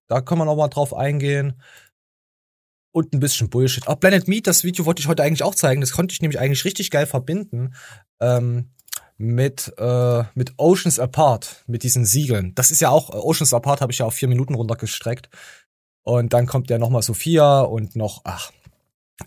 [0.08, 1.60] da können wir noch mal drauf eingehen.
[2.94, 3.88] Und ein bisschen Bullshit.
[3.88, 5.82] Auch Planet Meat, das Video wollte ich heute eigentlich auch zeigen.
[5.82, 7.74] Das konnte ich nämlich eigentlich richtig geil verbinden
[8.22, 8.70] ähm,
[9.18, 12.54] mit äh, mit Oceans Apart, mit diesen Siegeln.
[12.56, 15.30] Das ist ja auch Oceans Apart habe ich ja auf vier Minuten runtergestreckt.
[16.04, 18.52] Und dann kommt ja noch mal Sophia und noch ach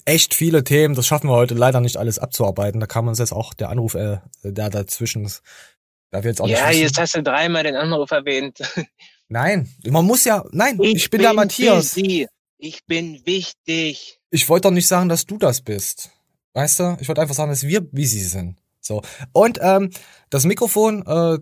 [0.04, 0.94] echt viele Themen.
[0.94, 2.80] Das schaffen wir heute leider nicht alles abzuarbeiten.
[2.80, 5.28] Da kam uns jetzt auch der Anruf, äh, der dazwischen.
[6.12, 8.58] Da wir jetzt auch ja, jetzt hast du dreimal den Anruf erwähnt.
[9.28, 11.94] Nein, man muss ja, nein, ich, ich bin, bin der Matthias.
[11.94, 12.28] Busy.
[12.58, 14.20] Ich bin wichtig.
[14.30, 16.10] Ich wollte doch nicht sagen, dass du das bist.
[16.54, 16.96] Weißt du?
[17.00, 18.58] Ich wollte einfach sagen, dass wir busy sind.
[18.80, 19.02] So.
[19.32, 19.90] Und ähm,
[20.30, 21.38] das Mikrofon äh,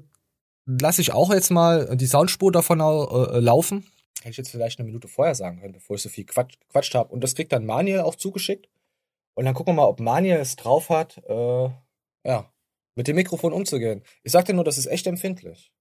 [0.67, 3.87] lasse ich auch jetzt mal die Soundspur davon äh, laufen.
[4.19, 6.95] Hätte ich jetzt vielleicht eine Minute vorher sagen können, bevor ich so viel Quatsch, Quatsch
[6.95, 7.13] habe.
[7.13, 8.69] Und das kriegt dann Maniel auch zugeschickt.
[9.35, 11.69] Und dann gucken wir mal, ob Maniel es drauf hat, äh,
[12.25, 12.51] ja,
[12.97, 14.03] mit dem Mikrofon umzugehen.
[14.23, 15.73] Ich sag dir nur, das ist echt empfindlich.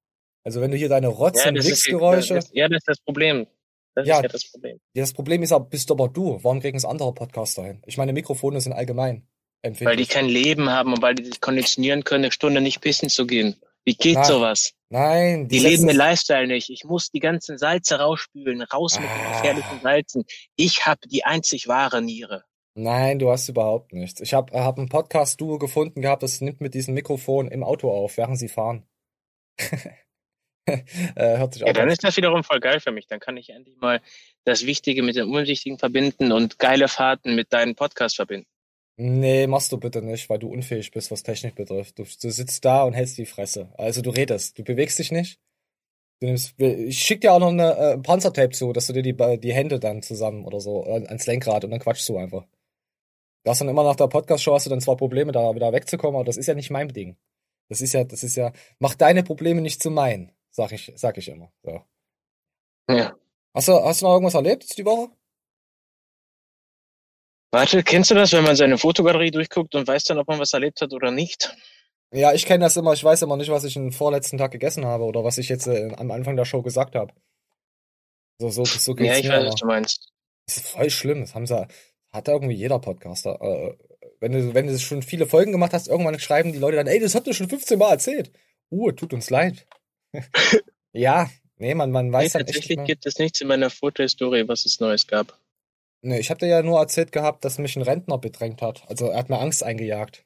[0.43, 2.39] Also wenn du hier deine Rotz- ja, und Wichsgeräusche...
[2.51, 3.47] Ja, das ist das Problem.
[3.95, 4.79] Das ja, ist ja das Problem.
[4.95, 6.39] Das Problem ist aber, bist aber du.
[6.43, 7.81] Warum kriegen es andere Podcaster hin?
[7.85, 9.27] Ich meine, Mikrofone sind allgemein
[9.61, 9.87] empfindlich.
[9.87, 13.09] Weil die kein Leben haben und weil die sich konditionieren können, eine Stunde nicht pissen
[13.09, 13.55] zu gehen.
[13.85, 14.25] Wie geht Nein.
[14.25, 14.73] sowas?
[14.89, 16.69] Nein, die, die leben den Lifestyle nicht.
[16.69, 20.23] Ich muss die ganzen Salze rausspülen, raus mit den gefährlichen Salzen.
[20.55, 22.43] Ich habe die einzig wahre Niere.
[22.75, 24.21] Nein, du hast überhaupt nichts.
[24.21, 28.17] Ich habe hab ein Podcast-Duo gefunden gehabt, das nimmt mit diesem Mikrofon im Auto auf,
[28.17, 28.87] während sie fahren.
[31.15, 33.07] äh, hört sich ja, dann ist das wiederum voll geil für mich.
[33.07, 34.01] Dann kann ich endlich mal
[34.45, 38.47] das Wichtige mit dem Unwichtigen verbinden und geile Fahrten mit deinem Podcast verbinden.
[38.95, 41.97] Nee, machst du bitte nicht, weil du unfähig bist, was Technik betrifft.
[41.97, 43.73] Du, du sitzt da und hältst die Fresse.
[43.77, 45.39] Also du redest, du bewegst dich nicht.
[46.19, 49.39] Du nimmst, ich schick dir auch noch eine äh, Panzertape zu, dass du dir die,
[49.39, 52.45] die Hände dann zusammen oder so äh, ans Lenkrad und dann quatschst du einfach.
[53.43, 56.15] Du hast dann immer nach der Podcast-Show hast du dann zwar Probleme, da wieder wegzukommen,
[56.15, 57.17] aber das ist ja nicht mein Ding.
[57.67, 61.17] Das ist ja, das ist ja, mach deine Probleme nicht zu meinen, sag ich, sag
[61.17, 61.51] ich immer.
[61.63, 61.81] So.
[62.89, 63.15] Ja.
[63.53, 65.11] Hast du, hast du noch irgendwas erlebt die Woche?
[67.51, 70.53] Warte, kennst du das, wenn man seine Fotogalerie durchguckt und weiß dann, ob man was
[70.53, 71.55] erlebt hat oder nicht?
[72.11, 72.93] Ja, ich kenne das immer.
[72.93, 75.67] Ich weiß immer nicht, was ich den vorletzten Tag gegessen habe oder was ich jetzt
[75.67, 77.13] äh, am Anfang der Show gesagt habe.
[78.39, 79.51] So, so, so geht's Ja, ich weiß, immer.
[79.51, 80.13] was du meinst.
[80.47, 81.21] Das ist voll schlimm.
[81.21, 81.67] Das haben sie,
[82.11, 83.39] hat irgendwie jeder Podcaster.
[83.41, 83.77] Äh,
[84.19, 86.99] wenn du, wenn du schon viele Folgen gemacht hast, irgendwann schreiben die Leute dann, ey,
[86.99, 88.31] das hast du schon 15 Mal erzählt.
[88.71, 89.67] Uh, tut uns leid.
[90.91, 92.85] Ja, nee, man, man weiß nee, echt tatsächlich mehr.
[92.85, 95.39] gibt es nichts in meiner Fotohistorie, was es Neues gab.
[96.01, 98.83] Nee, ich dir ja nur erzählt gehabt, dass mich ein Rentner bedrängt hat.
[98.89, 100.25] Also er hat mir Angst eingejagt.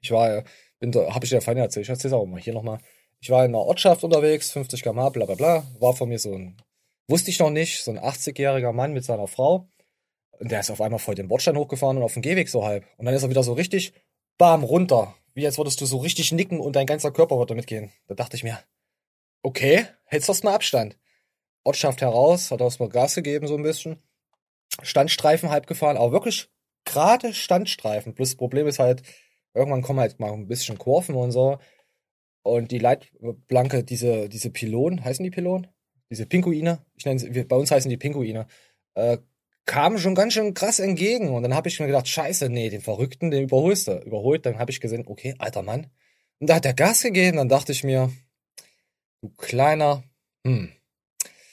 [0.00, 0.44] Ich war,
[0.78, 2.78] bin da, habe ich dir ja vorhin erzählt, ich erzähl's auch mal hier nochmal.
[3.20, 5.66] Ich war in einer Ortschaft unterwegs, 50 km, bla bla bla.
[5.80, 6.56] War vor mir so ein,
[7.08, 9.68] wusste ich noch nicht, so ein 80-jähriger Mann mit seiner Frau.
[10.38, 12.84] Und der ist auf einmal vor den Bordstein hochgefahren und auf den Gehweg so halb.
[12.96, 13.92] Und dann ist er wieder so richtig,
[14.38, 15.14] bam, runter.
[15.34, 17.90] Wie als würdest du so richtig nicken und dein ganzer Körper würde mitgehen.
[18.06, 18.58] Da dachte ich mir,
[19.42, 20.98] okay, hältst du mal Abstand.
[21.64, 24.02] Ortschaft heraus, hat er erstmal Gas gegeben so ein bisschen.
[24.82, 26.48] Standstreifen halb gefahren, aber wirklich
[26.84, 28.14] gerade Standstreifen.
[28.14, 29.02] Plus das Problem ist halt,
[29.54, 31.58] irgendwann kommen halt mal ein bisschen Kurven und so.
[32.42, 35.68] Und die Leitplanke, diese, diese Pylonen, heißen die Pylonen?
[36.10, 38.46] Diese Pinguine, ich nenne sie, bei uns heißen die Pinguine,
[38.94, 39.18] äh,
[39.64, 41.30] kamen schon ganz schön krass entgegen.
[41.30, 43.98] Und dann habe ich mir gedacht, scheiße, nee, den Verrückten, den überholst du.
[43.98, 45.86] Überholt, dann habe ich gesehen, okay, alter Mann.
[46.40, 48.10] Und da hat er Gas gegeben, dann dachte ich mir,
[49.22, 50.04] du kleiner,
[50.46, 50.72] hm.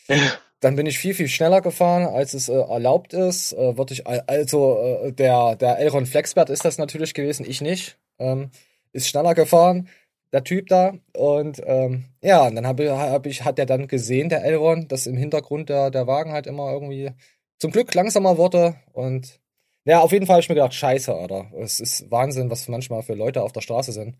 [0.62, 3.54] Dann bin ich viel, viel schneller gefahren, als es äh, erlaubt ist.
[3.54, 7.98] Äh, ich, also äh, der, der Elron Flexbert ist das natürlich gewesen, ich nicht.
[8.20, 8.52] Ähm,
[8.92, 9.88] ist schneller gefahren,
[10.34, 10.96] der Typ da.
[11.16, 15.08] Und ähm, ja, und dann habe hab ich, hat er dann gesehen, der Elron, dass
[15.08, 17.12] im Hintergrund der, der Wagen halt immer irgendwie
[17.60, 18.76] zum Glück langsamer wurde.
[18.92, 19.40] Und
[19.86, 21.52] ja, auf jeden Fall habe ich mir gedacht, scheiße, Alter.
[21.58, 24.18] Es ist Wahnsinn, was manchmal für Leute auf der Straße sind.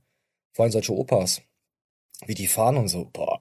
[0.54, 1.42] Vor allem solche Opas.
[2.26, 3.06] Wie die fahren und so.
[3.06, 3.40] Boah.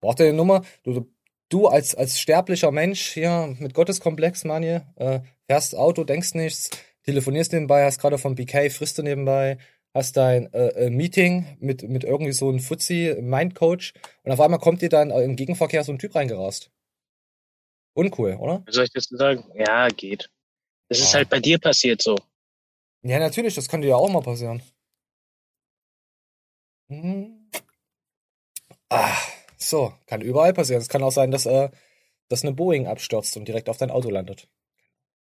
[0.00, 0.64] Braucht ihr die Nummer?
[0.82, 1.12] Du,
[1.48, 6.70] du als, als sterblicher Mensch hier mit Gotteskomplex, Manje, äh, fährst Auto, denkst nichts,
[7.04, 9.58] telefonierst nebenbei, hast gerade vom BK, frisst du nebenbei,
[9.94, 13.92] hast dein äh, äh, Meeting mit, mit irgendwie so einem Fuzzi, Mindcoach
[14.22, 16.70] und auf einmal kommt dir dann im Gegenverkehr so ein Typ reingerast.
[17.94, 18.64] Uncool, oder?
[18.68, 19.44] Soll ich das sagen?
[19.54, 20.30] Ja, geht.
[20.88, 22.16] Das ist halt bei dir passiert so.
[23.02, 24.62] Ja, natürlich, das dir ja auch mal passieren.
[26.88, 27.41] Mhm.
[28.92, 29.16] Ah,
[29.56, 30.82] so, kann überall passieren.
[30.82, 31.70] Es kann auch sein, dass, äh,
[32.28, 34.48] dass eine Boeing abstürzt und direkt auf dein Auto landet.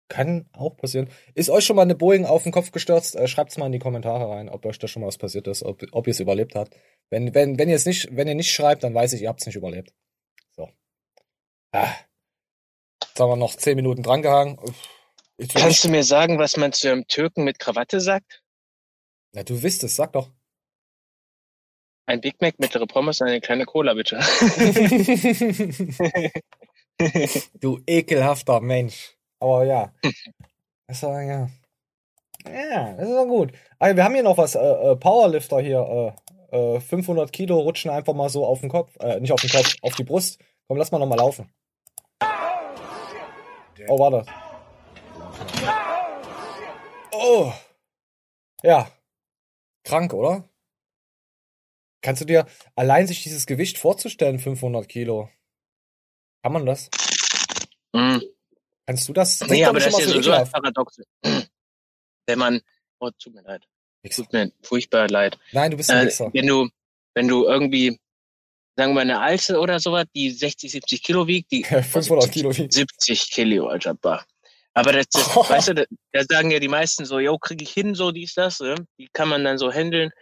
[0.08, 1.10] Kann auch passieren.
[1.34, 3.16] Ist euch schon mal eine Boeing auf den Kopf gestürzt?
[3.16, 5.64] Äh, Schreibt's mal in die Kommentare rein, ob euch da schon mal was passiert ist,
[5.64, 6.76] ob, ob ihr es überlebt habt.
[7.10, 9.46] Wenn, wenn, wenn ihr es nicht, wenn ihr nicht schreibt, dann weiß ich, ihr habt's
[9.46, 9.92] nicht überlebt.
[10.54, 10.68] So.
[11.72, 11.92] Ah.
[13.02, 14.60] Jetzt haben wir noch zehn Minuten drangehangen.
[15.54, 18.44] Kannst du mir sagen, was man zu einem Türken mit Krawatte sagt?
[19.32, 20.30] Ja, du wisst es, sag doch.
[22.06, 24.18] Ein Big Mac, mittlere Pommes und eine kleine Cola, bitte.
[27.60, 29.16] du ekelhafter Mensch.
[29.40, 29.92] Aber ja.
[30.86, 31.48] Das war, ja.
[32.46, 33.52] Ja, das ist doch gut.
[33.78, 36.14] Also wir haben hier noch was, äh, äh Powerlifter hier,
[36.52, 39.50] äh, 500 äh, Kilo rutschen einfach mal so auf den Kopf, äh, nicht auf den
[39.50, 40.38] Kopf, auf die Brust.
[40.68, 41.50] Komm, lass mal noch mal laufen.
[43.88, 44.24] Oh, warte.
[47.12, 47.52] Oh.
[48.62, 48.90] Ja.
[49.84, 50.48] Krank, oder?
[52.06, 52.46] Kannst du dir
[52.76, 55.28] allein sich dieses Gewicht vorzustellen, 500 Kilo?
[56.40, 56.88] Kann man das?
[57.92, 58.18] Mm.
[58.86, 59.40] Kannst du das?
[59.48, 61.00] Nee, aber das ist ja so, so ein Paradox.
[61.20, 62.60] Wenn man,
[63.00, 63.64] oh, tut mir leid.
[64.04, 64.22] Wichser.
[64.22, 65.36] Tut mir furchtbar leid.
[65.50, 66.30] Nein, du bist ein äh, Wichser.
[66.32, 66.68] Wenn du,
[67.14, 67.98] wenn du irgendwie,
[68.76, 72.72] sagen wir eine Alte oder sowas, die 60, 70 Kilo wiegt, die 500 Kilo wiegt.
[72.72, 74.24] 70 Kilo, Alter, bah.
[74.74, 75.40] Aber das, das oh.
[75.48, 78.34] weißt du, da, da, sagen ja die meisten so, yo, kriege ich hin, so dies,
[78.34, 78.76] das, ne?
[78.96, 80.12] die kann man dann so handeln.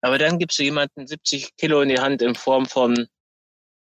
[0.00, 3.08] Aber dann gibst du jemanden 70 Kilo in die Hand in Form von,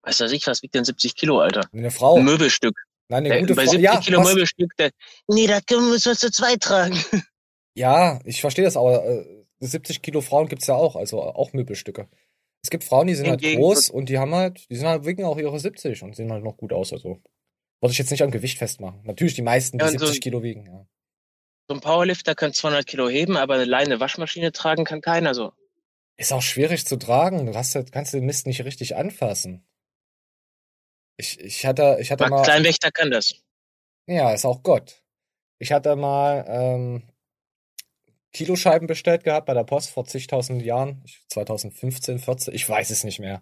[0.02, 1.68] weiß weiß ich, was wiegt denn 70 Kilo, Alter?
[1.72, 2.16] Eine Frau.
[2.16, 2.80] Ein Möbelstück.
[3.08, 3.72] Nein, eine gute Bei Frau.
[3.72, 4.28] 70 ja, Kilo was?
[4.28, 4.90] Möbelstück, der,
[5.28, 6.98] nee, da müssen wir zu zweit tragen.
[7.74, 12.08] Ja, ich verstehe das, aber äh, 70 Kilo Frauen gibt's ja auch, also auch Möbelstücke.
[12.60, 15.24] Es gibt Frauen, die sind halt groß und die haben halt, die sind halt wiegen
[15.24, 17.22] auch ihre 70 und sehen halt noch gut aus, also.
[17.80, 19.00] Wollte ich jetzt nicht am Gewicht festmachen.
[19.04, 20.86] Natürlich die meisten, die ja, 70 so, Kilo wiegen, ja.
[21.68, 25.52] So ein Powerlifter kann 200 Kilo heben, aber eine Leine Waschmaschine tragen kann keiner so.
[26.18, 27.46] Ist auch schwierig zu tragen.
[27.46, 29.64] Du hast, kannst den Mist nicht richtig anfassen.
[31.16, 32.42] Ich, ich hatte, ich hatte Aber mal.
[32.42, 33.34] Kleinwächter kann das.
[34.06, 35.04] Ja, ist auch Gott.
[35.60, 37.02] Ich hatte mal ähm,
[38.32, 41.04] Kiloscheiben bestellt gehabt bei der Post vor zigtausend Jahren.
[41.28, 43.40] 2015, 14, ich weiß es nicht mehr.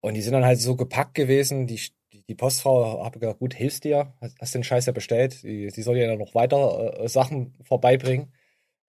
[0.00, 1.66] Und die sind dann halt so gepackt gewesen.
[1.66, 1.80] Die,
[2.12, 5.42] die, Postfrau habe gesagt, gut, hilfst dir, hast den Scheiß ja bestellt.
[5.42, 8.32] Die, die soll dir dann noch weiter äh, Sachen vorbeibringen.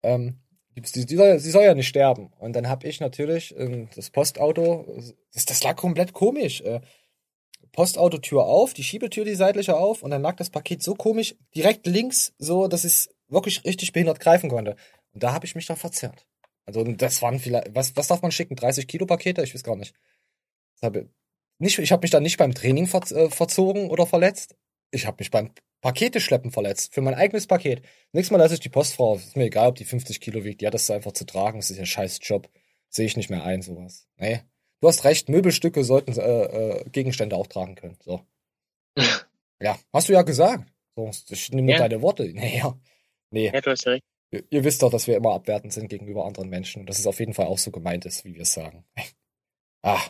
[0.03, 0.42] Ähm,
[0.83, 2.31] Sie, sie, soll, sie soll ja nicht sterben.
[2.39, 4.85] Und dann habe ich natürlich äh, das Postauto,
[5.33, 6.61] das, das lag komplett komisch.
[6.61, 6.81] Äh,
[7.73, 11.87] Postautotür auf, die Schiebetür die seitliche auf und dann lag das Paket so komisch direkt
[11.87, 14.75] links, so dass ich wirklich richtig behindert greifen konnte.
[15.13, 16.25] Und da habe ich mich dann verzerrt.
[16.65, 18.55] Also das waren vielleicht, was, was darf man schicken?
[18.55, 19.43] 30 Kilo Pakete?
[19.43, 19.95] Ich weiß gar nicht.
[20.75, 21.09] Das habe,
[21.57, 24.55] nicht ich habe mich dann nicht beim Training ver, äh, verzogen oder verletzt.
[24.91, 25.51] Ich habe mich beim
[25.83, 26.93] Pakete schleppen verletzt.
[26.93, 27.81] Für mein eigenes Paket.
[28.13, 29.15] Nächstes Mal lasse ich die Postfrau.
[29.15, 30.61] Ist mir egal, ob die 50 Kilo wiegt.
[30.61, 31.59] Die hat das einfach zu tragen.
[31.59, 32.49] Das ist ja scheiß Job.
[32.87, 34.07] Sehe ich nicht mehr ein, sowas.
[34.15, 34.39] Nee.
[34.79, 37.97] Du hast recht, Möbelstücke sollten äh, äh, Gegenstände auch tragen können.
[38.01, 38.21] So.
[39.61, 40.71] ja, hast du ja gesagt.
[41.29, 41.79] Ich nehme nur ja.
[41.79, 42.29] deine Worte.
[42.33, 42.79] Naja.
[43.31, 43.51] Nee.
[43.53, 44.05] Ja, du hast recht.
[44.31, 46.79] Ihr, ihr, wisst doch, dass wir immer abwertend sind gegenüber anderen Menschen.
[46.79, 48.85] Und dass es auf jeden Fall auch so gemeint ist, wie wir es sagen.
[49.81, 50.01] ah.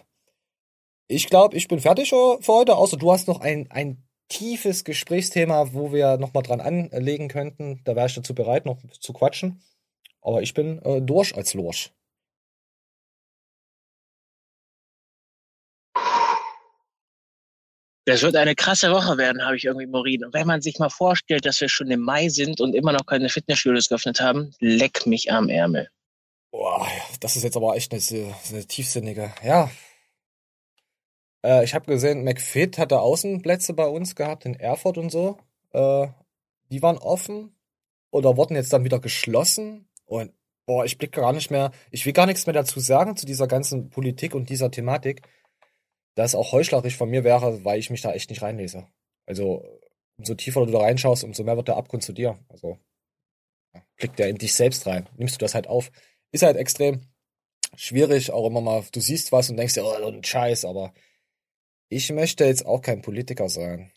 [1.07, 4.03] Ich glaube, ich bin fertig für heute, außer du hast noch ein, ein
[4.33, 7.81] tiefes Gesprächsthema, wo wir nochmal dran anlegen könnten.
[7.83, 9.61] Da wäre ich dazu bereit, noch zu quatschen.
[10.21, 11.91] Aber ich bin äh, durch als Lorsch.
[18.05, 20.25] Das wird eine krasse Woche werden, habe ich irgendwie Morin.
[20.25, 23.05] Und wenn man sich mal vorstellt, dass wir schon im Mai sind und immer noch
[23.05, 25.89] keine Fitnessstudios geöffnet haben, leck mich am Ärmel.
[26.51, 26.85] Boah,
[27.21, 29.33] das ist jetzt aber echt eine, eine tiefsinnige.
[29.43, 29.71] Ja,
[31.43, 35.37] äh, ich habe gesehen, McFit hatte Außenplätze bei uns gehabt in Erfurt und so.
[35.71, 36.07] Äh,
[36.71, 37.55] die waren offen
[38.11, 39.87] oder wurden jetzt dann wieder geschlossen.
[40.05, 40.33] Und
[40.65, 43.47] boah, ich blicke gar nicht mehr, ich will gar nichts mehr dazu sagen zu dieser
[43.47, 45.27] ganzen Politik und dieser Thematik,
[46.15, 48.87] da es auch heuchlerisch von mir wäre, weil ich mich da echt nicht reinlese.
[49.25, 49.63] Also,
[50.17, 52.37] umso tiefer du da reinschaust, umso mehr wird der Abgrund zu dir.
[52.49, 52.77] Also,
[53.97, 55.09] blickt der in dich selbst rein.
[55.17, 55.91] Nimmst du das halt auf.
[56.31, 57.01] Ist halt extrem
[57.75, 60.93] schwierig, auch immer mal, du siehst was und denkst dir, oh, ein Scheiß, aber
[61.95, 63.91] ich möchte jetzt auch kein Politiker sein.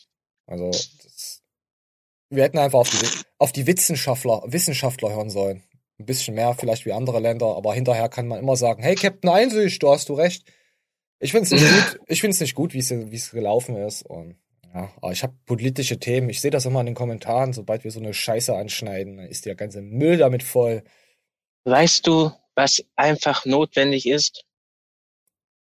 [0.45, 1.43] Also, das,
[2.29, 3.05] wir hätten einfach auf die,
[3.37, 5.63] auf die Wissenschaftler, Wissenschaftler hören sollen.
[5.99, 9.29] Ein bisschen mehr vielleicht wie andere Länder, aber hinterher kann man immer sagen, hey Captain
[9.29, 10.45] Einsicht, du hast du recht.
[11.19, 14.03] Ich finde es nicht gut, ich finde es nicht gut, wie es gelaufen ist.
[14.03, 14.37] Und
[14.73, 16.29] ja, aber ich habe politische Themen.
[16.29, 19.45] Ich sehe das immer in den Kommentaren, sobald wir so eine Scheiße anschneiden, dann ist
[19.45, 20.83] der ganze Müll damit voll.
[21.63, 24.43] Weißt du, was einfach notwendig ist?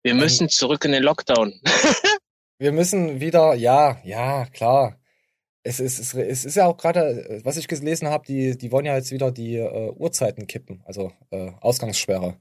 [0.03, 1.61] Wir müssen zurück in den Lockdown.
[2.63, 4.97] wir müssen wieder, ja, ja, klar.
[5.63, 8.85] Es ist, es, es ist ja auch gerade, was ich gelesen habe, die, die wollen
[8.85, 12.37] ja jetzt wieder die äh, Uhrzeiten kippen, also äh, Ausgangssperre.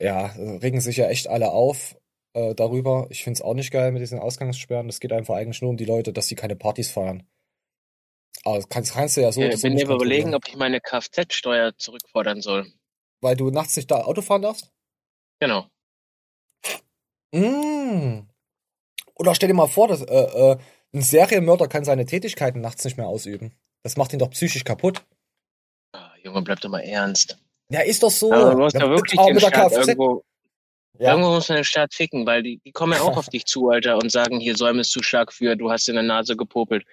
[0.00, 1.96] Ja, regen sich ja echt alle auf
[2.34, 3.06] äh, darüber.
[3.10, 4.88] Ich finde es auch nicht geil mit diesen Ausgangssperren.
[4.88, 7.28] Das geht einfach eigentlich nur um die Leute, dass sie keine Partys feiern.
[8.44, 9.40] Aber das kannst, kannst du ja so.
[9.40, 12.66] Ich bin mir überlegen, ob ich meine Kfz-Steuer zurückfordern soll.
[13.20, 14.72] Weil du nachts nicht da Auto fahren darfst?
[15.38, 15.66] Genau.
[17.32, 18.26] Mm.
[19.18, 20.56] Oder stell dir mal vor, dass, äh, äh,
[20.94, 23.52] ein Serienmörder kann seine Tätigkeiten nachts nicht mehr ausüben.
[23.82, 25.04] Das macht ihn doch psychisch kaputt.
[25.92, 27.38] Ah, Junge, bleib doch mal ernst.
[27.70, 28.32] Ja, ist doch so.
[28.32, 30.24] Aber du musst ja wirklich den Staat irgendwo,
[30.98, 31.10] ja.
[31.10, 33.68] irgendwo muss man den Staat ficken, weil die, die kommen ja auch auf dich zu,
[33.70, 36.84] Alter, und sagen, hier säumest du stark für, du hast in der Nase gepopelt.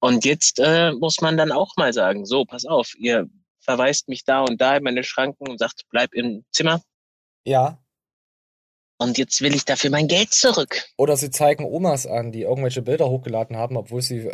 [0.00, 3.28] Und jetzt äh, muss man dann auch mal sagen, so, pass auf, ihr
[3.60, 6.80] verweist mich da und da in meine Schranken und sagt, bleib im Zimmer.
[7.44, 7.78] Ja.
[8.98, 10.88] Und jetzt will ich dafür mein Geld zurück.
[10.96, 14.30] Oder sie zeigen Omas an, die irgendwelche Bilder hochgeladen haben, obwohl sie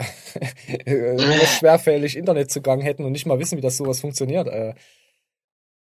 [0.86, 4.48] nur schwerfällig Internetzugang hätten und nicht mal wissen, wie das sowas funktioniert.
[4.48, 4.74] Äh,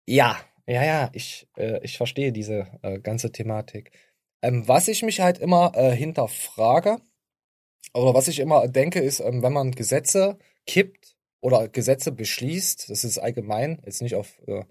[0.07, 3.93] ja, ja, ja, ich, äh, ich verstehe diese äh, ganze Thematik.
[4.43, 6.99] Ähm, was ich mich halt immer äh, hinterfrage,
[7.93, 13.05] oder was ich immer denke, ist, ähm, wenn man Gesetze kippt oder Gesetze beschließt, das
[13.05, 14.65] ist allgemein, jetzt nicht auf äh, äh,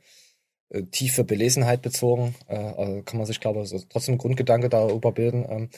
[0.81, 5.45] tiefe Belesenheit bezogen, äh, also kann man sich, glaube ich, trotzdem Grundgedanke darüber bilden.
[5.49, 5.69] Ähm,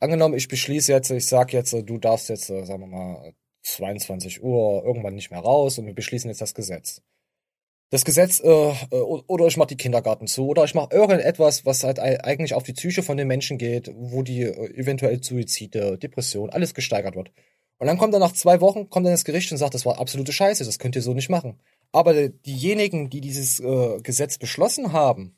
[0.00, 4.42] angenommen, ich beschließe jetzt, ich sage jetzt, du darfst jetzt, äh, sagen wir mal, 22
[4.42, 7.02] Uhr irgendwann nicht mehr raus und wir beschließen jetzt das Gesetz.
[7.90, 11.84] Das Gesetz, äh, äh oder ich mache die Kindergarten zu, oder ich mache irgendetwas, was
[11.84, 16.50] halt eigentlich auf die Psyche von den Menschen geht, wo die äh, eventuell Suizide, Depression,
[16.50, 17.32] alles gesteigert wird.
[17.82, 19.98] Und dann kommt er nach zwei Wochen, kommt dann das Gericht und sagt, das war
[19.98, 21.58] absolute Scheiße, das könnt ihr so nicht machen.
[21.90, 25.36] Aber diejenigen, die dieses äh, Gesetz beschlossen haben,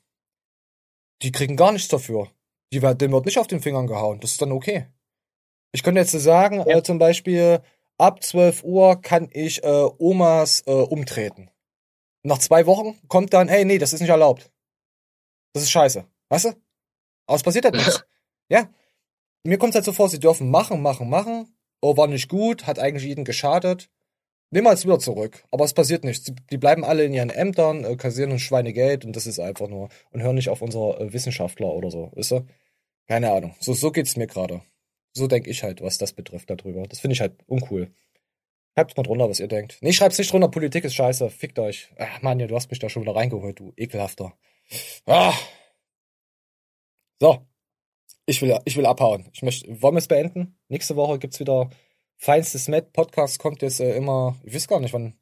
[1.22, 2.28] die kriegen gar nichts dafür.
[2.70, 4.20] Die, dem wird nicht auf den Fingern gehauen.
[4.20, 4.88] Das ist dann okay.
[5.72, 6.76] Ich könnte jetzt sagen, ja.
[6.76, 7.62] äh, zum Beispiel,
[7.96, 11.48] ab 12 Uhr kann ich äh, Omas äh, umtreten.
[12.24, 14.52] Nach zwei Wochen kommt dann, hey, nee, das ist nicht erlaubt.
[15.54, 16.04] Das ist scheiße.
[16.28, 16.48] Weißt du?
[17.26, 18.04] Aber es passiert halt nichts.
[18.50, 18.68] Ja.
[19.44, 21.53] Mir kommt halt so vor, sie dürfen machen, machen, machen.
[21.84, 23.90] Oh, war nicht gut, hat eigentlich jeden geschadet.
[24.50, 25.44] Nehmen wir es wieder zurück.
[25.50, 26.32] Aber es passiert nichts.
[26.50, 29.90] Die, bleiben alle in ihren Ämtern, äh, kassieren uns Schweinegeld und das ist einfach nur.
[30.10, 32.10] Und hören nicht auf unsere äh, Wissenschaftler oder so.
[32.14, 32.46] Wisst ihr?
[33.06, 33.54] Keine Ahnung.
[33.60, 34.62] So, so geht's mir gerade.
[35.12, 36.84] So denke ich halt, was das betrifft darüber.
[36.84, 37.92] Das finde ich halt uncool.
[38.72, 39.76] Schreibt mal drunter, was ihr denkt.
[39.82, 40.48] Nee, schreibt's nicht drunter.
[40.48, 41.28] Politik ist scheiße.
[41.28, 41.92] Fickt euch.
[41.98, 44.32] Ach, Mann, du hast mich da schon wieder reingeholt, du ekelhafter.
[45.04, 45.34] Ah.
[47.20, 47.46] So.
[48.26, 49.28] Ich will, ich will abhauen.
[49.32, 50.58] Ich möchte, wollen wir es beenden?
[50.68, 51.70] Nächste Woche gibt's wieder
[52.16, 55.18] Feinstes Met Podcast kommt jetzt äh, immer, ich weiß gar nicht wann,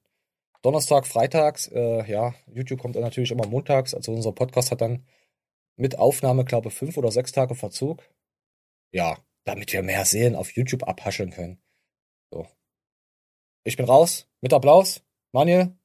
[0.62, 5.05] Donnerstag, Freitags, äh, ja, YouTube kommt dann natürlich immer montags, also unser Podcast hat dann
[5.77, 8.03] mit Aufnahme, glaube ich, fünf oder sechs Tage Verzug.
[8.93, 11.61] Ja, damit wir mehr sehen auf YouTube abhascheln können.
[12.31, 12.47] So.
[13.65, 15.03] Ich bin raus, mit Applaus.
[15.33, 15.77] Manuel?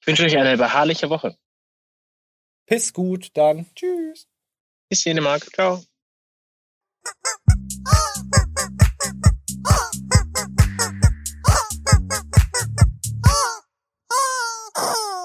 [0.00, 1.38] Ich wünsche euch eine beharrliche Woche.
[2.66, 4.28] Piss gut, dann tschüss.
[4.90, 5.44] Bis Dänemark.
[5.52, 5.82] Ciao.
[14.80, 15.17] Oh!